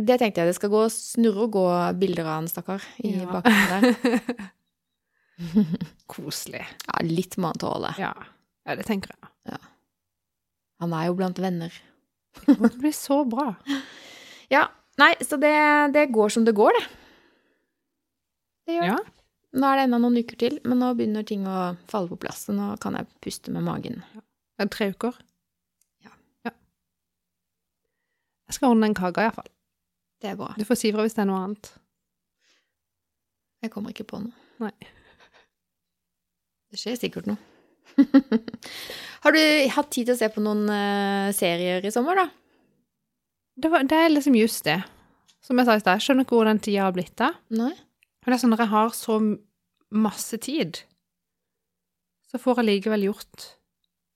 det 0.00 0.18
tenkte 0.20 0.40
jeg. 0.42 0.48
Det 0.52 0.56
skal 0.58 0.72
gå 0.72 0.82
snurre 0.92 1.46
og 1.46 1.54
gå 1.58 1.66
bilder 2.00 2.24
av 2.24 2.34
han, 2.40 2.48
stakkar, 2.50 2.82
i 3.04 3.12
Ja. 3.20 3.28
bakgrunnen 3.28 3.92
der. 3.92 4.48
Koselig. 6.12 6.64
Ja, 6.88 6.98
litt 7.04 7.36
må 7.40 7.52
han 7.52 7.60
tåle. 7.62 7.92
Ja. 8.00 8.12
ja, 8.66 8.76
det 8.78 8.88
tenker 8.88 9.12
jeg. 9.14 9.60
Han 10.82 10.94
er 10.98 11.08
jo 11.08 11.16
blant 11.18 11.38
venner. 11.42 11.74
Det 12.32 12.56
kommer 12.56 12.72
til 12.72 12.80
å 12.80 12.82
bli 12.82 12.92
så 12.96 13.18
bra. 13.28 13.48
Ja, 14.50 14.66
nei, 15.00 15.12
så 15.22 15.38
det, 15.40 15.54
det 15.94 16.08
går 16.14 16.32
som 16.34 16.46
det 16.48 16.56
går, 16.58 16.74
det. 16.76 16.86
Det 18.66 18.78
gjør 18.78 18.88
det. 18.88 18.96
Ja. 18.96 19.18
Nå 19.52 19.68
er 19.68 19.78
det 19.78 19.84
ennå 19.86 20.00
noen 20.00 20.18
uker 20.24 20.38
til, 20.40 20.56
men 20.64 20.80
nå 20.80 20.90
begynner 20.96 21.26
ting 21.28 21.44
å 21.48 21.74
falle 21.90 22.08
på 22.08 22.18
plass, 22.24 22.46
så 22.48 22.54
nå 22.56 22.70
kan 22.82 22.96
jeg 22.96 23.08
puste 23.24 23.52
med 23.52 23.66
magen. 23.66 24.00
Er 24.60 24.70
Tre 24.72 24.88
uker? 24.94 25.18
Ja. 26.04 26.12
ja. 26.48 26.54
Jeg 28.48 28.56
skal 28.56 28.72
ordne 28.72 28.88
en 28.90 28.96
kake, 28.96 29.26
iallfall. 29.26 29.52
Det 30.22 30.32
er 30.32 30.40
bra. 30.40 30.52
Du 30.56 30.64
får 30.64 30.80
si 30.80 30.92
fra 30.94 31.04
hvis 31.04 31.18
det 31.18 31.24
er 31.24 31.30
noe 31.30 31.44
annet. 31.44 31.72
Jeg 33.62 33.74
kommer 33.74 33.94
ikke 33.94 34.08
på 34.08 34.22
noe. 34.24 34.34
Nei. 34.62 34.74
Det 36.72 36.80
skjer 36.80 36.96
sikkert 36.96 37.28
noe. 37.28 37.51
Har 39.22 39.34
du 39.36 39.40
hatt 39.70 39.90
tid 39.94 40.08
til 40.08 40.16
å 40.16 40.18
se 40.18 40.28
på 40.34 40.42
noen 40.42 40.64
uh, 40.66 41.30
serier 41.36 41.84
i 41.86 41.92
sommer, 41.94 42.18
da? 42.18 42.26
Det, 43.62 43.70
var, 43.70 43.84
det 43.86 43.98
er 43.98 44.12
liksom 44.14 44.36
just 44.38 44.64
det. 44.66 44.80
Som 45.42 45.58
jeg 45.60 45.68
sa 45.68 45.76
i 45.76 45.82
stad, 45.82 45.98
jeg 45.98 46.06
skjønner 46.06 46.26
ikke 46.26 46.38
hvor 46.38 46.48
den 46.48 46.62
tida 46.62 46.86
har 46.86 46.94
blitt 46.96 47.20
av. 47.22 47.36
Men 48.22 48.30
det 48.32 48.36
er 48.38 48.42
sånn 48.42 48.52
når 48.54 48.64
jeg 48.64 48.72
har 48.72 48.92
så 48.96 49.18
masse 49.92 50.38
tid, 50.42 50.80
så 52.30 52.40
får 52.40 52.62
jeg 52.62 52.68
likevel 52.70 53.08
gjort 53.10 53.48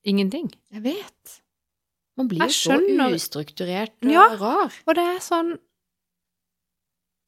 ingenting. 0.06 0.48
Jeg 0.72 0.84
vet. 0.86 1.36
Man 2.16 2.30
blir 2.30 2.40
jo 2.46 2.54
så 2.54 2.78
ustrukturert 3.12 3.92
og 4.06 4.12
Ja. 4.14 4.26
rar. 4.40 4.72
Og 4.86 4.94
det 4.96 5.04
er 5.04 5.18
sånn 5.20 5.56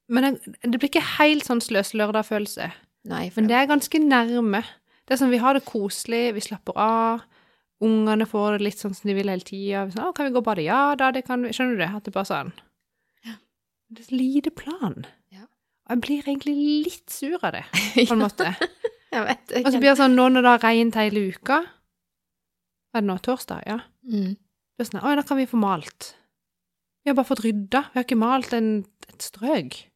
Men 0.08 0.24
det, 0.24 0.54
det 0.64 0.78
blir 0.80 0.88
ikke 0.88 1.18
helt 1.18 1.44
sånn 1.44 1.60
sløselørdag-følelse. 1.60 2.70
Men 3.36 3.48
det 3.50 3.56
er 3.58 3.66
ganske 3.68 3.98
nærme. 4.00 4.62
Det 5.08 5.14
er 5.16 5.20
sånn, 5.22 5.32
Vi 5.32 5.40
har 5.40 5.56
det 5.56 5.64
koselig, 5.64 6.34
vi 6.36 6.44
slapper 6.44 6.76
av. 6.76 7.22
Ungene 7.80 8.26
får 8.28 8.58
det 8.58 8.64
litt 8.66 8.80
sånn 8.82 8.94
som 8.96 9.08
de 9.08 9.14
vil 9.16 9.30
hele 9.30 9.46
tida. 9.46 9.86
Sånn, 9.90 10.12
'Kan 10.12 10.26
vi 10.26 10.32
gå 10.34 10.42
og 10.42 10.44
bade?' 10.44 10.64
Ja 10.66 10.94
da, 10.94 11.10
det 11.10 11.24
kan 11.24 11.42
vi. 11.42 11.52
Skjønner 11.54 11.78
du 11.78 11.82
det? 11.84 11.94
At 11.96 12.04
det 12.04 12.12
bare 12.12 12.28
sånn 12.28 12.52
Det 13.90 14.04
er 14.04 14.12
en 14.12 14.18
lite 14.18 14.50
plan. 14.50 15.06
Ja. 15.32 15.44
Og 15.88 15.90
jeg 15.96 16.00
blir 16.00 16.22
egentlig 16.22 16.84
litt 16.84 17.10
sur 17.10 17.38
av 17.42 17.52
det, 17.52 17.64
på 18.08 18.12
en 18.12 18.18
måte. 18.20 18.52
jeg 19.12 19.24
vet 19.24 19.48
ikke. 19.48 19.64
Og 19.66 19.72
så 19.72 19.78
blir 19.80 19.90
det 19.94 19.96
sånn 20.02 20.16
nå 20.18 20.28
når 20.28 20.42
det 20.42 20.50
har 20.52 20.64
regnet 20.68 20.94
hele 21.00 21.32
uka 21.32 21.58
Er 22.92 23.00
det 23.00 23.04
nå 23.08 23.16
torsdag? 23.18 23.62
Ja. 23.66 23.80
mm. 24.04 24.36
Det 24.76 24.84
er 24.84 24.90
sånn, 24.90 25.00
'Å, 25.00 25.16
da 25.16 25.22
kan 25.22 25.36
vi 25.38 25.46
få 25.46 25.56
malt'. 25.56 26.14
Vi 27.04 27.10
har 27.10 27.14
bare 27.14 27.30
fått 27.30 27.44
rydda. 27.46 27.80
Vi 27.94 27.96
har 27.98 28.04
ikke 28.04 28.20
malt 28.20 28.52
en, 28.52 28.84
et 29.08 29.22
strøk. 29.22 29.88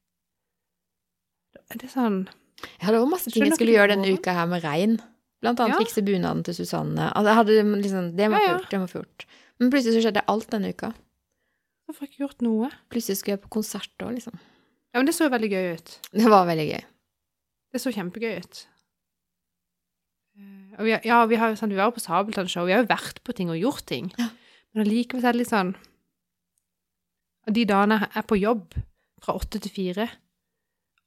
Det 1.75 1.85
er 1.85 1.89
sånn 1.93 2.29
Ja, 2.63 2.87
hadde 2.89 3.01
òg 3.03 3.11
masse 3.11 3.31
ting 3.31 3.45
jeg 3.45 3.55
skulle 3.57 3.75
gjøre 3.75 3.95
denne 3.97 4.13
uka 4.15 4.33
her 4.37 4.47
med 4.47 4.63
regn. 4.63 4.99
Blant 5.43 5.59
annet 5.61 5.75
Ja. 5.75 5.83
fikse 5.83 6.05
bunaden 6.07 6.45
til 6.47 6.55
Susanne. 6.55 7.09
Altså, 7.17 7.29
jeg 7.29 7.37
liksom, 7.83 8.17
det 8.17 8.29
må 8.31 8.39
Ja, 8.39 8.47
ja. 8.47 8.59
var 8.81 8.87
fort. 8.93 9.27
Men 9.59 9.71
plutselig 9.71 9.99
så 9.99 10.03
skjedde 10.07 10.23
alt 10.29 10.49
denne 10.51 10.71
uka. 10.71 10.93
Jeg 11.89 11.97
ikke 12.09 12.23
gjort 12.23 12.43
noe? 12.43 12.71
Plutselig 12.91 13.19
skulle 13.19 13.35
jeg 13.37 13.43
på 13.43 13.51
konsert 13.51 13.91
òg, 14.01 14.15
liksom. 14.15 14.39
Ja, 14.95 14.99
men 15.01 15.07
det 15.07 15.15
så 15.15 15.29
veldig 15.29 15.51
gøy 15.51 15.75
ut. 15.75 15.99
Det 16.13 16.29
var 16.31 16.47
veldig 16.47 16.69
gøy. 16.71 16.85
Det 17.73 17.81
så 17.81 17.93
kjempegøy 17.93 18.39
ut. 18.39 18.67
Eh, 20.39 20.79
Og 20.79 20.85
vi, 20.87 20.91
har- 20.93 21.05
ja, 21.05 21.27
vi 21.27 21.37
har 21.37 21.53
sånn, 21.57 21.69
vi 21.71 21.77
var 21.77 21.91
jo 21.91 21.97
på 21.99 22.01
Sabeltann-show, 22.07 22.65
vi 22.67 22.73
har 22.73 22.83
jo 22.85 22.89
vært 22.89 23.23
på 23.25 23.35
ting 23.35 23.51
og 23.51 23.59
gjort 23.61 23.85
ting. 23.87 24.13
Ja. 24.19 24.29
Men 24.75 24.87
allikevel 24.87 25.25
er 25.25 25.33
det 25.33 25.41
litt 25.43 25.51
sånn 25.53 25.75
Og 27.47 27.53
de 27.55 27.65
dagene 27.67 27.99
jeg 27.99 28.11
er 28.17 28.23
på 28.23 28.39
jobb 28.41 28.73
fra 29.21 29.35
åtte 29.35 29.61
til 29.61 29.71
fire, 29.75 30.09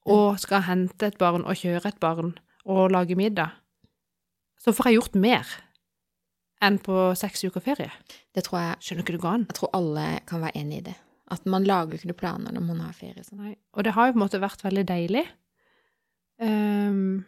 og 0.06 0.40
skal 0.42 0.66
hente 0.68 1.10
et 1.10 1.18
barn 1.22 1.46
og 1.46 1.58
kjøre 1.58 1.90
et 1.90 2.02
barn 2.02 2.36
og 2.66 2.92
lage 2.94 3.18
middag, 3.18 3.56
så 4.62 4.74
får 4.74 4.90
jeg 4.90 5.00
gjort 5.00 5.18
mer 5.22 5.56
enn 6.66 6.78
på 6.82 7.10
seks 7.18 7.46
uker 7.46 7.64
ferie. 7.64 7.92
Det 8.34 8.46
tror 8.46 8.62
jeg 8.62 8.86
Skjønner 8.86 9.06
ikke 9.06 9.18
du 9.18 9.22
går 9.22 9.34
an. 9.38 9.48
Jeg 9.50 9.60
tror 9.60 9.76
alle 9.78 10.06
kan 10.30 10.42
være 10.42 10.58
enig 10.62 10.80
i 10.80 10.86
det. 10.88 10.96
At 11.34 11.46
man 11.50 11.66
lager 11.66 11.98
ikke 11.98 12.10
noen 12.10 12.22
planer 12.22 12.56
når 12.56 12.66
man 12.66 12.82
har 12.86 12.96
ferie. 12.98 13.26
Sånn. 13.26 13.42
Nei. 13.42 13.56
Og 13.76 13.86
det 13.86 13.96
har 13.98 14.08
jo 14.08 14.16
på 14.16 14.20
en 14.20 14.26
måte 14.26 14.42
vært 14.42 14.66
veldig 14.66 14.86
deilig. 14.90 15.26
Um, 16.42 17.26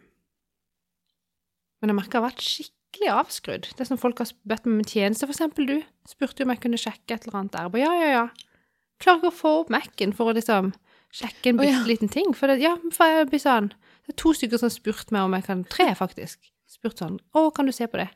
men 1.82 1.92
jeg 1.92 1.98
merker 1.98 2.18
jeg 2.18 2.22
har 2.22 2.28
vært 2.28 2.46
skikkelig 2.46 3.13
avskrudd. 3.13 3.70
Det 3.70 3.84
er 3.84 3.90
som 3.90 4.02
folk 4.02 4.22
har 4.22 4.34
bedt 4.50 4.68
meg 4.68 4.74
om 4.74 4.84
en 4.84 4.92
tjeneste, 4.92 5.26
for 5.26 5.36
eksempel 5.36 5.70
du. 5.70 5.78
Spurte 6.10 6.46
om 6.46 6.54
jeg 6.54 6.63
kunne 6.63 6.82
sjekke 6.82 7.18
et 7.18 7.28
eller 7.28 7.42
annet 7.42 7.58
der. 7.58 7.72
Bare, 7.74 7.86
ja, 7.86 7.94
ja, 8.02 8.12
ja. 8.13 8.60
Klarer 9.02 9.22
ikke 9.22 9.34
å 9.34 9.40
få 9.40 9.54
opp 9.62 9.74
Mac-en 9.74 10.16
for 10.18 10.32
å 10.32 10.38
liksom 10.38 10.72
sjekke 11.13 11.52
en 11.52 11.60
bitte 11.62 11.84
liten 11.88 12.12
ting. 12.12 12.34
For 12.36 12.52
det, 12.52 12.60
ja, 12.63 12.76
for 12.96 13.12
jeg 13.12 13.41
sånn 13.43 13.72
Det 13.72 14.13
er 14.13 14.20
to 14.22 14.34
stykker 14.36 14.60
som 14.60 14.70
har 14.70 14.76
spurt 14.76 15.12
meg 15.15 15.28
om 15.28 15.36
jeg 15.38 15.48
kan 15.48 15.63
Tre, 15.72 15.89
faktisk. 15.98 16.52
Spurt 16.67 17.00
sånn 17.00 17.20
Å, 17.34 17.48
kan 17.56 17.67
du 17.67 17.76
se 17.76 17.88
på 17.88 18.00
det? 18.00 18.10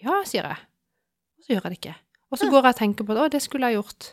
Ja, 0.00 0.22
sier 0.24 0.48
jeg. 0.48 0.62
Og 1.36 1.44
så 1.44 1.52
gjør 1.52 1.66
jeg 1.66 1.74
det 1.74 1.78
ikke. 1.80 1.96
Og 2.30 2.40
så 2.40 2.48
går 2.48 2.64
jeg 2.64 2.74
og 2.74 2.78
tenker 2.78 3.06
på 3.06 3.16
det. 3.16 3.22
Å, 3.26 3.32
det 3.32 3.42
skulle 3.44 3.68
jeg 3.68 3.80
gjort. 3.80 4.12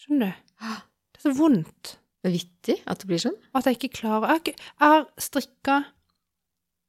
Skjønner 0.00 0.32
du? 0.32 0.68
Det 1.14 1.20
er 1.20 1.24
så 1.26 1.32
vondt. 1.36 1.96
Det 2.24 2.30
er 2.30 2.36
vittig 2.38 2.76
at 2.88 3.02
det 3.02 3.08
blir 3.10 3.20
sånn. 3.20 3.36
At 3.52 3.68
jeg 3.68 3.76
ikke 3.76 3.98
klarer 3.98 4.38
Jeg 4.38 4.56
har, 4.80 5.04
ikke, 5.04 5.24
strikka 5.26 5.74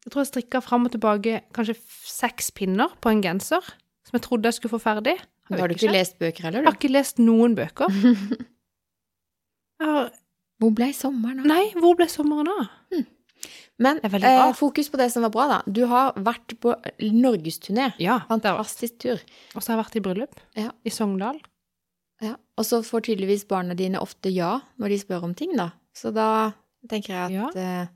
Jeg 0.05 0.13
tror 0.13 0.23
jeg 0.23 0.31
strikka 0.31 0.61
fram 0.63 0.87
og 0.87 0.93
tilbake 0.93 1.41
kanskje 1.55 1.75
seks 2.07 2.53
pinner 2.55 2.93
på 3.03 3.11
en 3.11 3.23
genser 3.25 3.73
som 4.05 4.15
jeg 4.15 4.23
trodde 4.27 4.47
jeg 4.47 4.59
skulle 4.59 4.75
få 4.77 4.83
ferdig. 4.83 5.15
Da 5.49 5.59
har 5.59 5.69
du 5.69 5.75
ikke 5.75 5.93
lest 5.93 6.19
bøker 6.21 6.47
heller, 6.47 6.61
Jeg 6.61 6.69
har 6.69 6.77
ikke 6.77 6.93
lest 6.93 7.21
noen 7.21 7.55
bøker. 7.57 7.89
Jeg 9.75 9.91
har, 9.91 10.11
Hvor 10.61 10.71
ble 10.75 10.87
sommeren 10.95 11.39
av? 11.43 11.45
nei, 11.51 11.65
hvor 11.79 11.95
ble 11.99 12.07
sommeren 12.11 12.47
av? 12.47 12.69
Men 13.77 13.97
er 14.07 14.09
veldig 14.13 14.29
eh, 14.29 14.53
fokus 14.55 14.87
på 14.89 14.97
det 15.01 15.09
som 15.11 15.25
var 15.25 15.31
bra, 15.33 15.45
da. 15.51 15.57
Du 15.67 15.81
har 15.91 16.13
vært 16.15 16.53
på 16.63 16.71
norgesturné. 17.11 17.89
Ja. 17.99 18.21
Fantastisk 18.29 18.95
tur. 19.03 19.19
Og 19.53 19.59
så 19.61 19.73
har 19.73 19.75
jeg 19.75 19.81
vært 19.83 19.97
i 19.99 20.03
bryllup 20.05 20.39
Ja. 20.55 20.69
i 20.87 20.89
Sogndal. 20.95 21.41
Ja. 22.23 22.37
Og 22.57 22.63
så 22.63 22.79
får 22.87 23.03
tydeligvis 23.09 23.43
barna 23.49 23.75
dine 23.75 23.99
ofte 23.99 24.31
ja 24.31 24.61
når 24.79 24.93
de 24.93 24.99
spør 25.01 25.23
om 25.27 25.33
ting, 25.35 25.51
da. 25.59 25.73
Så 25.93 26.13
da 26.15 26.53
tenker 26.87 27.11
jeg 27.27 27.41
at 27.49 27.59
eh, 27.59 27.87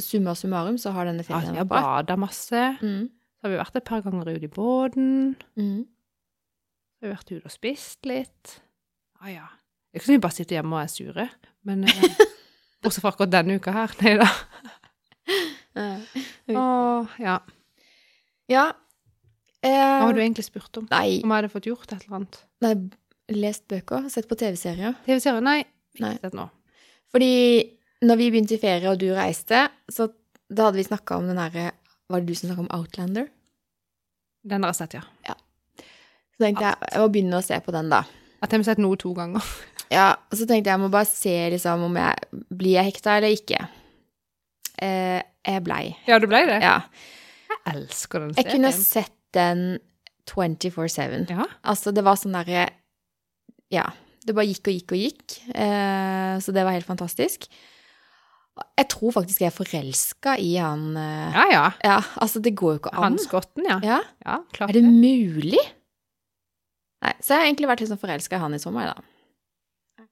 summa 0.00 0.32
summarum 0.34 0.78
så 0.80 0.94
har 0.96 1.04
denne 1.10 1.20
Ja, 1.28 1.28
bra. 1.28 1.40
vi 1.44 1.58
har 1.58 1.66
vært 1.68 1.84
bada 1.84 2.16
masse. 2.16 2.62
Mm. 2.80 3.10
Så 3.10 3.44
har 3.44 3.50
vi 3.52 3.60
vært 3.60 3.76
et 3.76 3.84
par 3.84 4.00
ganger 4.06 4.32
ute 4.32 4.48
i 4.48 4.52
båten. 4.56 5.36
Mm. 5.60 5.84
Vi 5.84 7.06
har 7.10 7.12
vært 7.18 7.28
ute 7.34 7.44
og 7.44 7.52
spist 7.52 8.06
litt. 8.08 8.60
Ja, 9.20 9.28
ja. 9.36 9.46
Det 9.94 10.00
er 10.00 10.02
ikke 10.02 10.08
sånn 10.10 10.16
vi 10.18 10.22
bare 10.24 10.34
sitter 10.34 10.56
hjemme 10.56 10.74
og 10.74 10.80
er 10.82 10.88
sure, 10.90 11.24
men 11.70 11.84
eh, 11.86 12.22
Bortsett 12.82 13.04
fra 13.04 13.12
akkurat 13.14 13.30
denne 13.30 13.60
uka 13.60 13.70
her. 13.72 13.92
Nei 14.02 14.14
da. 14.18 14.26
Åh, 16.50 17.12
ja. 17.22 17.36
Ja. 18.50 18.64
Eh, 19.62 19.70
Hva 19.70 20.08
har 20.08 20.16
du 20.16 20.20
egentlig 20.20 20.44
spurt 20.48 20.76
om? 20.80 20.88
Nei, 20.90 21.20
Om 21.22 21.30
jeg 21.30 21.38
hadde 21.38 21.52
fått 21.52 21.68
gjort 21.70 21.86
et 21.94 22.02
eller 22.02 22.18
annet? 22.18 22.40
nei, 22.64 22.72
lest 23.38 23.64
bøker, 23.70 24.10
sett 24.12 24.26
på 24.28 24.36
TV-serier. 24.40 24.98
TV-serier? 25.06 25.46
Nei. 25.46 25.60
Nei. 26.02 26.10
Ikke 26.16 26.26
sett 26.26 26.36
nå. 26.36 26.48
Fordi 27.14 27.30
når 28.04 28.18
vi 28.20 28.28
begynte 28.34 28.58
i 28.58 28.60
ferie 28.60 28.90
og 28.90 28.98
du 29.00 29.06
reiste, 29.14 29.62
så 29.88 30.10
da 30.50 30.68
hadde 30.68 30.82
vi 30.82 30.88
snakka 30.90 31.20
om 31.22 31.30
den 31.30 31.38
derre 31.40 31.70
Var 32.10 32.20
det 32.20 32.28
du 32.28 32.34
som 32.36 32.50
snakka 32.50 32.66
om 32.66 32.72
Outlander? 32.74 33.30
Den 34.44 34.66
har 34.66 34.74
jeg 34.74 34.82
sett, 34.82 34.98
ja. 34.98 35.06
ja. 35.30 35.38
Så 36.34 36.42
tenkte 36.42 36.66
jeg 36.66 36.90
jeg 36.90 37.00
må 37.00 37.06
begynne 37.14 37.38
å 37.38 37.46
se 37.46 37.56
på 37.64 37.72
den, 37.72 37.88
da. 37.94 38.02
At 38.42 38.52
Jeg 38.52 38.58
har 38.58 38.66
og 38.66 38.68
sett 38.68 38.82
noe 38.82 38.98
to 39.00 39.14
ganger. 39.16 39.46
Ja, 39.92 40.14
og 40.30 40.38
så 40.38 40.46
tenkte 40.48 40.70
jeg 40.70 40.74
jeg 40.76 40.82
må 40.82 40.90
bare 40.92 41.08
se 41.08 41.34
liksom 41.54 41.84
om 41.88 41.98
jeg 42.00 42.44
blir 42.54 42.76
jeg 42.78 42.88
hekta 42.92 43.18
eller 43.18 43.34
ikke. 43.36 43.60
Eh, 44.82 45.20
jeg 45.44 45.64
blei. 45.66 45.82
Ja, 46.08 46.18
du 46.18 46.26
blei 46.30 46.44
det? 46.48 46.60
Ja. 46.64 46.78
Jeg 47.54 47.76
elsker 47.76 48.24
den 48.24 48.32
Jeg 48.38 48.48
kunne 48.50 48.72
sett 48.76 49.12
den 49.36 49.66
24-7. 50.30 51.28
Ja. 51.30 51.44
Altså, 51.62 51.92
det 51.94 52.04
var 52.06 52.16
sånn 52.20 52.36
derre 52.36 52.68
Ja. 53.72 53.90
Det 54.24 54.32
bare 54.32 54.48
gikk 54.48 54.70
og 54.70 54.76
gikk 54.78 54.92
og 54.96 55.00
gikk. 55.02 55.38
Eh, 55.52 56.34
så 56.40 56.52
det 56.56 56.64
var 56.64 56.72
helt 56.72 56.88
fantastisk. 56.88 57.44
Jeg 58.78 58.86
tror 58.88 59.10
faktisk 59.16 59.42
jeg 59.42 59.50
er 59.50 59.54
forelska 59.56 60.36
i 60.38 60.52
han 60.62 60.94
eh, 60.96 61.34
Ja, 61.34 61.44
ja. 61.50 61.64
Ja, 61.84 61.96
altså, 62.22 62.40
det 62.40 62.54
går 62.56 62.76
jo 62.76 62.80
ikke 62.84 62.92
an. 62.94 63.02
Han 63.08 63.18
skotten, 63.20 63.66
ja. 63.68 63.80
Ja, 63.84 63.98
Ja, 64.24 64.38
klart 64.54 64.70
Er 64.70 64.78
det 64.78 64.84
mulig? 64.86 65.60
Nei, 67.04 67.12
så 67.20 67.34
jeg 67.34 67.40
har 67.42 67.48
egentlig 67.50 67.68
vært 67.68 67.82
litt 67.82 67.90
sånn 67.90 68.00
forelska 68.00 68.38
i 68.38 68.40
han 68.40 68.54
i 68.56 68.62
sommer, 68.62 68.94
da. 68.94 69.02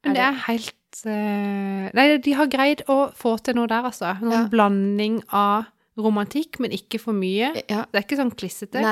Men 0.04 0.14
det 0.16 0.22
er 0.26 0.38
helt 0.48 1.02
eh, 1.06 1.90
Nei, 1.94 2.06
de 2.18 2.32
har 2.38 2.46
greid 2.50 2.82
å 2.90 3.12
få 3.16 3.36
til 3.42 3.54
noe 3.58 3.68
der, 3.70 3.82
altså. 3.88 4.16
Noen 4.20 4.32
Ja. 4.32 4.48
blanding 4.50 5.20
av 5.32 5.64
romantikk, 5.98 6.58
men 6.60 6.72
ikke 6.72 6.98
for 7.00 7.12
mye. 7.16 7.52
Ja. 7.68 7.84
Det 7.92 8.00
er 8.00 8.06
ikke 8.06 8.18
sånn 8.18 8.34
klissete. 8.34 8.82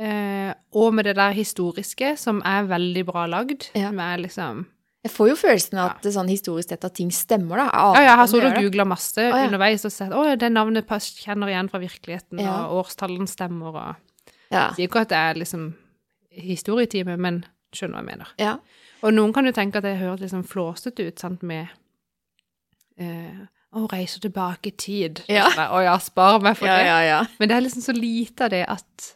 Eh, 0.00 0.52
og 0.72 0.94
med 0.94 1.04
det 1.04 1.16
der 1.18 1.32
historiske, 1.36 2.14
som 2.18 2.40
er 2.46 2.64
veldig 2.70 3.04
bra 3.06 3.26
lagd. 3.28 3.68
Ja. 3.76 3.90
Er 3.92 4.18
liksom 4.22 4.66
Jeg 5.04 5.12
får 5.12 5.28
jo 5.30 5.34
følelsen 5.36 5.78
av 5.80 5.90
at 5.96 6.04
ja. 6.04 6.10
sånn 6.12 6.28
historisk 6.28 6.68
sett 6.68 6.84
at 6.84 6.94
ting 6.94 7.10
stemmer, 7.10 7.56
da. 7.56 7.70
Ja, 7.72 8.02
Ja, 8.04 8.16
har 8.16 8.26
så 8.28 8.40
gjør 8.40 8.58
googla 8.60 8.84
masse 8.86 9.16
ja. 9.22 9.46
underveis 9.46 9.84
og 9.84 9.92
sett 9.92 10.10
å, 10.12 10.36
det 10.36 10.50
navnet 10.52 10.86
kjenner 10.86 11.48
igjen 11.48 11.70
fra 11.70 11.78
virkeligheten, 11.80 12.38
Ja. 12.40 12.66
og 12.68 12.84
årstallene 12.84 13.28
stemmer, 13.28 13.74
og 13.74 13.96
Ja. 14.50 14.72
Sier 14.74 14.88
ikke 14.88 15.00
at 15.00 15.08
det 15.08 15.16
er 15.16 15.34
liksom 15.40 15.74
historietime, 16.30 17.16
men 17.18 17.44
skjønner 17.72 18.00
hva 18.00 18.04
jeg 18.04 18.18
mener. 18.18 18.26
ja. 18.38 18.58
Og 19.02 19.14
noen 19.16 19.32
kan 19.36 19.46
jo 19.48 19.52
tenke 19.56 19.80
at 19.80 19.86
det 19.86 19.96
høres 20.00 20.20
liksom 20.24 20.42
flåsete 20.48 21.06
ut, 21.08 21.18
sant, 21.22 21.42
med 21.46 21.70
eh, 23.00 23.40
å 23.76 23.86
reise 23.90 24.20
tilbake 24.22 24.72
i 24.72 24.76
tid. 24.76 25.22
Ja. 25.30 25.46
Å 25.70 25.80
ja, 25.84 25.94
spar 26.02 26.40
meg 26.44 26.58
for 26.58 26.68
Ja, 26.68 26.76
det. 26.80 26.88
ja, 26.90 26.98
ja. 27.06 27.20
Men 27.38 27.50
det 27.50 27.56
er 27.56 27.64
liksom 27.66 27.84
så 27.86 27.94
lite 27.96 28.48
av 28.48 28.52
det 28.54 28.64
at 28.68 29.10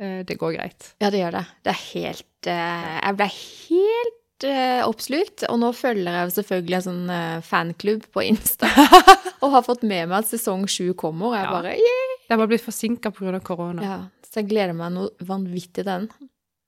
eh, 0.00 0.20
det 0.28 0.36
går 0.40 0.56
greit. 0.58 0.90
Ja, 1.00 1.12
det 1.14 1.22
gjør 1.22 1.38
det. 1.38 1.44
Det 1.64 1.72
er 1.74 1.80
helt 1.92 2.50
eh, 2.52 2.90
Jeg 2.98 3.18
ble 3.20 3.28
helt 3.38 4.48
eh, 4.50 4.82
oppslukt. 4.88 5.46
Og 5.48 5.60
nå 5.62 5.72
følger 5.78 6.20
jeg 6.20 6.36
selvfølgelig 6.36 6.78
en 6.80 6.86
sånn 6.90 7.16
fanklubb 7.48 8.04
på 8.12 8.26
Insta. 8.28 8.68
og 9.42 9.54
har 9.54 9.64
fått 9.66 9.86
med 9.86 10.10
meg 10.10 10.18
at 10.20 10.30
sesong 10.34 10.66
sju 10.68 10.90
kommer. 10.98 11.32
Og 11.32 11.38
jeg 11.38 11.50
bare 11.54 11.76
yeah! 11.78 12.14
Det 12.28 12.34
har 12.34 12.42
bare 12.42 12.50
blitt 12.52 12.66
forsinka 12.66 13.14
pga. 13.16 13.38
korona. 13.40 13.82
ja. 13.86 13.98
Så 14.28 14.42
jeg 14.42 14.50
gleder 14.50 14.74
meg 14.76 14.90
noe 14.92 15.24
vanvittig 15.24 15.80
til 15.80 15.86
den. 15.88 16.02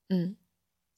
Mm. 0.08 0.28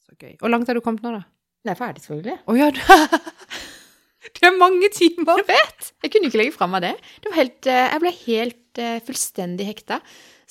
Så 0.07 0.15
gøy. 0.15 0.37
Hvor 0.39 0.53
langt 0.53 0.69
er 0.71 0.79
du 0.79 0.81
kommet 0.85 1.03
nå, 1.03 1.11
da? 1.17 1.25
Det 1.63 1.71
er 1.73 1.79
ferdig, 1.79 2.03
selvfølgelig. 2.03 2.39
Å 2.51 2.55
ja, 2.59 2.71
Det 2.73 4.47
er 4.49 4.57
mange 4.59 4.89
timer! 4.95 5.43
Jeg 5.43 5.49
vet! 5.51 5.91
Jeg 6.03 6.13
kunne 6.15 6.31
ikke 6.31 6.41
legge 6.41 6.55
fra 6.57 6.67
meg 6.71 6.83
det. 6.85 6.93
det 7.23 7.31
var 7.31 7.39
helt, 7.39 7.69
eh, 7.71 7.85
jeg 7.93 8.03
ble 8.03 8.13
helt 8.23 8.81
eh, 8.83 8.97
fullstendig 9.07 9.67
hekta. 9.69 10.01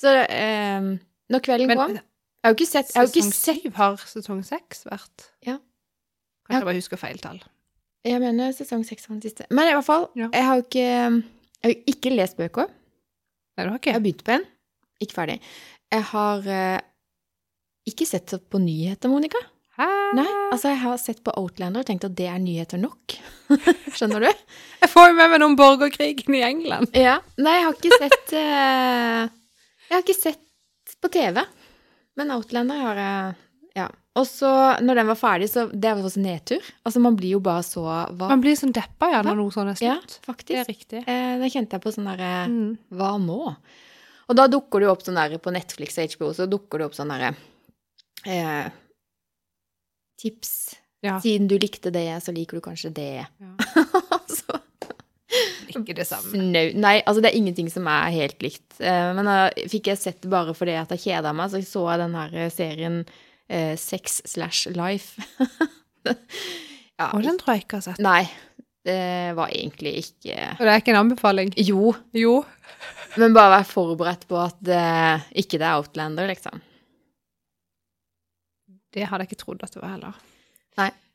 Så 0.00 0.12
eh, 0.24 0.88
når 1.32 1.44
kvelden 1.44 1.70
Men 1.72 1.80
kom 1.80 1.94
Jeg 1.98 2.48
har 2.48 2.54
jo 2.54 2.58
ikke 2.58 2.70
sett, 2.70 2.92
jeg 2.94 3.00
har 3.02 3.10
sesong 3.12 3.34
syv 3.36 3.76
har 3.78 4.00
sesong 4.10 4.40
seks 4.46 4.86
vært. 4.88 5.26
Ja. 5.46 5.58
Kanskje 6.48 6.58
jeg 6.62 6.68
bare 6.70 6.80
husker 6.80 7.00
feil 7.00 7.20
tall. 7.22 7.42
Jeg 8.08 8.18
mener 8.18 8.50
sesong 8.56 8.82
seks 8.88 9.04
var 9.06 9.14
den 9.14 9.22
siste. 9.28 9.46
Men 9.54 9.68
i 9.70 9.76
hvert 9.76 9.86
fall, 9.86 10.08
Ja. 10.18 10.26
jeg 10.34 10.48
har 10.48 10.58
jo 10.58 10.64
ikke 10.66 10.86
Jeg 10.88 11.68
har 11.68 11.76
ikke 11.92 12.10
lest 12.16 12.36
bøker. 12.40 12.66
Nei, 13.52 13.64
du 13.64 13.68
har 13.70 13.78
ikke. 13.78 13.92
Jeg 13.92 13.94
har 14.00 14.02
begynt 14.02 14.24
på 14.26 14.32
en. 14.34 14.46
Ikke 15.04 15.14
ferdig. 15.20 15.36
Jeg 15.92 16.02
har 16.08 16.48
eh, 16.50 16.80
ikke 17.86 18.06
sett 18.08 18.32
på 18.50 18.58
nyheter, 18.58 19.12
Monica. 19.12 19.38
Hæ? 19.80 19.86
Nei, 20.18 20.26
altså 20.52 20.68
jeg 20.74 20.80
har 20.82 20.98
sett 21.00 21.22
på 21.24 21.32
Outlander 21.40 21.80
og 21.80 21.88
tenkt 21.88 22.04
at 22.04 22.12
det 22.18 22.26
er 22.28 22.40
nyheter 22.42 22.80
nok. 22.82 23.14
Skjønner 23.96 24.26
du? 24.26 24.42
Jeg 24.82 24.90
får 24.92 25.08
jo 25.08 25.14
med 25.16 25.30
meg 25.32 25.40
noen 25.40 25.56
borgerkrigen 25.56 26.36
i 26.36 26.42
England. 26.44 26.90
Ja. 26.98 27.14
Nei, 27.40 27.54
jeg 27.58 27.64
har 27.70 27.78
ikke 27.78 27.98
sett 28.02 28.34
uh, 28.36 29.22
Jeg 29.88 29.94
har 29.96 30.04
ikke 30.04 30.18
sett 30.18 30.96
på 31.02 31.08
TV. 31.14 31.40
Men 32.20 32.34
Outlander 32.36 32.82
har 32.84 33.00
jeg 33.00 33.40
Ja. 33.80 33.86
Og 34.20 34.26
så, 34.28 34.48
når 34.84 34.98
den 35.00 35.08
var 35.08 35.16
ferdig, 35.16 35.46
så 35.48 35.62
Det 35.72 35.88
var 35.96 36.04
også 36.04 36.20
nedtur. 36.20 36.66
Altså, 36.84 37.00
man 37.00 37.16
blir 37.16 37.38
jo 37.38 37.40
bare 37.40 37.62
så 37.64 37.80
hva, 37.86 38.28
Man 38.28 38.42
blir 38.44 38.58
sånn 38.60 38.74
deppa 38.76 39.08
ja, 39.08 39.22
når 39.24 39.38
noe 39.40 39.54
sånt 39.54 39.72
er 39.72 39.80
Ja, 39.86 39.94
slutt. 40.04 40.44
det 40.50 40.58
er 40.60 40.68
riktig. 40.68 41.00
Eh, 41.08 41.38
da 41.40 41.48
kjente 41.48 41.78
jeg 41.78 41.86
på 41.86 41.94
sånn 41.96 42.10
derre 42.12 42.34
Mm. 42.52 42.74
Hva 42.92 43.14
nå? 43.24 43.40
Og 44.28 44.36
da 44.36 44.44
dukker 44.52 44.80
det 44.84 44.86
jo 44.90 44.92
opp 44.92 45.02
sånn 45.08 45.16
derre 45.16 45.40
på 45.40 45.50
Netflix 45.56 45.96
og 45.98 46.12
HBO, 46.12 46.28
så 46.36 46.44
dukker 46.46 46.78
det 46.84 46.90
opp 46.90 46.94
sånn 47.00 47.08
derre 47.16 47.32
eh, 48.28 48.68
Tips. 50.22 50.52
Ja. 51.02 51.16
Siden 51.20 51.48
du 51.50 51.56
likte 51.58 51.90
det, 51.90 52.06
så 52.22 52.30
liker 52.34 52.58
du 52.60 52.64
kanskje 52.64 52.92
det. 52.94 53.24
Ja. 53.26 53.52
så 54.38 54.60
Ikke 55.72 55.96
det 55.96 56.06
samme. 56.06 56.30
No. 56.38 56.62
Nei, 56.78 56.98
altså 57.00 57.24
det 57.24 57.32
er 57.32 57.38
ingenting 57.40 57.70
som 57.72 57.88
er 57.90 58.12
helt 58.14 58.42
likt. 58.44 58.76
Eh, 58.78 59.08
men 59.16 59.26
da 59.26 59.36
fikk 59.72 59.90
jeg 59.90 59.98
sett 59.98 60.22
det 60.22 60.30
bare 60.32 60.54
fordi 60.54 60.76
at 60.78 60.94
jeg 60.94 61.02
kjeda 61.08 61.34
meg, 61.34 61.50
så 61.50 61.62
så 61.66 61.84
jeg 61.90 62.02
den 62.04 62.16
her 62.20 62.38
serien 62.54 63.00
eh, 63.48 63.74
Sex 63.80 64.20
slash 64.30 64.70
Life. 64.78 65.18
ja, 66.06 67.10
Og 67.12 67.22
den 67.24 67.38
tror 67.40 67.56
jeg 67.56 67.66
ikke 67.66 67.80
har 67.80 67.86
sett. 67.90 68.02
Nei, 68.04 68.22
det 68.86 69.00
var 69.38 69.50
egentlig 69.54 69.92
ikke 70.02 70.34
Og 70.56 70.62
det 70.66 70.70
er 70.72 70.80
ikke 70.82 70.94
en 70.94 71.02
anbefaling? 71.04 71.52
Jo, 71.66 71.94
Jo. 72.18 72.42
men 73.18 73.34
bare 73.34 73.58
vær 73.58 73.68
forberedt 73.70 74.28
på 74.30 74.38
at 74.42 74.58
ikke 75.38 75.58
det 75.58 75.66
er 75.66 75.78
Outlander, 75.78 76.26
liksom. 76.30 76.62
Det 78.92 79.08
hadde 79.08 79.24
jeg 79.24 79.32
ikke 79.32 79.42
trodd 79.44 79.64
at 79.64 79.74
det 79.74 79.82
var 79.82 79.96
heller. 79.96 80.20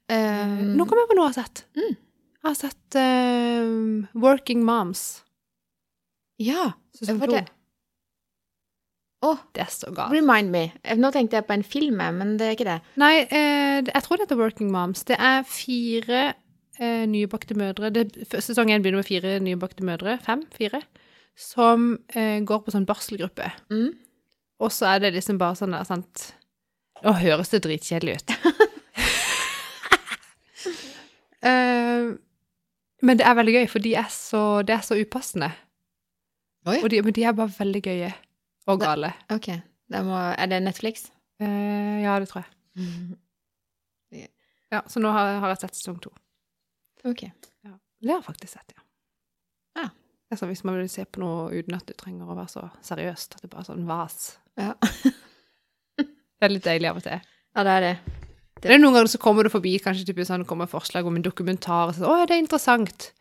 Um, 0.07 0.77
Nå 0.79 0.85
kom 0.87 1.01
jeg 1.01 1.09
på 1.09 1.15
noe 1.17 1.25
jeg 1.27 1.33
har 1.35 1.43
sett. 1.43 1.61
Mm. 1.75 1.95
Jeg 2.37 2.45
har 2.47 2.55
sett 2.55 2.95
eh, 2.95 4.19
Working 4.23 4.61
Moms. 4.63 5.01
Ja, 6.39 6.69
Hva 7.01 7.15
var 7.19 7.33
det? 7.33 7.41
Å, 9.25 9.31
Det 9.51 9.63
er 9.65 9.71
så 9.73 9.89
galt. 9.91 10.13
remind 10.13 10.53
me. 10.53 10.61
Nå 10.95 11.09
tenkte 11.11 11.39
jeg 11.39 11.47
på 11.49 11.55
en 11.57 11.65
film, 11.65 11.97
men 12.19 12.35
det 12.39 12.47
er 12.47 12.55
ikke 12.55 12.69
det. 12.69 12.77
Nei, 13.01 13.13
eh, 13.25 13.81
jeg 13.81 14.03
tror 14.05 14.15
det 14.15 14.27
heter 14.27 14.39
Working 14.39 14.69
Moms. 14.71 15.03
Det 15.09 15.17
er 15.19 15.43
fire 15.49 16.21
eh, 16.77 17.03
nybakte 17.09 17.57
mødre. 17.57 17.89
Det, 17.91 18.05
sesong 18.31 18.71
én 18.71 18.85
begynner 18.85 19.01
med 19.01 19.09
fire 19.09 19.37
nybakte 19.43 19.83
mødre. 19.83 20.19
Fem? 20.23 20.45
Fire? 20.55 20.83
Som 21.35 21.97
eh, 22.13 22.39
går 22.47 22.63
på 22.63 22.73
sånn 22.77 22.87
barselgruppe. 22.87 23.49
Mm. 23.73 23.89
Og 24.63 24.71
så 24.71 24.93
er 24.93 25.03
det 25.03 25.15
liksom 25.17 25.41
bare 25.41 25.57
sånn 25.59 25.75
der, 25.75 25.83
sant 25.89 26.29
Nå 27.03 27.13
høres 27.21 27.51
det 27.53 27.61
dritkjedelig 27.65 28.15
ut. 28.17 28.33
uh, 31.45 32.15
men 33.05 33.19
det 33.19 33.25
er 33.27 33.37
veldig 33.37 33.55
gøy, 33.59 33.67
for 33.71 33.83
de 33.85 33.93
er 33.99 34.09
så, 34.13 34.43
det 34.67 34.75
er 34.77 34.85
så 34.85 34.97
upassende. 34.99 35.51
Oi. 36.67 36.79
Og 36.81 36.89
de, 36.91 37.01
men 37.05 37.15
de 37.15 37.23
er 37.23 37.35
bare 37.37 37.53
veldig 37.59 37.83
gøye. 37.85 38.13
Og 38.67 38.79
Det- 38.79 38.87
gale. 38.87 39.13
Ok. 39.31 39.51
Det 39.87 40.01
må, 40.03 40.17
er 40.19 40.49
det 40.51 40.63
Netflix? 40.65 41.05
Uh, 41.41 42.01
ja, 42.03 42.17
det 42.19 42.27
tror 42.31 42.43
jeg. 42.43 42.53
Ja, 44.71 44.81
så 44.91 44.99
nå 44.99 45.07
har, 45.15 45.37
har 45.39 45.53
jeg 45.53 45.61
sett 45.61 45.77
sesong 45.77 45.99
to. 46.03 46.09
Ok. 47.07 47.21
Ja. 47.63 47.71
Det 48.03 48.09
har 48.11 48.17
jeg 48.19 48.25
faktisk 48.25 48.51
sett, 48.57 48.73
ja. 48.75 48.81
Ja. 49.79 50.35
Sånn, 50.35 50.49
hvis 50.51 50.65
man 50.67 50.75
vil 50.75 50.89
se 50.91 51.05
på 51.07 51.21
noe 51.23 51.45
uten 51.55 51.77
at 51.77 51.87
du 51.87 51.93
trenger 51.95 52.27
å 52.27 52.35
være 52.35 52.51
så 52.51 52.65
seriøst, 52.83 53.37
at 53.37 53.45
det 53.45 53.49
bare 53.53 53.63
er 53.63 53.69
sånn 53.69 53.85
vas. 53.87 54.33
Ja. 54.59 54.73
Det 56.37 56.47
er 56.47 56.53
litt 56.53 56.67
deilig 56.67 56.89
av 56.91 56.99
og 56.99 57.05
til. 57.05 57.21
Ja, 57.57 57.63
det 57.65 57.73
er 57.73 57.85
det. 57.85 57.95
Det 58.61 58.73
er 58.73 58.81
noen 58.81 58.95
ganger 58.95 59.09
så 59.11 59.21
kommer 59.21 59.45
du 59.45 59.53
forbi 59.53 59.75
kanskje 59.81 60.07
type 60.07 60.25
sånn, 60.25 60.43
det 60.43 60.49
kommer 60.49 60.69
forslag 60.69 61.05
om 61.05 61.17
en 61.17 61.25
dokumentar, 61.25 61.91
og 61.91 61.97
så, 61.97 62.05
å 62.09 62.19
ja, 62.21 62.27
det 62.29 62.37
er 62.37 62.43
interessant. 62.43 63.11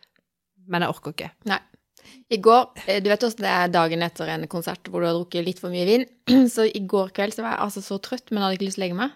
Men 0.67 0.83
jeg 0.83 0.93
orker 0.95 1.13
ikke. 1.13 1.31
Nei. 1.49 1.59
I 2.33 2.39
går, 2.43 2.63
eh, 2.87 2.99
du 3.03 3.09
vet 3.11 3.23
også 3.23 3.39
det 3.39 3.51
er 3.51 3.71
dagen 3.71 4.03
etter 4.03 4.29
en 4.33 4.45
konsert 4.51 4.89
hvor 4.91 5.03
du 5.03 5.07
har 5.07 5.15
drukket 5.15 5.45
litt 5.45 5.61
for 5.61 5.73
mye 5.73 5.85
vin, 5.87 6.05
så 6.53 6.65
i 6.67 6.83
går 6.83 7.13
kveld 7.15 7.35
så 7.35 7.45
var 7.45 7.55
jeg 7.55 7.65
altså 7.67 7.83
så 7.85 7.99
trøtt, 8.03 8.31
men 8.31 8.43
hadde 8.43 8.57
ikke 8.57 8.67
lyst 8.67 8.79
til 8.79 8.83
å 8.83 8.87
legge 8.87 9.01
meg. 9.01 9.15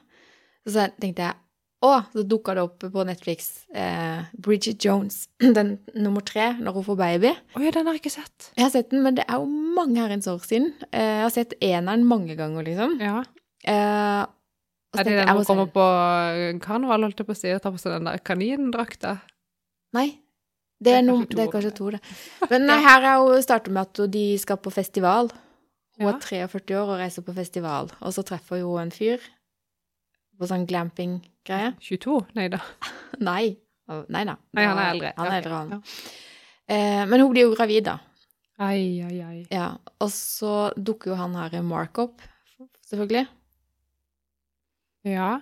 Så 0.70 0.86
tenkte 1.02 1.26
jeg, 1.26 1.38
å, 1.82 1.92
så 2.14 2.24
dukket 2.30 2.60
det 2.60 2.64
opp 2.68 2.84
på 2.94 3.04
Netflix 3.10 3.50
eh, 3.74 4.22
Bridget 4.38 4.86
Jones, 4.86 5.26
den 5.58 5.76
nummer 5.98 6.24
tre, 6.26 6.52
når 6.62 6.78
hun 6.78 6.88
får 6.92 7.00
baby. 7.02 7.36
Ja, 7.58 7.74
den 7.74 7.90
har 7.90 7.98
jeg 7.98 8.04
ikke 8.04 8.16
sett. 8.20 8.52
Jeg 8.56 8.68
har 8.68 8.74
sett 8.76 8.92
den, 8.94 9.04
men 9.06 9.18
det 9.18 9.26
er 9.28 9.42
jo 9.42 9.50
mange 9.50 10.00
herrens 10.04 10.30
år 10.30 10.44
siden. 10.46 10.72
Eh, 10.92 11.16
jeg 11.18 11.26
har 11.26 11.34
sett 11.34 11.58
eneren 11.60 12.06
mange 12.08 12.38
ganger, 12.40 12.68
liksom. 12.68 13.00
Ja. 13.02 13.24
Eh, 13.68 14.26
Er 14.98 15.04
det 15.08 15.14
den 15.22 15.30
må 15.38 15.44
kommer 15.48 15.68
på 15.72 15.84
karneval, 16.64 17.06
holdt 17.08 17.22
jeg 17.22 17.28
på 17.30 17.36
å 17.36 17.38
si, 17.40 17.52
og 17.56 17.62
tar 17.64 17.72
på 17.72 17.80
seg 17.80 17.94
den 17.96 18.10
der 18.10 18.18
kanindrakta? 18.20 19.18
Nei. 19.96 20.10
Det 20.82 20.90
er, 20.96 20.98
Det 20.98 20.98
er 20.98 21.06
noe, 21.06 21.22
kanskje 21.22 21.30
to 21.30 21.38
det 21.38 21.44
er 21.46 21.52
kanskje 21.54 21.72
to, 21.78 21.90
det. 21.94 22.02
Men 22.50 22.66
nei, 22.66 22.80
her 22.82 23.02
er 23.06 23.18
hun 23.22 23.44
starter 23.46 23.72
med 23.76 23.82
at 23.86 24.12
de 24.12 24.24
skal 24.42 24.58
på 24.58 24.72
festival. 24.74 25.30
Hun 26.00 26.08
Ja. 26.08 26.16
er 26.16 26.20
43 26.20 26.76
år 26.80 26.90
og 26.96 27.00
reiser 27.00 27.22
på 27.22 27.36
festival, 27.38 27.92
og 28.02 28.14
så 28.16 28.24
treffer 28.26 28.64
hun 28.66 28.82
en 28.82 28.92
fyr 28.92 29.20
på 30.40 30.48
sånn 30.50 30.66
glamping-greie. 30.66 31.76
22? 31.80 32.26
Nei 32.34 32.48
da. 32.50 32.58
Nei. 33.20 33.58
Nei 34.10 34.24
da. 34.26 34.36
Nei, 34.56 34.66
han 34.66 34.78
er 34.80 34.94
eldre. 34.96 35.14
Han 35.18 35.28
er 35.28 35.38
eldre, 35.42 35.52
han. 35.60 35.70
Ja. 35.70 35.80
Eh, 36.72 37.06
men 37.06 37.20
hun 37.22 37.32
blir 37.34 37.46
jo 37.46 37.54
gravid, 37.56 37.84
da. 37.86 38.00
Ai, 38.58 39.02
ai, 39.06 39.22
ai. 39.22 39.46
Ja. 39.52 39.78
Og 40.00 40.10
så 40.10 40.72
dukker 40.78 41.12
jo 41.12 41.16
han 41.20 41.36
her 41.36 41.62
Mark 41.62 42.00
opp, 42.00 42.22
selvfølgelig. 42.90 43.28
Ja. 45.08 45.40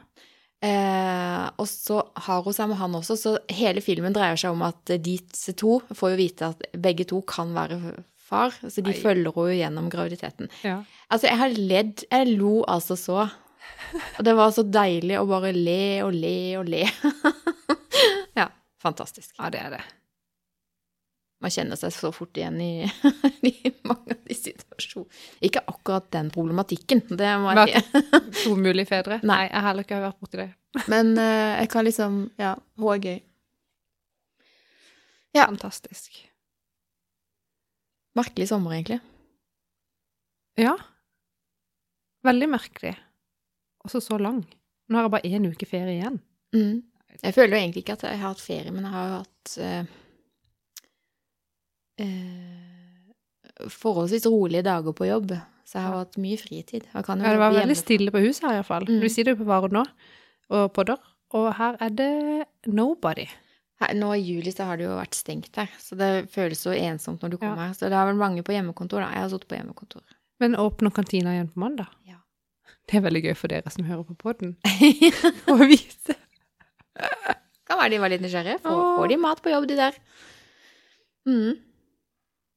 Eh, 0.59 1.45
og 1.55 1.67
så 1.71 2.01
har 2.25 2.43
hun 2.43 2.55
seg 2.55 2.67
med 2.71 2.79
han 2.81 2.95
også, 2.99 3.15
så 3.19 3.35
hele 3.53 3.83
filmen 3.83 4.15
dreier 4.15 4.39
seg 4.39 4.55
om 4.55 4.63
at 4.67 4.91
disse 5.03 5.55
to 5.59 5.79
får 5.95 6.13
jo 6.13 6.19
vite 6.19 6.49
at 6.51 6.65
begge 6.75 7.07
to 7.07 7.21
kan 7.27 7.53
være 7.55 7.79
far, 8.29 8.53
så 8.61 8.83
de 8.83 8.91
Nei. 8.91 8.97
følger 8.99 9.35
henne 9.35 9.59
gjennom 9.59 9.91
graviditeten. 9.91 10.49
Ja. 10.67 10.81
Altså, 11.09 11.29
jeg 11.31 11.39
har 11.41 11.55
ledd, 11.55 12.03
jeg 12.11 12.35
lo 12.35 12.59
altså 12.67 12.97
så. 12.99 13.23
Og 14.17 14.25
det 14.25 14.35
var 14.37 14.51
så 14.53 14.65
deilig 14.67 15.15
å 15.17 15.27
bare 15.29 15.53
le 15.55 15.81
og 16.05 16.11
le 16.13 16.35
og 16.59 16.69
le. 16.69 16.83
ja, 18.39 18.49
fantastisk. 18.83 19.33
ja, 19.39 19.49
det 19.53 19.63
er 19.63 19.77
det. 19.77 19.85
Man 21.39 21.53
kjenner 21.55 21.79
seg 21.79 21.93
så 21.95 22.11
fort 22.11 22.35
igjen 22.35 22.57
i, 22.59 22.83
i 23.47 23.71
mange 23.87 24.15
av 24.15 24.25
de 24.27 24.35
situasjonene. 24.35 25.19
Ikke 25.47 25.63
akkurat 25.71 26.09
den 26.11 26.31
problematikken, 26.33 27.05
det 27.15 27.31
må 27.39 27.53
jeg 27.55 27.79
si. 27.79 28.01
To 28.43 28.55
mulige 28.59 28.89
fedre. 28.89 29.21
Nei. 29.23 29.29
Nei, 29.31 29.45
jeg 29.47 29.65
heller 29.67 29.87
ikke 29.87 29.99
har 29.99 30.07
vært 30.09 30.19
borti 30.25 30.41
det. 30.41 30.49
Men 30.91 31.13
uh, 31.17 31.55
jeg 31.61 31.69
kan 31.71 31.87
liksom 31.87 32.17
Ja, 32.39 32.53
hun 32.79 32.91
er 32.93 33.05
gøy. 33.05 33.19
Ja. 35.37 35.45
Fantastisk. 35.45 36.17
Merkelig 38.17 38.49
sommer, 38.49 38.75
egentlig. 38.75 38.99
Ja. 40.59 40.75
Veldig 42.25 42.49
merkelig. 42.51 42.97
Også 43.85 44.01
så 44.03 44.19
lang. 44.19 44.41
Nå 44.89 44.97
har 44.97 45.07
jeg 45.07 45.13
bare 45.13 45.29
én 45.29 45.47
uke 45.47 45.67
ferie 45.69 45.95
igjen. 45.99 46.19
Mm. 46.55 46.81
Jeg 47.21 47.35
føler 47.35 47.55
jo 47.55 47.61
egentlig 47.61 47.83
ikke 47.85 47.95
at 47.95 48.05
jeg 48.07 48.19
har 48.19 48.33
hatt 48.33 48.43
ferie, 48.43 48.73
men 48.73 48.87
jeg 48.87 48.95
har 48.95 49.07
jo 49.07 49.17
hatt 49.21 49.53
eh, 49.63 49.93
forholdsvis 53.69 54.25
rolige 54.31 54.63
dager 54.67 54.95
på 54.95 55.07
jobb. 55.09 55.33
Så 55.69 55.77
jeg 55.77 55.85
har 55.85 55.97
hatt 56.01 56.15
mye 56.17 56.37
fritid. 56.41 56.87
Ja, 56.95 57.01
det 57.03 57.35
var 57.37 57.53
veldig 57.53 57.75
stille 57.77 58.11
på 58.13 58.21
huset 58.23 58.47
her, 58.47 58.55
iallfall. 58.57 58.87
Mm. 58.89 59.01
Du 59.03 59.09
sitter 59.11 59.35
jo 59.35 59.41
på 59.43 59.49
Varen 59.51 59.75
nå, 59.77 59.83
og 60.49 60.71
podder, 60.73 60.97
og 61.37 61.51
her 61.59 61.77
er 61.85 61.91
det 61.93 62.09
nobody. 62.73 63.27
Her, 63.79 63.93
nå 63.95 64.09
i 64.17 64.23
juli 64.25 64.51
så 64.51 64.65
har 64.67 64.79
det 64.79 64.87
jo 64.87 64.95
vært 64.97 65.13
stengt 65.15 65.55
her, 65.61 65.69
så 65.79 65.95
det 65.99 66.09
føles 66.33 66.59
så 66.65 66.73
ensomt 66.75 67.21
når 67.21 67.29
du 67.35 67.37
Ja. 67.37 67.43
kommer 67.43 67.67
her. 67.67 67.75
Så 67.77 67.85
det 67.87 67.93
er 67.99 68.09
vel 68.09 68.17
mange 68.19 68.41
på 68.43 68.51
hjemmekontor, 68.55 68.99
da. 69.05 69.11
Jeg 69.13 69.21
har 69.21 69.29
sittet 69.29 69.47
på 69.47 69.55
hjemmekontor. 69.59 70.01
Men 70.39 70.55
åpner 70.55 70.91
kantina 70.91 71.35
igjen 71.37 71.53
på 71.53 71.59
mandag? 71.61 71.87
Ja. 72.07 72.17
Det 72.89 72.97
er 72.97 73.05
veldig 73.05 73.23
gøy 73.27 73.35
for 73.37 73.47
dere 73.53 73.69
som 73.69 73.85
hører 73.85 74.03
på 74.09 74.17
podden, 74.17 74.57
å 75.53 75.55
vite. 75.69 76.15
kan 77.69 77.77
være 77.77 77.91
de 77.93 77.99
var 78.01 78.09
litt 78.09 78.21
nysgjerrige. 78.25 78.57
Får, 78.65 78.81
får 78.97 79.07
de 79.13 79.17
mat 79.21 79.41
på 79.45 79.53
jobb, 79.53 79.67
de 79.69 79.75
der? 79.77 79.93
Mm. 81.29 81.59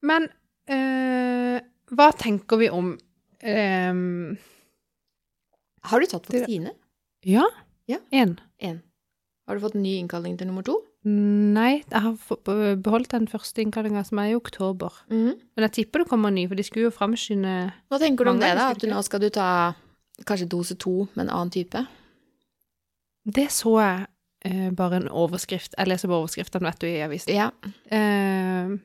Men 0.03 0.29
eh, 0.71 1.59
hva 1.93 2.09
tenker 2.19 2.59
vi 2.61 2.71
om 2.73 2.95
ehm, 3.43 4.39
Har 5.91 6.03
du 6.03 6.09
tatt 6.11 6.31
vaksine? 6.31 6.73
Ja? 7.27 7.45
Ja. 7.91 7.99
Én. 8.11 8.37
Ja. 8.63 8.77
Har 9.47 9.59
du 9.59 9.63
fått 9.65 9.77
en 9.77 9.85
ny 9.85 9.97
innkalling 10.01 10.37
til 10.39 10.49
nummer 10.49 10.65
to? 10.67 10.79
Nei, 11.03 11.83
jeg 11.83 11.99
har 12.05 12.77
beholdt 12.79 13.11
den 13.11 13.27
første 13.27 13.59
innkallinga 13.65 14.05
som 14.07 14.21
er 14.23 14.31
i 14.31 14.37
oktober. 14.39 14.95
Mhm. 15.11 15.33
Men 15.57 15.67
jeg 15.67 15.75
tipper 15.81 16.05
det 16.05 16.11
kommer 16.13 16.31
en 16.31 16.39
ny, 16.39 16.45
for 16.47 16.55
de 16.59 16.63
skulle 16.67 16.87
jo 16.87 16.95
framskynde 16.95 17.55
Hva 17.91 17.99
tenker 17.99 18.25
du 18.25 18.31
om 18.31 18.39
det, 18.43 18.53
da? 18.55 18.69
At 18.71 18.79
du 18.83 18.87
nå 18.91 19.03
skal 19.03 19.25
du 19.25 19.29
ta 19.35 19.49
kanskje 20.29 20.47
dose 20.49 20.77
to 20.79 21.09
med 21.15 21.27
en 21.27 21.35
annen 21.35 21.51
type? 21.51 21.83
Det 23.27 23.49
så 23.55 23.75
jeg 23.81 24.07
eh, 24.47 24.71
bare 24.75 24.99
en 24.99 25.09
overskrift 25.09 25.75
Jeg 25.79 25.91
leser 25.91 26.11
bare 26.11 26.25
overskriftene, 26.25 26.71
vet 26.71 26.81
du, 26.83 26.87
i 26.87 27.03
avisen. 27.03 27.35
Ja. 27.35 27.51
Eh, 27.91 28.79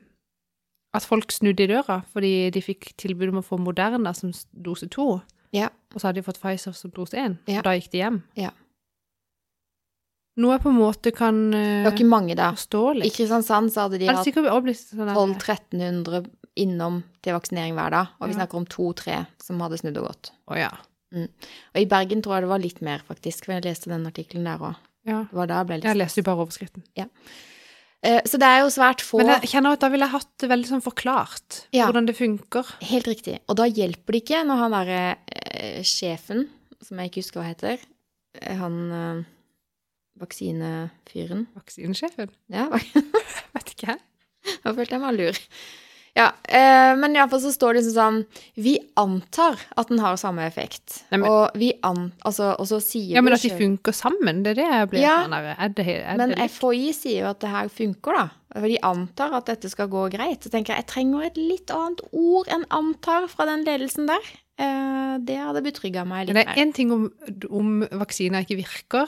at 0.97 1.05
folk 1.07 1.31
snudde 1.31 1.63
i 1.63 1.69
døra 1.71 2.01
fordi 2.13 2.49
de 2.53 2.61
fikk 2.65 2.91
tilbud 2.97 3.29
om 3.33 3.39
å 3.41 3.45
få 3.45 3.59
Moderna 3.61 4.13
som 4.17 4.31
dose 4.53 4.89
to. 4.93 5.21
Ja. 5.55 5.69
Og 5.93 6.01
så 6.01 6.09
hadde 6.09 6.19
de 6.21 6.25
fått 6.27 6.41
Pfizer 6.41 6.73
som 6.75 6.91
dose 6.91 7.15
én. 7.17 7.37
Ja. 7.47 7.61
Og 7.61 7.67
da 7.69 7.75
gikk 7.77 7.91
de 7.93 8.01
hjem. 8.03 8.23
Ja. 8.35 8.51
Noe 10.37 10.53
jeg 10.53 10.61
på 10.67 10.69
en 10.69 10.77
måte 10.77 11.11
kan 11.17 11.37
Det 11.49 11.59
eh, 11.59 11.83
var 11.87 11.95
ikke 11.95 12.05
mange, 12.11 12.35
da. 12.37 12.51
forstå 12.53 12.81
I. 12.99 13.09
Kristiansand 13.09 13.71
så 13.73 13.87
hadde 13.87 13.97
de 14.03 14.09
hatt 14.11 14.25
sikkert 14.27 14.51
blitt 14.63 14.77
sånn 14.83 15.07
der- 15.09 15.17
1200-1300 15.17 16.27
innom 16.61 16.99
til 17.25 17.33
vaksinering 17.33 17.73
hver 17.77 17.89
dag, 17.95 18.07
og 18.19 18.27
vi 18.29 18.33
Ja. 18.35 18.39
snakker 18.45 18.57
om 18.57 18.65
to-tre 18.65 19.25
som 19.41 19.59
hadde 19.59 19.77
snudd 19.81 19.97
og 19.97 20.07
gått. 20.11 20.31
Oh, 20.47 20.55
ja. 20.57 20.69
Og 21.13 21.79
i 21.81 21.85
Bergen 21.85 22.21
tror 22.21 22.35
jeg 22.35 22.43
det 22.43 22.49
var 22.49 22.59
litt 22.59 22.81
mer, 22.81 22.99
faktisk, 23.07 23.45
for 23.45 23.53
jeg 23.53 23.63
leste 23.63 23.89
den 23.89 24.05
artikkelen 24.05 24.43
der 24.45 24.57
òg. 24.59 24.75
ja. 25.05 25.23
Det 25.23 25.33
var 25.33 25.47
da 25.47 25.57
jeg 25.63 25.67
ble 25.67 25.75
litt 25.77 25.83
Jeg 25.85 25.97
leste 25.97 26.17
jo 26.21 26.23
bare 26.23 26.45
overskriften. 26.45 26.83
Eh, 26.97 27.05
Så 28.05 28.37
det 28.39 28.45
er 28.45 28.59
jo 28.61 28.67
svært 28.71 29.01
få 29.03 29.17
Men 29.19 29.31
jeg 29.33 29.49
kjenner 29.51 29.73
at 29.73 29.81
da 29.81 29.87
ville 29.89 30.05
jeg 30.05 30.13
hatt 30.13 30.29
det 30.39 30.47
veldig 30.51 30.67
sånn 30.69 30.83
forklart, 30.85 31.55
Ja. 31.73 31.87
hvordan 31.89 32.05
det 32.07 32.13
funker. 32.15 32.67
Helt 32.85 33.07
riktig. 33.09 33.39
Og 33.49 33.57
da 33.57 33.65
hjelper 33.65 34.13
det 34.13 34.21
ikke 34.21 34.43
når 34.45 34.61
han 34.61 34.75
derre 34.75 34.99
eh, 35.33 35.81
sjefen, 35.83 36.45
som 36.85 37.01
jeg 37.01 37.09
ikke 37.09 37.23
husker 37.25 37.41
hva 37.41 37.47
heter, 37.49 37.81
eh, 38.39 38.55
han 38.61 38.77
eh, 38.93 39.23
vaksinefyren 40.21 41.47
Vaksinesjefen? 41.57 42.29
Ja, 42.53 42.67
Vet 43.57 43.73
ikke 43.73 43.91
jeg. 43.95 43.99
da 44.63 44.73
følte 44.77 44.95
jeg 44.97 45.03
meg 45.03 45.17
lur. 45.17 45.39
Ja, 46.17 46.31
eh, 46.49 46.95
men 46.97 47.13
iallfall 47.13 47.43
så 47.43 47.51
står 47.53 47.75
det 47.77 47.83
liksom 47.83 47.93
sånn 47.93 48.15
Vi 48.65 48.71
antar 48.97 49.59
at 49.77 49.91
den 49.91 49.99
har 50.01 50.15
samme 50.17 50.47
effekt. 50.47 51.03
Nei, 51.11 51.19
men- 51.21 51.29
og 51.29 51.51
vi 51.53 51.69
an... 51.85 52.07
Altså, 52.25 52.55
og 52.57 52.65
så 52.65 52.79
sier 52.81 53.13
Ja, 53.15 53.21
men 53.21 53.33
at 53.37 53.43
de 53.45 53.51
funker 53.53 53.93
sammen, 53.93 54.41
det 54.43 54.55
er 54.55 54.61
det 54.63 54.65
jeg 54.71 54.89
blir 54.95 55.01
Ja. 55.05 55.15
sånn 55.27 55.35
der 55.37 55.55
Er 55.59 55.69
det, 55.77 55.87
er 55.87 56.17
Men 56.17 56.33
det? 56.33 56.49
FHI 56.49 56.89
sier 56.97 57.21
jo 57.21 57.29
at 57.29 57.39
det 57.45 57.49
her 57.53 57.69
funker, 57.69 58.17
da. 58.17 58.25
For 58.57 58.65
de 58.67 58.79
antar 58.81 59.33
at 59.37 59.45
dette 59.45 59.69
skal 59.69 59.87
gå 59.93 60.07
greit. 60.09 60.41
Så 60.41 60.49
tenker 60.49 60.73
jeg 60.73 60.85
jeg 60.85 60.87
trenger 60.87 61.25
et 61.27 61.37
litt 61.37 61.69
annet 61.69 62.01
ord 62.11 62.47
enn 62.49 62.65
antar 62.71 63.27
fra 63.29 63.45
den 63.45 63.63
ledelsen 63.67 64.07
der. 64.09 64.25
Eh, 64.57 65.17
det 65.21 65.37
hadde 65.37 65.61
betrygga 65.61 66.01
meg 66.07 66.25
litt 66.27 66.33
Men 66.33 66.41
det 66.41 66.47
er 66.47 66.55
mer. 66.55 66.65
én 66.65 66.73
ting 66.73 66.91
om, 66.91 67.11
om 67.51 67.81
vaksiner 67.91 68.41
ikke 68.41 68.57
virker. 68.65 69.07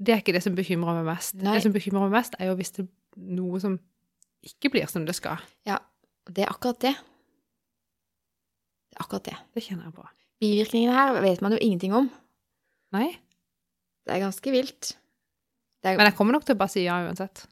Det 0.00 0.14
er 0.14 0.20
ikke 0.22 0.34
det 0.34 0.42
som 0.44 0.54
bekymrer 0.54 1.02
meg 1.02 1.16
mest. 1.16 1.34
Nei. 1.34 1.54
Det 1.56 1.62
som 1.64 1.72
bekymrer 1.74 2.06
meg 2.08 2.14
mest, 2.20 2.34
er 2.38 2.46
jo 2.52 2.54
hvis 2.54 2.70
det 2.76 2.84
er 2.86 2.90
noe 3.34 3.58
som 3.60 3.80
ikke 4.46 4.70
blir 4.70 4.86
som 4.90 5.04
det 5.06 5.14
skal. 5.18 5.38
Det 6.30 6.44
er 6.44 6.52
akkurat 6.52 6.80
det. 6.84 6.94
Det 8.92 8.98
er 8.98 9.04
akkurat 9.04 9.26
det. 9.26 9.36
Det 9.56 9.64
kjenner 9.64 9.88
jeg 9.88 9.96
på. 9.96 10.06
Bivirkningene 10.42 10.96
her 10.96 11.20
vet 11.24 11.42
man 11.44 11.54
jo 11.54 11.60
ingenting 11.62 11.94
om. 11.96 12.10
Nei. 12.94 13.08
Det 14.06 14.14
er 14.16 14.24
ganske 14.24 14.52
vilt. 14.54 14.92
Det 15.82 15.92
er, 15.92 15.98
Men 15.98 16.10
jeg 16.10 16.16
kommer 16.18 16.36
nok 16.36 16.44
til 16.46 16.54
å 16.54 16.60
bare 16.60 16.70
si 16.74 16.84
ja 16.84 17.00
uansett. 17.02 17.46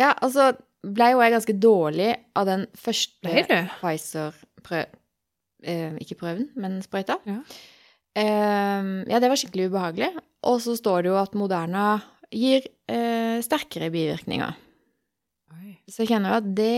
ja, 0.00 0.12
altså 0.24 0.52
blei 0.82 1.12
jo 1.12 1.20
jeg 1.22 1.34
ganske 1.34 1.54
dårlig 1.62 2.08
av 2.38 2.48
den 2.48 2.64
første 2.74 3.44
Pfizer-prøven. 3.78 4.98
Eh, 5.62 5.92
ikke 6.02 6.16
prøven, 6.18 6.48
men 6.58 6.80
sprøyta. 6.82 7.20
Ja. 7.28 7.36
Eh, 8.18 8.88
ja, 9.06 9.20
det 9.22 9.28
var 9.30 9.38
skikkelig 9.38 9.68
ubehagelig. 9.70 10.08
Og 10.50 10.58
så 10.64 10.74
står 10.74 11.04
det 11.04 11.12
jo 11.12 11.20
at 11.20 11.36
Moderna 11.38 12.00
gir 12.34 12.64
eh, 12.90 13.38
sterkere 13.44 13.92
bivirkninger. 13.94 14.56
Oi. 15.54 15.76
Så 15.86 16.02
jeg 16.02 16.10
kjenner 16.16 16.34
jo 16.34 16.40
at 16.40 16.48
det 16.58 16.72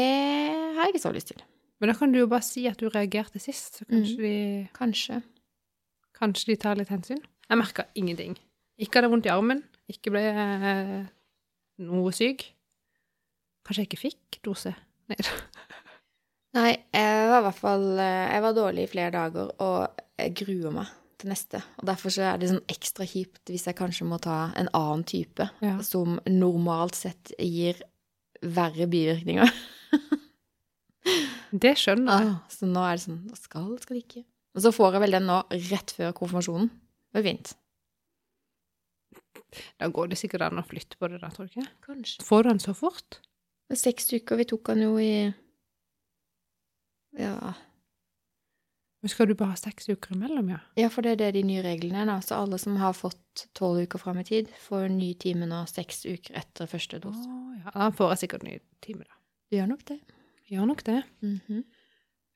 har 0.77 0.87
jeg 0.89 0.95
ikke 0.95 1.05
så 1.07 1.13
lyst 1.15 1.31
til. 1.33 1.43
Men 1.81 1.91
da 1.91 1.97
kan 1.99 2.13
du 2.15 2.19
jo 2.21 2.27
bare 2.31 2.45
si 2.47 2.67
at 2.71 2.79
du 2.81 2.89
reagerte 2.89 3.41
sist, 3.43 3.81
så 3.81 3.85
kanskje, 3.91 4.17
de, 4.23 4.69
Kanskje. 4.77 5.21
kanskje 6.17 6.53
de 6.53 6.57
tar 6.63 6.79
litt 6.79 6.89
hensyn. 6.93 7.21
Jeg 7.49 7.59
merka 7.61 7.85
ingenting. 7.99 8.37
Ikke 8.81 8.99
hadde 9.01 9.11
vondt 9.13 9.27
i 9.29 9.33
armen, 9.35 9.61
ikke 9.91 10.11
ble 10.15 10.23
eh, 10.31 11.05
noe 11.85 12.13
syk. 12.15 12.47
Kanskje 13.67 13.83
jeg 13.85 13.91
ikke 13.91 14.03
fikk 14.07 14.39
dose. 14.47 14.73
Nei 15.11 15.19
da. 15.21 15.35
Nei, 16.55 16.71
jeg 16.95 17.29
var 17.29 17.41
i 17.41 17.45
hvert 17.49 17.59
fall 17.59 17.85
eh, 17.99 18.29
Jeg 18.37 18.43
var 18.45 18.55
dårlig 18.57 18.85
i 18.87 18.91
flere 18.93 19.11
dager, 19.17 19.49
og 19.61 20.05
jeg 20.23 20.35
gruer 20.39 20.71
meg 20.77 20.93
til 21.19 21.31
neste. 21.33 21.61
Og 21.83 21.89
derfor 21.91 22.15
så 22.15 22.23
er 22.31 22.39
det 22.41 22.49
sånn 22.53 22.63
ekstra 22.71 23.07
kjipt 23.11 23.51
hvis 23.51 23.67
jeg 23.69 23.77
kanskje 23.79 24.07
må 24.09 24.21
ta 24.23 24.53
en 24.59 24.71
annen 24.73 25.03
type, 25.11 25.49
Ja. 25.65 25.77
som 25.83 26.21
normalt 26.31 26.95
sett 26.99 27.35
gir 27.39 27.83
verre 28.43 28.87
bivirkninger. 28.91 29.51
Det 31.65 31.75
skjønner 31.79 32.23
jeg. 32.25 32.31
Ah, 32.33 32.39
så 32.51 32.67
nå 32.67 32.83
er 32.89 32.97
det 32.97 33.03
sånn 33.05 33.19
Skal, 33.37 33.67
skal 33.83 33.99
det 33.99 34.05
ikke? 34.07 34.23
Og 34.55 34.63
så 34.65 34.71
får 34.75 34.97
jeg 34.97 35.03
vel 35.05 35.17
den 35.19 35.27
nå 35.29 35.37
rett 35.69 35.93
før 35.97 36.15
konfirmasjonen. 36.17 36.71
Det 37.13 37.21
er 37.21 37.27
fint. 37.29 37.53
Da 39.79 39.89
går 39.95 40.11
det 40.11 40.19
sikkert 40.19 40.47
an 40.49 40.63
å 40.63 40.67
flytte 40.67 40.99
på 40.99 41.11
det, 41.11 41.21
da, 41.23 41.31
tror 41.35 41.47
du 41.47 41.53
ikke? 41.55 41.69
Kanskje. 41.87 42.25
Får 42.27 42.43
du 42.43 42.49
den 42.51 42.63
så 42.63 42.75
fort? 42.79 43.21
Det 43.69 43.77
er 43.77 43.81
seks 43.85 44.09
uker. 44.15 44.39
Vi 44.41 44.47
tok 44.51 44.73
den 44.73 44.83
jo 44.87 44.97
i 45.03 45.13
Ja. 47.19 47.53
Men 49.05 49.13
skal 49.13 49.29
du 49.29 49.35
bare 49.37 49.53
ha 49.53 49.59
seks 49.61 49.91
uker 49.93 50.15
imellom, 50.17 50.49
ja? 50.55 50.63
ja, 50.81 50.89
for 50.89 51.05
det 51.05 51.11
er 51.13 51.19
det 51.21 51.35
de 51.37 51.43
nye 51.45 51.63
reglene 51.63 52.01
er 52.03 52.09
nå. 52.09 52.17
Så 52.25 52.39
alle 52.41 52.57
som 52.59 52.79
har 52.81 52.97
fått 52.97 53.45
tolv 53.55 53.83
uker 53.85 54.01
fram 54.01 54.23
i 54.23 54.25
tid, 54.25 54.49
får 54.65 54.87
en 54.89 54.97
ny 54.97 55.11
time 55.21 55.45
nå 55.51 55.61
seks 55.69 56.07
uker 56.09 56.39
etter 56.41 56.71
første 56.71 57.03
Å, 57.05 57.13
Oh, 57.13 57.51
ja. 57.59 57.69
Da 57.75 57.91
får 57.95 58.15
jeg 58.15 58.23
sikkert 58.25 58.47
en 58.47 58.55
ny 58.55 58.59
time, 58.87 59.05
da. 59.05 59.19
Du 59.53 59.59
gjør 59.59 59.69
nok 59.75 59.85
det. 59.93 59.99
Gjør 60.51 60.67
nok 60.69 60.85
det. 60.87 61.03
Mm 61.23 61.41
-hmm. 61.49 61.63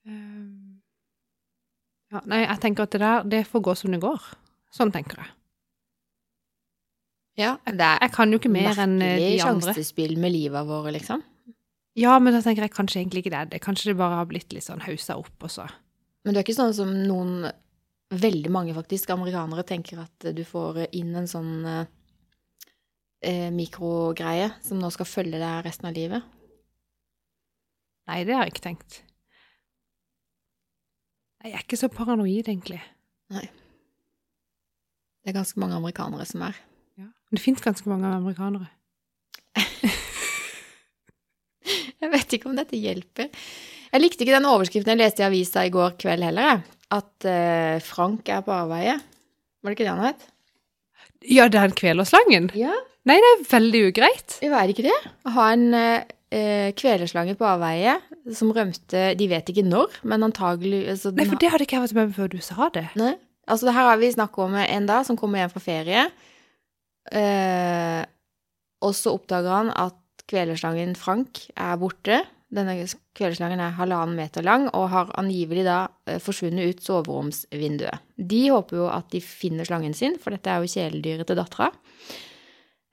um, 0.07 0.81
ja, 2.13 2.21
nei, 2.25 2.39
jeg 2.47 2.61
tenker 2.61 2.83
at 2.83 2.93
det 2.93 3.01
der, 3.01 3.23
det 3.23 3.47
får 3.47 3.61
gå 3.61 3.75
som 3.75 3.93
det 3.93 4.01
går. 4.01 4.23
Sånn 4.73 4.93
tenker 4.93 5.21
jeg. 5.21 5.35
Ja, 7.39 7.57
det 7.65 7.81
er 7.81 7.99
Jeg 8.03 8.13
kan 8.13 8.33
jo 8.33 8.39
ikke 8.41 8.51
mer 8.51 8.79
enn 8.83 9.01
eh, 9.03 9.17
de 9.17 9.43
andre. 9.43 9.75
sjansespill 9.75 10.17
med 10.19 10.33
livet 10.33 10.67
vårt, 10.67 10.93
liksom. 10.93 11.23
Ja, 11.99 12.19
men 12.19 12.35
da 12.35 12.41
tenker 12.43 12.63
jeg 12.63 12.75
kanskje 12.75 13.01
egentlig 13.01 13.25
ikke 13.25 13.35
det 13.37 13.51
det. 13.53 13.61
Kanskje 13.63 13.91
det 13.91 13.99
bare 13.99 14.21
har 14.21 14.27
blitt 14.31 14.53
litt 14.53 14.67
sånn 14.67 14.83
haussa 14.83 15.19
opp, 15.19 15.37
og 15.43 15.51
så 15.51 15.69
Men 16.25 16.35
det 16.35 16.41
er 16.41 16.47
ikke 16.47 16.59
sånn 16.59 16.75
som 16.75 16.91
noen, 16.91 17.53
veldig 18.11 18.51
mange 18.51 18.75
faktisk, 18.75 19.11
amerikanere 19.11 19.63
tenker 19.65 20.01
at 20.03 20.35
du 20.35 20.45
får 20.45 20.89
inn 20.93 21.15
en 21.17 21.29
sånn 21.29 21.65
eh, 21.67 21.87
eh, 23.23 23.51
mikrogreie 23.55 24.51
som 24.65 24.79
nå 24.79 24.91
skal 24.91 25.07
følge 25.07 25.39
deg 25.39 25.65
resten 25.65 25.89
av 25.89 25.95
livet. 25.95 26.23
Nei, 28.09 28.23
det 28.25 28.35
har 28.35 28.47
jeg 28.47 28.55
ikke 28.55 28.65
tenkt. 28.65 29.03
Jeg 31.45 31.55
er 31.55 31.63
ikke 31.63 31.79
så 31.79 31.91
paranoid, 31.93 32.49
egentlig. 32.49 32.81
Nei. 33.35 33.45
Det 35.23 35.31
er 35.31 35.37
ganske 35.37 35.61
mange 35.61 35.77
amerikanere 35.77 36.25
som 36.27 36.43
er. 36.49 36.57
Ja. 36.99 37.07
Men 37.07 37.39
det 37.39 37.45
fins 37.45 37.63
ganske 37.65 37.91
mange 37.91 38.09
amerikanere. 38.09 38.71
Jeg 41.99 42.13
vet 42.13 42.35
ikke 42.37 42.49
om 42.49 42.57
dette 42.57 42.79
hjelper. 42.79 43.29
Jeg 43.89 44.01
likte 44.01 44.23
ikke 44.25 44.37
den 44.37 44.47
overskriften 44.49 44.93
jeg 44.93 45.01
leste 45.01 45.23
i 45.25 45.27
avisa 45.27 45.65
i 45.67 45.73
går 45.75 45.97
kveld 46.01 46.23
heller. 46.29 46.61
At 46.95 47.27
eh, 47.27 47.81
Frank 47.85 48.29
er 48.31 48.45
på 48.47 48.53
avveie. 48.55 48.95
Var 48.95 49.67
det 49.69 49.75
ikke 49.75 49.87
det 49.89 49.95
han 49.97 50.07
het? 50.07 50.23
Ja, 51.27 51.49
det 51.51 51.59
er 51.59 51.67
en 51.67 51.75
kvelerslangen. 51.77 52.47
Ja. 52.57 52.75
Nei, 53.09 53.17
det 53.25 53.33
er 53.33 53.43
veldig 53.51 53.83
ugreit. 53.91 54.37
Ja, 54.45 54.61
er 54.61 54.69
det 54.69 54.77
ikke 54.77 54.87
det. 54.87 54.99
Å 55.27 55.35
ha 55.35 55.49
en 55.57 55.67
eh, 55.75 56.15
eh, 56.31 57.35
på 57.39 57.47
avveie 57.49 57.95
som 58.35 58.53
rømte 58.53 59.15
De 59.19 59.29
vet 59.31 59.49
ikke 59.49 59.65
når, 59.67 60.01
men 60.03 60.27
antagelig 60.27 60.85
altså, 60.89 61.13
Nei, 61.17 61.27
for 61.29 61.41
det 61.41 61.51
hadde 61.53 61.65
ikke 61.65 61.79
jeg 61.79 61.87
vært 61.87 61.99
med 61.99 62.13
på 62.13 62.21
før 62.23 62.33
du 62.35 62.39
sa 62.45 62.71
det. 62.75 62.89
Nei. 63.01 63.15
Altså, 63.49 63.71
her 63.73 63.89
har 63.89 64.01
vi 64.01 64.13
snakk 64.13 64.37
om 64.39 64.57
en 64.61 64.89
da 64.89 65.03
som 65.07 65.17
kommer 65.17 65.41
hjem 65.41 65.53
fra 65.55 65.63
ferie. 65.65 66.09
Eh, 67.13 68.03
og 68.85 68.93
så 68.95 69.15
oppdager 69.17 69.55
han 69.55 69.71
at 69.73 69.97
kvelerslangen 70.29 70.93
Frank 70.99 71.47
er 71.57 71.79
borte. 71.81 72.21
Denne 72.53 72.77
kvelerslangen 73.17 73.61
er 73.61 73.77
halvannen 73.77 74.17
meter 74.17 74.45
lang 74.45 74.69
og 74.71 74.89
har 74.93 75.11
angivelig 75.21 75.67
da 75.67 75.81
eh, 76.09 76.21
forsvunnet 76.23 76.75
ut 76.75 76.85
soveromsvinduet. 76.85 78.05
De 78.17 78.43
håper 78.53 78.83
jo 78.83 78.89
at 78.93 79.09
de 79.13 79.21
finner 79.25 79.69
slangen 79.69 79.97
sin, 79.97 80.17
for 80.21 80.37
dette 80.37 80.53
er 80.53 80.65
jo 80.65 80.73
kjæledyret 80.73 81.29
til 81.29 81.41
dattera. 81.41 81.71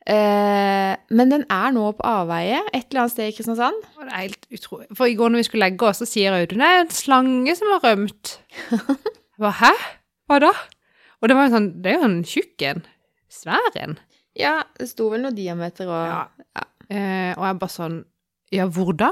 Eh, 0.06 0.94
men 1.18 1.32
den 1.32 1.44
er 1.50 1.72
nå 1.74 1.88
på 1.98 2.06
avveie 2.06 2.60
et 2.70 2.92
eller 2.92 3.06
annet 3.06 3.14
sted 3.16 3.32
i 3.32 3.34
Kristiansand. 3.34 3.86
Det 3.98 4.06
er 4.06 4.26
helt 4.28 4.48
utrolig. 4.54 4.90
For 4.94 5.10
i 5.10 5.16
går 5.18 5.32
når 5.34 5.42
vi 5.42 5.48
skulle 5.48 5.66
legge 5.66 5.88
oss, 5.88 6.02
så 6.04 6.10
sier 6.10 6.36
Audun 6.38 6.62
det 6.62 6.68
er 6.70 6.84
en 6.84 6.94
slange 6.94 7.56
som 7.58 7.72
har 7.74 7.82
rømt. 7.88 8.36
Bare, 9.42 9.56
hæ? 9.64 9.72
Hva 10.30 10.42
da? 10.46 10.52
Og 11.22 11.30
det 11.30 11.38
var 11.38 11.48
jo 11.48 11.56
sånn, 11.56 11.72
det 11.82 11.92
er 11.92 11.98
jo 11.98 12.10
en 12.10 12.20
tjukk 12.28 12.66
en. 12.70 12.84
Svær 13.34 13.80
en. 13.82 13.98
Ja, 14.38 14.60
det 14.78 14.92
sto 14.92 15.10
vel 15.12 15.24
noen 15.24 15.38
diameter 15.38 15.90
og 15.90 16.04
Ja. 16.06 16.22
ja. 16.54 16.66
Eh, 16.86 17.32
og 17.34 17.48
jeg 17.48 17.58
bare 17.64 17.74
sånn, 17.74 17.96
ja, 18.54 18.68
hvor 18.70 18.92
da? 18.94 19.10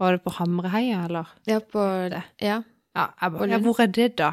Var 0.00 0.16
det 0.16 0.22
på 0.24 0.32
Hamreheia, 0.38 1.02
eller? 1.10 1.28
Ja, 1.46 1.58
på 1.60 1.82
Det. 2.08 2.22
Ja. 2.40 2.62
Ja, 2.96 3.04
jeg 3.20 3.34
bare, 3.34 3.48
ja, 3.52 3.58
hvor 3.60 3.80
er 3.80 3.92
det 3.92 4.08
da? 4.16 4.32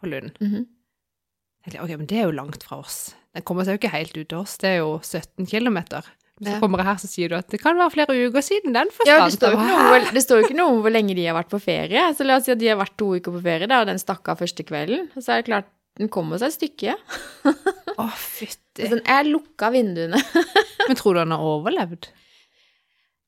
På 0.00 0.06
Lund. 0.06 0.32
Mm 0.40 0.52
-hmm. 0.54 1.82
ok, 1.82 1.88
men 1.88 2.06
det 2.06 2.18
er 2.18 2.24
jo 2.24 2.30
langt 2.30 2.64
fra 2.64 2.78
oss. 2.78 3.16
Den 3.36 3.44
kommer 3.44 3.66
seg 3.68 3.76
jo 3.76 3.80
ikke 3.82 3.92
helt 3.92 4.14
ut 4.16 4.28
til 4.32 4.38
oss, 4.40 4.54
det 4.62 4.70
er 4.70 4.78
jo 4.80 4.94
17 5.04 5.46
kilometer. 5.50 6.06
Så 6.36 6.50
Ja. 6.52 6.58
kommer 6.60 6.80
jeg 6.82 6.86
her, 6.86 6.96
så 7.00 7.08
sier 7.08 7.28
du 7.32 7.34
at 7.36 7.48
det 7.52 7.60
kan 7.62 7.76
være 7.76 7.92
flere 7.94 8.14
uker 8.28 8.42
siden 8.44 8.72
den 8.76 8.88
forsvant. 8.92 9.08
Ja, 9.08 9.24
det 9.28 9.36
står, 9.38 9.52
jo 9.54 9.56
ikke 9.56 9.68
noe, 9.68 9.76
om 9.80 9.86
hvor- 9.92 10.12
det 10.16 10.22
står 10.24 10.36
jo 10.40 10.44
ikke 10.48 10.56
noe 10.56 10.72
om 10.72 10.82
hvor 10.84 10.92
lenge 10.92 11.14
de 11.16 11.24
har 11.26 11.36
vært 11.36 11.48
på 11.52 11.60
ferie. 11.60 12.02
Så 12.16 12.24
la 12.26 12.36
oss 12.36 12.44
si 12.44 12.52
at 12.52 12.58
de 12.60 12.68
har 12.68 12.76
vært 12.80 12.96
to 12.96 13.06
uker 13.16 13.32
på 13.32 13.42
ferie, 13.42 13.66
da, 13.68 13.80
og 13.80 13.86
den 13.88 13.98
stakk 13.98 14.28
av 14.28 14.38
første 14.40 14.64
kvelden. 14.68 15.08
Så 15.16 15.28
er 15.32 15.40
det 15.42 15.46
klart, 15.48 15.64
den 15.96 16.08
kommer 16.12 16.36
seg 16.38 16.48
et 16.48 16.58
stykke. 16.58 16.96
Å, 17.98 18.08
fytti. 18.12 18.84
Sånn, 18.88 19.00
jeg 19.04 19.16
er 19.16 19.30
lukka 19.32 19.70
vinduene. 19.72 20.20
Men 20.88 20.96
tror 20.96 21.14
du 21.16 21.18
han 21.24 21.32
har 21.32 21.40
overlevd? 21.40 22.08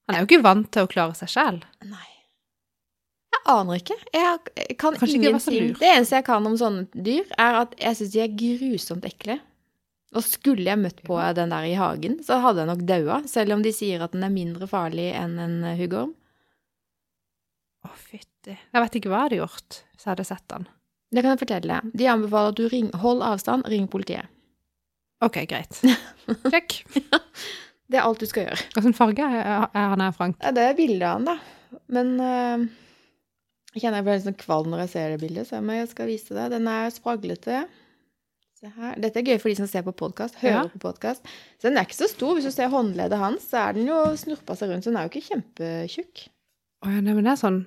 Han 0.09 0.17
er 0.17 0.21
jo 0.25 0.27
ikke 0.29 0.43
vant 0.45 0.71
til 0.73 0.85
å 0.85 0.89
klare 0.93 1.17
seg 1.17 1.29
selv. 1.33 1.65
Nei. 1.85 2.05
Jeg 3.33 3.43
aner 3.55 3.81
ikke. 3.81 3.97
Jeg 4.13 4.77
kan 4.79 4.95
Kanskje 4.97 5.17
ingenting. 5.17 5.69
lurt. 5.71 5.81
Det 5.81 5.89
eneste 5.97 6.17
jeg 6.21 6.25
kan 6.29 6.47
om 6.49 6.57
sånne 6.61 6.89
dyr, 6.93 7.25
er 7.39 7.55
at 7.63 7.75
jeg 7.81 7.97
syns 7.97 8.13
de 8.13 8.21
er 8.25 8.37
grusomt 8.37 9.05
ekle. 9.09 9.41
Og 10.17 10.25
skulle 10.25 10.65
jeg 10.65 10.81
møtt 10.81 11.03
på 11.05 11.19
den 11.37 11.53
der 11.53 11.67
i 11.69 11.77
hagen, 11.77 12.17
så 12.25 12.39
hadde 12.41 12.63
jeg 12.63 12.71
nok 12.71 12.87
daua, 12.89 13.19
selv 13.29 13.59
om 13.59 13.65
de 13.65 13.75
sier 13.77 14.01
at 14.05 14.15
den 14.15 14.25
er 14.25 14.33
mindre 14.33 14.69
farlig 14.71 15.11
enn 15.13 15.37
en 15.43 15.59
eh, 15.69 15.77
huggorm. 15.77 16.15
Å, 17.85 17.93
fytti. 17.93 18.57
Jeg 18.57 18.85
vet 18.85 18.99
ikke 18.99 19.13
hva 19.13 19.21
jeg 19.21 19.29
hadde 19.29 19.41
gjort 19.43 19.79
hvis 19.93 20.07
jeg 20.07 20.13
hadde 20.15 20.29
sett 20.31 20.47
den. 20.55 20.67
Det 21.13 21.25
kan 21.25 21.35
jeg 21.35 21.43
fortelle. 21.43 21.79
De 21.97 22.09
anbefaler 22.09 22.53
at 22.53 22.59
du 22.59 22.67
ring, 22.73 22.89
hold 23.05 23.23
avstand, 23.25 23.69
ring 23.69 23.87
politiet. 23.91 24.29
Ok, 25.25 25.41
greit. 25.51 25.81
Sjekk. 26.53 26.81
Det 27.89 27.97
er 27.97 28.05
alt 28.05 28.21
du 28.21 28.29
skal 28.29 28.47
gjøre. 28.47 28.65
Hvilken 28.77 28.97
farge 28.97 29.29
er 29.29 29.65
han 29.75 30.05
her, 30.05 30.13
Frank? 30.17 30.37
Det 30.39 30.65
er 30.65 30.77
bildet 30.79 31.05
av 31.09 31.17
han, 31.17 31.29
da. 31.29 31.79
Men 31.93 32.13
uh, 32.21 32.67
jeg 33.75 33.83
kjenner 33.83 34.01
jeg 34.01 34.07
blir 34.07 34.19
litt 34.19 34.27
sånn 34.29 34.41
kvalm 34.41 34.71
når 34.73 34.85
jeg 34.85 34.93
ser 34.95 35.15
det 35.15 35.21
bildet, 35.23 35.49
så 35.49 35.61
jeg 35.61 35.91
skal 35.91 36.11
vise 36.11 36.37
det. 36.37 36.47
Den 36.55 36.69
er 36.71 36.93
spraglete. 36.93 37.65
Dette 38.61 39.21
er 39.21 39.23
gøy 39.23 39.39
for 39.39 39.49
de 39.53 39.55
som 39.61 39.67
ser 39.71 39.85
på 39.87 39.93
podkast, 39.95 40.35
hører 40.43 40.65
Ja. 40.65 40.69
på 40.69 40.79
podkast. 40.83 41.23
Så 41.61 41.69
den 41.69 41.79
er 41.79 41.85
ikke 41.87 41.95
så 41.95 42.09
stor. 42.11 42.35
Hvis 42.35 42.45
du 42.45 42.51
ser 42.51 42.69
håndleddet 42.69 43.19
hans, 43.19 43.45
så 43.51 43.69
er 43.69 43.73
den 43.75 43.87
jo 43.87 43.95
snurpa 44.19 44.57
seg 44.59 44.71
rundt, 44.73 44.83
så 44.85 44.91
den 44.91 44.97
er 44.99 45.07
jo 45.09 45.13
ikke 45.13 45.29
kjempetjukk. 45.31 46.29
Å 46.85 46.91
ja, 46.95 47.01
nei, 47.01 47.15
men 47.15 47.25
det 47.25 47.33
er 47.33 47.43
sånn 47.43 47.67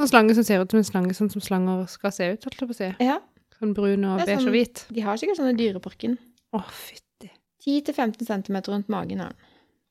En 0.00 0.08
slange 0.08 0.34
som 0.34 0.42
ser 0.42 0.58
ut 0.62 0.70
som 0.70 0.78
en 0.78 0.84
slange, 0.84 1.14
sånn 1.14 1.30
som 1.30 1.40
slanger 1.40 1.86
skal 1.88 2.10
se 2.10 2.24
ut, 2.32 2.42
holdt 2.42 2.58
jeg 2.58 2.68
på 2.68 2.74
å 2.74 2.74
si. 2.74 3.04
Ja, 3.04 3.20
Sånn 3.60 3.74
brun 3.74 4.04
og 4.04 4.18
beige 4.26 4.38
sånn- 4.40 4.48
og 4.48 4.52
hvit. 4.56 4.86
de 4.90 5.00
har 5.00 5.16
sikkert 5.16 5.36
sånne 5.38 5.52
i 5.54 5.60
Dyreparken. 5.60 6.18
Å, 6.54 6.64
fytti. 6.66 7.30
10-15 7.64 8.26
cm 8.26 8.56
rundt 8.72 8.88
magen 8.88 9.18
har 9.20 9.28
den. 9.28 9.36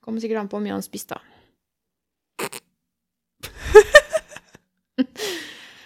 Kommer 0.03 0.19
sikkert 0.19 0.39
an 0.41 0.49
på 0.49 0.57
hvor 0.57 0.63
mye 0.65 0.73
han 0.73 0.81
spiste. 0.81 1.15
da. 1.15 1.21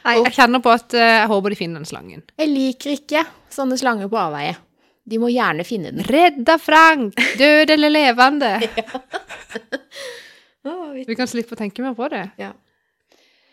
Nei, 0.05 0.15
jeg 0.21 0.33
kjenner 0.37 0.61
på 0.61 0.69
at 0.73 0.93
eh, 0.93 1.15
jeg 1.23 1.27
håper 1.31 1.49
de 1.53 1.57
finner 1.57 1.81
den 1.81 1.89
slangen. 1.89 2.21
Jeg 2.37 2.49
liker 2.51 2.91
ikke 2.93 3.23
sånne 3.53 3.77
slanger 3.81 4.09
på 4.11 4.19
avveie. 4.21 4.55
De 5.05 5.17
må 5.21 5.29
gjerne 5.29 5.65
finne 5.65 5.91
den. 5.93 6.05
Redda 6.09 6.55
Frank! 6.61 7.17
Død 7.39 7.73
eller 7.75 7.91
levende? 7.93 8.51
Vi- 10.95 11.15
kan 11.15 11.27
slippe 11.29 11.53
å 11.53 11.59
tenke 11.59 11.83
mer 11.85 11.93
på 11.97 12.07
det. 12.09 12.23
Ja. 12.41 12.51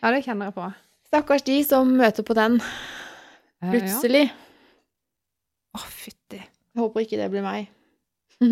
Ja, 0.01 0.11
det 0.11 0.23
kjenner 0.25 0.49
jeg 0.49 0.55
på. 0.57 0.69
Stakkars 1.11 1.43
de 1.45 1.57
som 1.67 1.91
møter 1.99 2.25
på 2.25 2.33
den 2.37 2.59
Eh, 3.63 3.69
ja. 3.69 3.71
plutselig. 3.71 4.23
Å, 5.77 5.79
fytti. 5.87 6.39
Jeg 6.41 6.81
håper 6.81 7.05
ikke 7.05 7.19
det 7.21 7.29
blir 7.31 7.45
meg. 7.45 7.69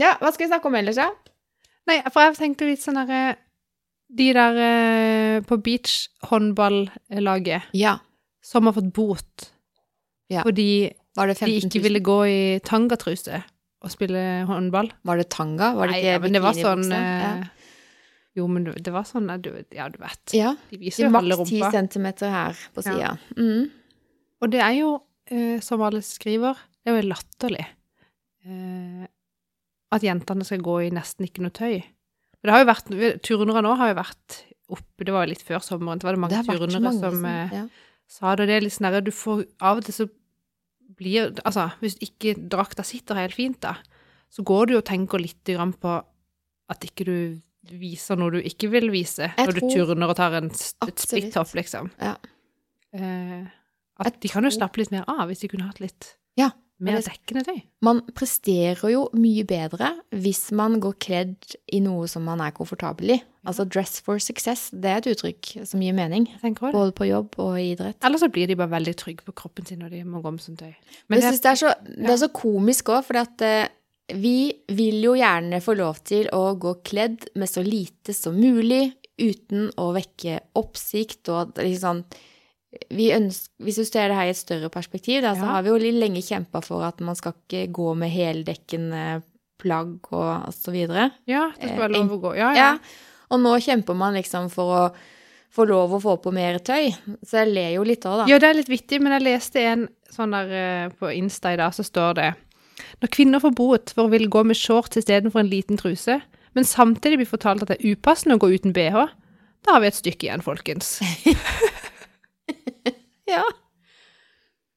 ja, 0.00 0.14
hva 0.16 0.30
skal 0.32 0.46
vi 0.46 0.48
snakke 0.48 0.70
om 0.70 0.78
ellers, 0.78 0.96
da? 0.96 1.10
Nei, 1.90 1.98
for 2.08 2.24
jeg 2.24 2.38
tenkte 2.38 2.70
litt 2.70 2.80
sånn 2.80 2.96
derre 3.02 3.34
De 4.08 4.32
der 4.36 4.56
eh, 4.62 5.40
på 5.42 5.56
beachhåndballaget 5.62 7.62
Ja. 7.72 7.98
som 8.42 8.66
har 8.66 8.72
fått 8.72 8.92
bot 8.94 9.52
Ja. 10.28 10.42
fordi 10.42 10.92
de 11.16 11.60
ikke 11.60 11.80
ville 11.82 12.00
gå 12.00 12.24
i 12.28 12.58
tangatruse 12.60 13.42
og 13.82 13.90
spille 13.90 14.44
håndball. 14.46 14.92
Var 15.04 15.16
det 15.16 15.28
tanga? 15.30 15.72
Var 15.74 15.86
det 15.86 15.92
Nei, 15.92 16.00
ikke 16.02 16.12
ja, 16.12 16.18
men 16.18 16.32
det 16.32 16.42
var 16.42 16.52
sånn 16.52 16.82
bikinibukse? 16.82 17.40
eh, 17.40 17.44
Jo, 18.36 18.46
men 18.46 18.64
det 18.64 18.92
var 18.92 19.02
sånn 19.04 19.30
eh, 19.30 19.36
du, 19.38 19.64
Ja, 19.72 19.88
du 19.88 19.98
vet. 19.98 20.32
ja. 20.34 20.54
De 20.70 20.76
viser 20.78 21.04
jo 21.06 21.10
halve 21.10 21.36
Maks 21.38 21.50
10 21.50 21.70
centimeter 21.72 22.30
her 22.30 22.54
på 22.74 22.82
sida. 22.82 23.18
Mm. 23.36 23.70
Og 24.42 24.50
det 24.50 24.60
er 24.60 24.72
jo, 24.76 25.02
eh, 25.30 25.58
som 25.60 25.80
alle 25.82 26.02
skriver, 26.02 26.54
det 26.84 26.92
er 26.92 27.00
jo 27.02 27.08
latterlig 27.08 27.66
eh, 28.46 29.06
at 29.92 30.02
jentene 30.02 30.44
skal 30.44 30.58
gå 30.60 30.80
i 30.86 30.90
nesten 30.90 31.24
ikke 31.26 31.40
noe 31.42 31.50
tøy. 31.50 31.82
Det 32.46 32.54
har 32.54 32.62
jo 32.64 32.68
vært, 32.70 32.92
Turnere 33.26 33.62
nå 33.66 33.72
har 33.80 33.90
jo 33.92 33.96
vært 33.98 34.36
oppe, 34.76 35.04
det 35.06 35.12
var 35.14 35.26
jo 35.26 35.32
litt 35.34 35.42
før 35.46 35.62
sommeren, 35.62 36.00
så 36.02 36.08
var 36.08 36.16
det 36.16 36.22
mange 36.24 36.34
Det 36.34 36.40
har 36.46 36.58
turnere 36.60 36.80
mange 36.82 37.00
som 37.00 37.14
som- 37.18 37.24
eh, 37.30 37.54
ja. 37.54 37.64
sa 38.08 38.34
det. 38.36 38.46
og 38.46 38.48
Det 38.48 38.56
er 38.56 38.64
litt 38.66 38.72
sånn 38.76 38.86
derre 38.90 39.04
Du 39.04 39.10
får 39.14 39.44
Av 39.60 39.78
og 39.78 39.84
til 39.86 39.94
så 39.94 40.06
blir 40.96 41.32
Altså, 41.44 41.70
hvis 41.82 41.98
ikke 42.02 42.34
drakta 42.48 42.84
sitter 42.86 43.14
helt 43.18 43.34
fint, 43.34 43.60
da, 43.60 43.76
så 44.30 44.42
går 44.46 44.66
du 44.70 44.76
og 44.78 44.84
tenker 44.84 45.18
litt 45.20 45.44
grann 45.44 45.72
på 45.74 46.02
at 46.68 46.80
ikke 46.86 47.04
du 47.04 47.40
viser 47.76 48.16
noe 48.16 48.30
du 48.30 48.40
ikke 48.42 48.70
vil 48.70 48.90
vise, 48.90 49.26
Jeg 49.36 49.46
når 49.46 49.54
du 49.58 49.60
turner 49.74 50.08
og 50.08 50.16
tar 50.16 50.32
en, 50.38 50.46
et 50.46 51.02
splitthopp, 51.02 51.52
liksom. 51.58 51.90
Ja. 52.00 52.16
Eh, 52.94 53.46
at 53.98 54.06
Jeg 54.12 54.20
de 54.20 54.28
kan 54.28 54.44
jo 54.46 54.50
slappe 54.50 54.78
litt 54.78 54.90
mer 54.92 55.04
av 55.08 55.28
hvis 55.28 55.40
de 55.40 55.48
kunne 55.48 55.66
hatt 55.66 55.80
litt 55.80 56.16
Ja, 56.38 56.50
mer 56.82 57.00
dekkende 57.00 57.42
tøy. 57.46 57.60
Man 57.86 58.02
presterer 58.16 58.90
jo 58.92 59.06
mye 59.16 59.46
bedre 59.48 59.94
hvis 60.12 60.50
man 60.56 60.76
går 60.82 60.96
kledd 61.02 61.56
i 61.72 61.80
noe 61.84 62.08
som 62.10 62.26
man 62.28 62.42
er 62.44 62.54
komfortabel 62.56 63.14
i. 63.16 63.18
Altså 63.46 63.64
dress 63.70 64.00
for 64.04 64.20
success, 64.22 64.68
det 64.74 64.90
er 64.90 65.00
et 65.00 65.08
uttrykk 65.14 65.52
som 65.68 65.82
gir 65.82 65.96
mening. 65.96 66.26
Både 66.42 66.92
på 66.96 67.08
jobb 67.08 67.38
og 67.42 67.56
i 67.60 67.70
idrett. 67.72 67.98
Eller 68.04 68.20
så 68.20 68.28
blir 68.32 68.50
de 68.50 68.58
bare 68.58 68.74
veldig 68.74 68.96
trygge 68.98 69.26
på 69.26 69.36
kroppen 69.38 69.68
sin 69.68 69.80
når 69.84 69.94
de 69.94 70.02
må 70.04 70.20
gå 70.24 70.34
med 70.34 70.44
sånt 70.44 70.60
tøy. 70.60 70.74
Men 71.06 71.20
jeg 71.20 71.24
det, 71.24 71.32
synes 71.32 71.44
det, 71.44 71.52
er 71.54 71.62
så, 71.62 71.74
det 71.96 72.12
er 72.12 72.22
så 72.26 72.30
komisk 72.34 72.92
òg, 72.92 73.02
for 73.06 73.22
at 73.22 73.46
eh, 73.46 73.72
vi 74.18 74.38
vil 74.76 75.00
jo 75.06 75.16
gjerne 75.18 75.62
få 75.62 75.76
lov 75.78 76.02
til 76.06 76.28
å 76.34 76.44
gå 76.60 76.76
kledd 76.86 77.30
med 77.38 77.50
så 77.50 77.64
lite 77.64 78.14
som 78.16 78.36
mulig, 78.36 78.90
uten 79.16 79.70
å 79.80 79.92
vekke 79.96 80.40
oppsikt 80.60 81.30
og 81.32 81.56
liksom 81.56 82.02
sånn 82.02 82.24
ønsker, 82.90 83.50
Hvis 83.62 83.76
du 83.76 83.84
ser 83.84 84.08
det 84.08 84.16
her 84.16 84.26
i 84.26 84.30
et 84.34 84.36
større 84.36 84.68
perspektiv, 84.70 85.22
da, 85.22 85.34
så 85.34 85.42
Ja. 85.44 85.52
har 85.56 85.62
vi 85.62 85.68
jo 85.70 85.78
lenge 86.00 86.22
kjempa 86.22 86.62
for 86.64 86.82
at 86.84 87.00
man 87.00 87.14
skal 87.16 87.32
ikke 87.48 87.72
gå 87.72 87.96
med 87.96 88.10
heldekkende 88.10 89.22
plagg 89.58 89.98
og 90.12 90.52
så 90.52 90.70
videre. 90.72 91.10
ja, 91.26 91.50
det 91.60 91.70
skal 91.70 91.76
eh, 91.76 91.88
være 91.88 91.92
lov 91.92 92.10
å 92.12 92.20
gå. 92.20 92.36
Ja, 92.36 92.52
Ja. 92.52 92.54
ja. 92.54 92.78
Og 93.30 93.40
nå 93.40 93.56
kjemper 93.58 93.96
man 93.96 94.14
liksom 94.14 94.50
for 94.50 94.64
å 94.90 94.94
få 95.56 95.66
lov 95.66 95.90
å 95.96 96.00
få 96.02 96.16
på 96.22 96.32
mer 96.32 96.58
tøy. 96.58 96.92
Så 97.24 97.38
jeg 97.44 97.54
ler 97.54 97.70
jo 97.74 97.82
litt 97.82 98.04
òg, 98.04 98.18
da. 98.20 98.26
Ja, 98.28 98.38
det 98.38 98.48
er 98.50 98.54
litt 98.54 98.68
vittig, 98.68 99.00
men 99.00 99.12
jeg 99.12 99.22
leste 99.22 99.56
en 99.60 99.88
sånn 100.12 100.30
der 100.30 100.52
eh, 100.52 100.88
på 100.90 101.08
Insta 101.16 101.52
i 101.54 101.56
dag, 101.56 101.72
så 101.72 101.82
står 101.82 102.14
det 102.14 102.34
Når 103.00 103.08
kvinner 103.08 103.40
får 103.40 103.54
bot 103.56 103.90
for 103.90 104.04
å 104.06 104.10
ville 104.10 104.28
gå 104.28 104.44
med 104.44 104.54
shorts 104.56 104.96
istedenfor 105.00 105.40
en 105.40 105.48
liten 105.50 105.76
truse, 105.78 106.20
men 106.54 106.64
samtidig 106.64 107.16
blir 107.22 107.26
fortalt 107.26 107.62
at 107.62 107.68
det 107.68 107.78
er 107.80 107.96
upassende 107.96 108.36
å 108.36 108.38
gå 108.38 108.52
uten 108.54 108.72
bh, 108.72 109.08
da 109.64 109.72
har 109.72 109.80
vi 109.80 109.86
et 109.88 109.94
stykke 109.96 110.28
igjen, 110.28 110.42
folkens. 110.44 111.00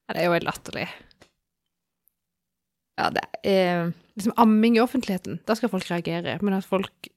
Det 0.09 0.17
er 0.17 0.25
jo 0.25 0.33
helt 0.33 0.47
latterlig. 0.47 0.87
Ja, 2.99 3.11
det 3.13 3.21
er 3.45 3.83
eh, 3.85 3.91
Liksom 4.17 4.33
amming 4.41 4.75
i 4.75 4.81
offentligheten, 4.83 5.37
da 5.47 5.55
skal 5.55 5.69
folk 5.71 5.85
reagere. 5.87 6.33
Men 6.43 6.57
at 6.57 6.65
folk 6.67 7.07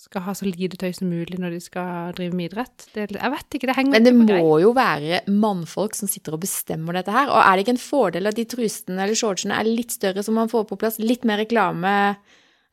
skal 0.00 0.24
ha 0.24 0.32
så 0.34 0.48
lite 0.48 0.78
tøy 0.80 0.88
som 0.96 1.12
mulig 1.12 1.36
når 1.38 1.52
de 1.54 1.60
skal 1.62 2.16
drive 2.16 2.34
med 2.34 2.48
idrett, 2.48 2.88
det, 2.96 3.04
jeg 3.14 3.32
vet 3.36 3.54
ikke, 3.54 3.68
det 3.70 3.76
henger 3.76 3.94
Men 3.94 4.08
det 4.08 4.14
må 4.16 4.56
jo 4.64 4.72
være 4.74 5.20
mannfolk 5.30 5.94
som 5.94 6.10
sitter 6.10 6.34
og 6.34 6.42
bestemmer 6.42 6.98
dette 6.98 7.14
her. 7.14 7.30
Og 7.30 7.38
er 7.38 7.52
det 7.52 7.66
ikke 7.66 7.76
en 7.76 7.84
fordel 7.84 8.32
at 8.32 8.40
de 8.40 8.48
trusene 8.50 9.04
eller 9.04 9.18
shortsene 9.20 9.60
er 9.60 9.68
litt 9.68 9.94
større, 9.94 10.24
så 10.26 10.34
man 10.34 10.50
får 10.50 10.66
på 10.72 10.80
plass 10.80 10.98
litt 10.98 11.28
mer 11.28 11.38
reklame? 11.44 11.94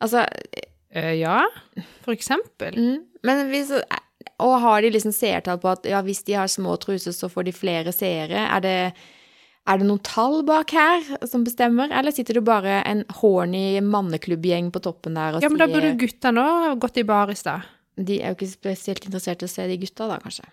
Altså, 0.01 0.23
Eh, 0.89 1.13
ja, 1.13 1.43
for 2.01 2.15
eksempel. 2.15 2.73
mm, 2.77 3.03
men 3.23 3.47
hvis 3.51 3.71
Og 4.43 4.57
har 4.63 4.83
de 4.83 4.91
liksom 4.93 5.13
seertall 5.15 5.59
på 5.61 5.71
at 5.71 5.87
ja, 5.87 6.01
hvis 6.03 6.21
de 6.27 6.35
har 6.39 6.51
små 6.51 6.75
truser, 6.81 7.15
så 7.15 7.29
får 7.31 7.47
de 7.47 7.55
flere 7.55 7.93
seere? 7.95 8.45
Er 8.45 8.63
det, 8.63 8.75
er 9.67 9.79
det 9.79 9.87
noen 9.87 10.03
tall 10.03 10.41
bak 10.47 10.71
her 10.75 11.27
som 11.27 11.43
bestemmer, 11.47 11.91
eller 11.91 12.15
sitter 12.15 12.39
det 12.39 12.45
bare 12.47 12.81
en 12.87 13.05
horny 13.21 13.79
manneklubbgjeng 13.83 14.71
på 14.75 14.83
toppen 14.83 15.19
der 15.19 15.37
og 15.37 15.45
Ja, 15.45 15.51
men 15.51 15.61
da 15.61 15.69
burde 15.71 15.95
gutta 15.99 16.33
nå 16.35 16.47
gått 16.83 16.99
i 16.99 17.07
bar 17.07 17.31
i 17.31 17.37
stad. 17.39 17.67
De 17.99 18.21
er 18.21 18.31
jo 18.31 18.39
ikke 18.39 18.51
spesielt 18.53 19.07
interessert 19.07 19.43
i 19.43 19.47
å 19.47 19.51
se 19.51 19.67
de 19.67 19.79
gutta, 19.79 20.07
da, 20.07 20.19
kanskje. 20.23 20.47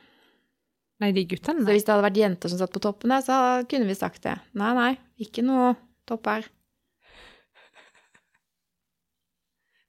Nei, 1.03 1.13
de 1.13 1.27
guttene. 1.29 1.63
Så 1.63 1.75
hvis 1.75 1.85
det 1.85 1.93
hadde 1.93 2.07
vært 2.07 2.21
jenter 2.21 2.51
som 2.51 2.61
satt 2.61 2.73
på 2.73 2.81
toppen 2.83 3.13
der, 3.13 3.25
så 3.25 3.39
kunne 3.69 3.89
vi 3.89 3.97
sagt 3.99 4.23
det. 4.25 4.39
Nei, 4.57 4.73
nei, 4.77 4.93
ikke 5.21 5.45
noe 5.45 5.75
topp 6.09 6.31
her. 6.33 6.47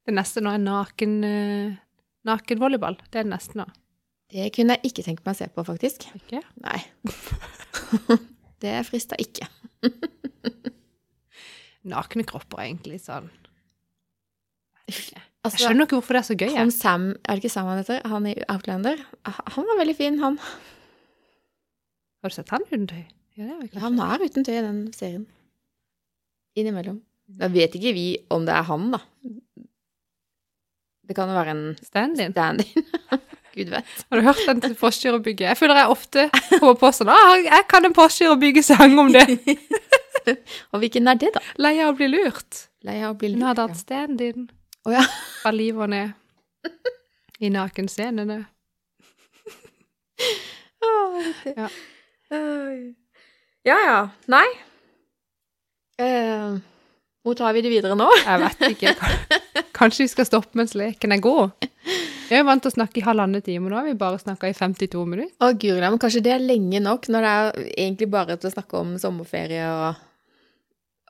Det 0.07 0.15
neste 0.15 0.43
nå 0.43 0.53
er 0.55 0.63
naken, 0.63 1.15
uh, 1.23 1.79
nakenvolleyball. 2.27 2.97
Det 3.07 3.21
er 3.21 3.27
det 3.27 3.33
neste 3.33 3.59
nå. 3.59 3.67
Det 4.33 4.49
kunne 4.55 4.75
jeg 4.75 4.89
ikke 4.91 5.05
tenkt 5.05 5.23
meg 5.23 5.37
å 5.37 5.39
se 5.39 5.47
på, 5.55 5.63
faktisk. 5.67 6.03
Ikke? 6.19 6.41
Nei. 6.65 6.81
det 8.63 8.73
frista 8.89 9.15
ikke. 9.23 9.47
Nakne 11.87 12.25
kropper 12.27 12.59
er 12.59 12.67
egentlig 12.67 12.97
sånn 12.99 13.29
Jeg 14.89 15.21
Altså, 15.45 15.61
skjønner 15.61 15.85
ikke 15.85 15.95
hvorfor 16.01 16.17
det 16.17 16.19
er 16.19 16.27
så 16.27 16.35
gøy. 16.35 16.49
han 16.57 16.67
Jeg. 16.67 16.75
Sam, 16.75 17.03
er 17.23 17.37
det 17.37 17.43
ikke 17.43 17.53
Sam 17.53 17.69
han 17.69 17.77
heter? 17.79 18.01
Han 18.11 18.25
i 18.27 18.33
Outlander? 18.51 19.03
Han 19.55 19.67
var 19.69 19.77
veldig 19.79 19.95
fin, 19.95 20.17
han. 20.19 20.35
Har 22.19 22.33
du 22.33 22.35
sett 22.35 22.51
han 22.51 22.65
uten 22.67 22.87
tøy? 22.89 23.05
Ja, 23.39 23.53
har. 23.53 23.77
Han 23.85 24.01
er 24.03 24.25
uten 24.25 24.43
tøy 24.43 24.57
i 24.57 24.65
den 24.65 24.81
serien. 24.97 25.23
Innimellom. 26.57 26.99
Da 27.39 27.47
vet 27.53 27.77
ikke 27.79 27.93
vi 27.95 28.07
om 28.33 28.43
det 28.47 28.57
er 28.57 28.67
han, 28.67 28.89
da. 28.97 28.99
Det 31.07 31.15
kan 31.15 31.29
jo 31.31 31.35
være 31.37 31.53
en 31.55 31.63
Stand-in. 31.83 32.31
stand-in. 32.35 32.85
Gud 33.57 33.69
vet. 33.73 33.93
Har 34.11 34.19
du 34.19 34.25
hørt 34.27 34.41
den 34.45 34.59
til 34.61 34.75
bygge? 35.23 35.47
Jeg 35.47 35.57
føler 35.57 35.79
jeg 35.79 35.93
ofte 35.93 36.25
kommer 36.59 36.75
på 36.77 36.91
sånn 36.93 37.09
ah, 37.09 37.37
jeg 37.41 37.63
kan 37.71 37.87
en 37.87 37.95
Forskyr 37.97 38.33
å 38.35 38.37
bygge-sang 38.41 38.93
om 39.01 39.09
det. 39.15 39.23
Og 40.75 40.83
hvilken 40.83 41.07
er 41.09 41.17
det, 41.17 41.31
da? 41.33 41.41
Lei 41.63 41.77
av 41.81 41.93
å 41.93 41.97
bli 41.97 42.09
lurt. 42.11 42.67
Lei 42.85 42.99
av 43.01 43.15
å 43.15 43.17
bli 43.17 43.31
Hun 43.33 43.47
hadde 43.47 43.63
lurt, 43.63 43.73
hatt 43.73 43.81
stand-in 43.81 44.45
Å 44.85 44.93
ja. 44.93 45.01
fra 45.41 45.51
livet 45.55 45.87
og 45.87 45.89
ned 45.95 46.13
i 47.47 47.49
nakenscenene. 47.53 48.43
Ja. 51.47 51.67
Oi. 52.33 52.95
ja 53.65 53.77
ja. 53.87 53.99
Nei. 54.31 54.47
Eh, 56.01 56.57
hvor 57.27 57.35
tar 57.35 57.55
vi 57.55 57.63
det 57.65 57.71
videre 57.71 57.97
nå? 57.99 58.07
Jeg 58.23 58.39
vet 58.43 58.61
ikke. 58.71 58.93
Kanskje 59.77 60.05
vi 60.05 60.11
skal 60.13 60.27
stoppe 60.29 60.57
mens 60.57 60.73
leken 60.77 61.11
er 61.11 61.21
god? 61.23 61.67
Vi 62.27 62.35
er 62.35 62.45
vant 62.47 62.63
til 62.63 62.71
å 62.71 62.75
snakke 62.75 63.01
i 63.01 63.05
halvannen 63.05 63.43
time, 63.43 63.69
nå 63.69 63.77
har 63.77 63.85
vi 63.87 63.95
bare 63.99 64.19
snakka 64.19 64.49
i 64.49 64.55
52 64.55 65.03
minutter. 65.07 65.35
Å, 65.43 65.51
guri 65.59 65.79
men 65.83 65.99
kanskje 66.01 66.23
det 66.25 66.33
er 66.35 66.43
lenge 66.43 66.81
nok, 66.83 67.07
når 67.11 67.23
det 67.23 67.33
er 67.33 67.61
egentlig 67.85 68.09
bare 68.11 68.35
til 68.39 68.49
å 68.49 68.53
snakke 68.55 68.81
om 68.81 68.95
sommerferie 68.99 69.67
og, 69.71 70.01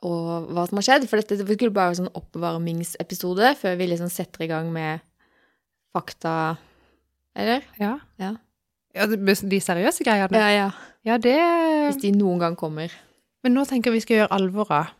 og 0.06 0.50
hva 0.54 0.66
som 0.68 0.78
har 0.78 0.88
skjedd. 0.88 1.08
For 1.10 1.22
dette 1.22 1.40
skulle 1.42 1.74
bare 1.74 1.92
være 1.92 2.00
sånn 2.02 2.12
oppvarmingsepisode 2.18 3.54
før 3.62 3.80
vi 3.80 3.90
liksom 3.94 4.12
setter 4.12 4.46
i 4.46 4.50
gang 4.50 4.70
med 4.74 5.02
fakta 5.96 6.34
Eller? 7.38 7.66
Ja. 7.80 7.96
Ja. 8.20 8.34
ja 8.94 9.08
de 9.08 9.62
seriøse 9.62 10.06
greiene? 10.06 10.38
Ja, 10.38 10.50
ja. 10.54 10.70
Ja, 11.06 11.18
det 11.22 11.38
Hvis 11.38 12.02
de 12.02 12.12
noen 12.14 12.42
gang 12.42 12.58
kommer. 12.58 12.92
Men 13.42 13.54
nå 13.54 13.62
tenker 13.66 13.90
jeg 13.90 14.00
vi 14.00 14.06
skal 14.06 14.20
gjøre 14.22 14.34
alvor 14.34 14.70
av 14.74 14.94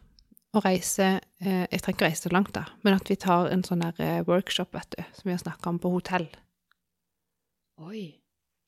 å 0.56 0.62
reise 0.64 1.06
eh, 1.42 1.64
Jeg 1.68 1.82
trenger 1.82 1.96
ikke 1.98 2.06
reise 2.08 2.24
så 2.26 2.32
langt, 2.32 2.52
da, 2.56 2.64
men 2.84 2.96
at 2.96 3.10
vi 3.10 3.16
tar 3.20 3.50
en 3.52 3.64
sånn 3.66 3.82
der 3.84 3.98
eh, 4.04 4.20
workshop, 4.28 4.72
vet 4.76 4.94
du, 4.96 5.02
som 5.16 5.28
vi 5.28 5.34
har 5.34 5.42
snakka 5.42 5.72
om 5.72 5.80
på 5.82 5.92
hotell. 5.92 6.28
Oi. 7.84 8.06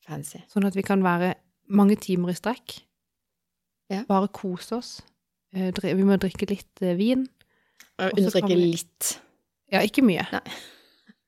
Fancy. 0.05 0.41
Sånn 0.51 0.65
at 0.69 0.77
vi 0.77 0.83
kan 0.85 1.03
være 1.05 1.33
mange 1.71 1.97
timer 2.01 2.33
i 2.33 2.37
strekk. 2.37 2.79
Ja. 3.91 4.03
Bare 4.07 4.29
kose 4.33 4.77
oss. 4.79 4.91
Eh, 5.53 5.71
vi 5.83 6.05
må 6.07 6.17
drikke 6.21 6.47
litt 6.49 6.85
vin. 6.99 7.27
så 7.99 8.45
vi- 8.47 8.55
litt. 8.55 9.17
Ja, 9.71 9.79
ikke 9.81 10.03
mye. 10.03 10.25
Nei. 10.31 10.45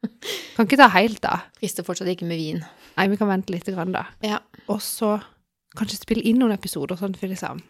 kan 0.56 0.68
ikke 0.68 0.80
ta 0.80 0.88
helt, 0.92 1.22
da. 1.24 1.38
Frister 1.60 1.84
fortsatt 1.84 2.10
ikke 2.12 2.28
med 2.28 2.38
vin. 2.40 2.64
Nei, 2.98 3.08
vi 3.10 3.18
kan 3.18 3.30
vente 3.30 3.54
litt, 3.54 3.66
grann, 3.66 3.94
da. 3.96 4.06
Ja. 4.22 4.40
Og 4.68 4.82
så 4.84 5.16
kanskje 5.78 6.02
spille 6.02 6.24
inn 6.28 6.40
noen 6.42 6.54
episoder, 6.56 7.00
sånn 7.00 7.16
at 7.16 7.22
vi 7.22 7.32
liksom 7.34 7.62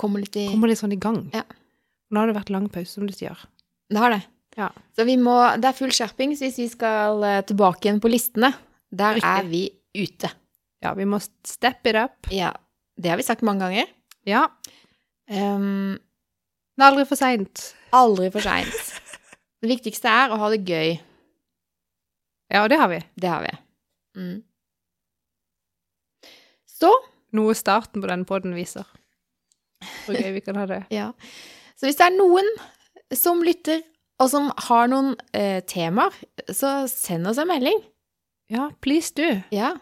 Kommer 0.00 0.22
litt 0.24 0.34
i 0.40 0.46
kommer 0.48 0.70
litt 0.70 0.80
sånn 0.80 0.94
i 0.94 0.98
gang. 0.98 1.30
Ja. 1.34 1.44
Nå 2.12 2.20
har 2.20 2.28
det 2.30 2.36
vært 2.36 2.52
lang 2.52 2.68
pause, 2.72 2.92
som 2.98 3.06
du 3.08 3.14
sier. 3.16 3.38
Det 3.92 4.00
har 4.00 4.12
det. 4.14 4.22
Ja. 4.58 4.68
Så 4.92 5.06
vi 5.08 5.14
må 5.16 5.32
Det 5.56 5.70
er 5.70 5.76
full 5.78 5.92
skjerping, 5.96 6.34
så 6.36 6.44
hvis 6.44 6.58
vi 6.60 6.68
skal 6.68 7.22
eh, 7.24 7.38
tilbake 7.48 7.86
igjen 7.88 8.02
på 8.04 8.10
listene. 8.12 8.52
Der 8.92 9.16
Riktig. 9.16 9.30
er 9.30 9.48
vi 9.48 9.62
ute. 9.96 10.28
Ja, 10.84 10.92
vi 10.98 11.06
må 11.08 11.20
step 11.48 11.86
it 11.88 11.96
up. 11.96 12.28
Ja. 12.34 12.50
Det 13.00 13.08
har 13.08 13.16
vi 13.16 13.24
sagt 13.24 13.44
mange 13.46 13.64
ganger. 13.64 13.88
Ja. 14.28 14.42
Um, 15.32 15.96
Det 16.76 16.84
er 16.84 16.90
aldri 16.90 17.06
for 17.08 17.16
seint. 17.16 17.62
aldri 17.96 18.28
for 18.34 18.44
seint. 18.44 18.92
Det 19.62 19.70
viktigste 19.70 20.10
er 20.10 20.32
å 20.34 20.38
ha 20.42 20.48
det 20.50 20.64
gøy. 20.66 20.96
Ja, 22.52 22.64
og 22.64 22.68
det 22.72 22.78
har 22.80 22.88
vi. 22.90 22.98
Det 23.16 23.28
har 23.30 23.44
vi. 23.46 23.52
Mm. 24.18 24.42
Så 26.68 26.90
Noe 27.32 27.54
starten 27.56 28.02
på 28.02 28.08
denne 28.10 28.26
podden 28.28 28.52
viser. 28.58 28.84
Hvor 30.04 30.18
gøy 30.18 30.34
vi 30.34 30.42
kan 30.44 30.58
ha 30.60 30.66
det. 30.68 30.82
Ja. 30.98 31.12
Så 31.82 31.88
hvis 31.88 31.96
det 31.98 32.04
er 32.06 32.14
noen 32.14 32.46
som 33.18 33.40
lytter, 33.42 33.80
og 34.22 34.28
som 34.30 34.52
har 34.68 34.86
noen 34.86 35.16
eh, 35.34 35.58
temaer, 35.66 36.14
så 36.54 36.84
send 36.86 37.26
oss 37.26 37.40
en 37.42 37.48
melding. 37.50 37.80
Ja, 38.52 38.68
please 38.84 39.10
du. 39.18 39.24
Ja, 39.50 39.72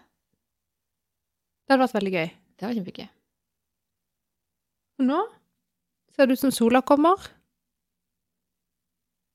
Det 1.69 1.75
hadde 1.77 1.85
vært 1.85 1.99
veldig 1.99 2.13
gøy. 2.15 2.31
det 2.57 2.65
var 2.67 2.73
kjempegøy. 2.79 3.09
Og 5.01 5.07
nå 5.11 5.19
ser 6.17 6.27
det 6.31 6.39
ut 6.39 6.41
som 6.41 6.55
sola 6.57 6.81
kommer. 6.81 7.21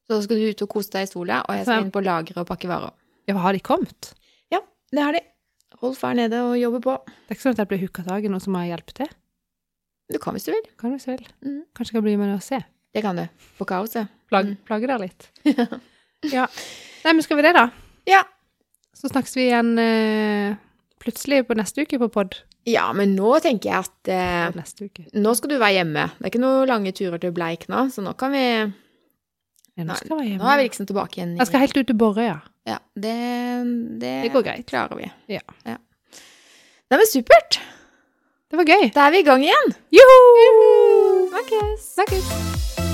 Så 0.10 0.18
skal 0.26 0.42
du 0.42 0.50
ut 0.50 0.64
og 0.66 0.72
kose 0.74 0.90
deg 0.98 1.06
i 1.06 1.12
sola, 1.12 1.44
og 1.46 1.54
jeg 1.60 1.68
skal 1.70 1.86
inn 1.86 1.94
på 1.94 2.02
lageret 2.02 2.42
og 2.42 2.50
pakke 2.50 2.70
varer. 2.70 2.98
Ja, 3.30 3.38
har 3.46 3.54
de 3.54 3.62
kommet? 3.62 4.16
Ja, 4.50 4.64
Det 4.90 5.06
har 5.06 5.14
de. 5.14 5.22
Hold 5.82 6.02
er 6.02 6.18
nede 6.18 6.42
og 6.50 6.58
jobbe 6.58 6.82
på. 6.82 6.98
Det 7.06 7.30
er 7.30 7.38
ikke 7.38 7.46
sånn 7.46 7.56
at 7.60 7.62
jeg 7.62 7.70
blir 7.70 7.86
hooka 7.86 8.04
tak 8.10 8.26
i 8.26 8.34
noen 8.34 8.42
som 8.42 8.58
har 8.58 8.66
hjelp 8.74 8.94
til. 8.98 9.14
Du 10.12 10.20
kan 10.22 10.34
hvis 10.36 10.46
du 10.46 10.52
vil. 10.54 10.66
Kan 10.80 10.94
du 10.94 11.02
vil. 11.02 11.24
Mm. 11.42 11.62
Kanskje 11.76 11.94
jeg 11.94 11.98
kan 12.00 12.04
bli 12.06 12.16
med 12.20 12.30
deg 12.30 12.38
og 12.38 12.44
se. 12.46 12.60
Det 12.96 13.02
kan 13.04 13.18
du. 13.18 13.26
På 13.58 13.66
kaoset. 13.66 14.08
Plag, 14.30 14.46
Mm. 14.46 14.58
Plage 14.66 14.88
deg 14.88 15.00
litt. 15.02 15.30
ja. 16.36 16.46
Nei, 17.06 17.14
men 17.14 17.22
skal 17.26 17.38
vi 17.38 17.44
det, 17.46 17.54
da? 17.58 17.66
Ja. 18.10 18.22
Så 18.96 19.10
snakkes 19.12 19.36
vi 19.36 19.48
igjen 19.50 19.74
uh, 19.78 20.56
plutselig 21.04 21.44
på 21.50 21.58
neste 21.58 21.84
uke 21.86 22.00
på 22.02 22.08
pod. 22.14 22.38
Ja, 22.66 22.88
men 22.98 23.12
nå 23.18 23.36
tenker 23.44 23.70
jeg 23.70 23.84
at 23.86 24.10
uh, 24.10 24.56
Neste 24.58 24.88
uke. 24.88 25.04
nå 25.14 25.34
skal 25.38 25.52
du 25.52 25.58
være 25.62 25.76
hjemme. 25.82 26.08
Det 26.18 26.26
er 26.26 26.32
ikke 26.34 26.42
noen 26.42 26.70
lange 26.72 26.94
turer 26.98 27.22
til 27.22 27.34
Bleik 27.36 27.68
nå, 27.70 27.84
så 27.94 28.02
nå 28.06 28.16
kan 28.18 28.34
vi 28.34 28.46
Ja, 29.76 29.84
nå 29.84 29.98
skal 30.00 30.16
jeg 30.16 30.18
være 30.18 30.30
hjemme. 30.32 30.42
Nå 30.42 30.50
er 30.54 30.58
vi 30.62 30.68
liksom 30.70 30.88
tilbake 30.90 31.20
igjen. 31.20 31.36
i- 31.36 31.42
Jeg 31.44 31.48
skal 31.52 31.60
helt 31.66 31.78
ut 31.78 31.88
til 31.92 31.98
Borøya. 32.00 32.38
Ja, 32.66 32.80
det, 32.96 33.14
det, 34.02 34.14
Det 34.26 34.32
går 34.34 34.44
greit. 34.48 34.66
klarer 34.72 34.98
vi. 34.98 35.12
Ja. 35.36 35.42
Nei, 35.66 36.98
men 36.98 37.06
supert! 37.12 37.60
Det 38.52 38.58
var 38.58 38.64
gøy. 38.70 38.90
Da 38.96 39.08
er 39.08 39.12
vi 39.12 39.20
i 39.20 39.26
gang 39.26 39.42
igjen. 39.44 39.72
Joho! 39.98 41.30
Snakkes! 41.32 41.88
Snakkes. 41.96 42.85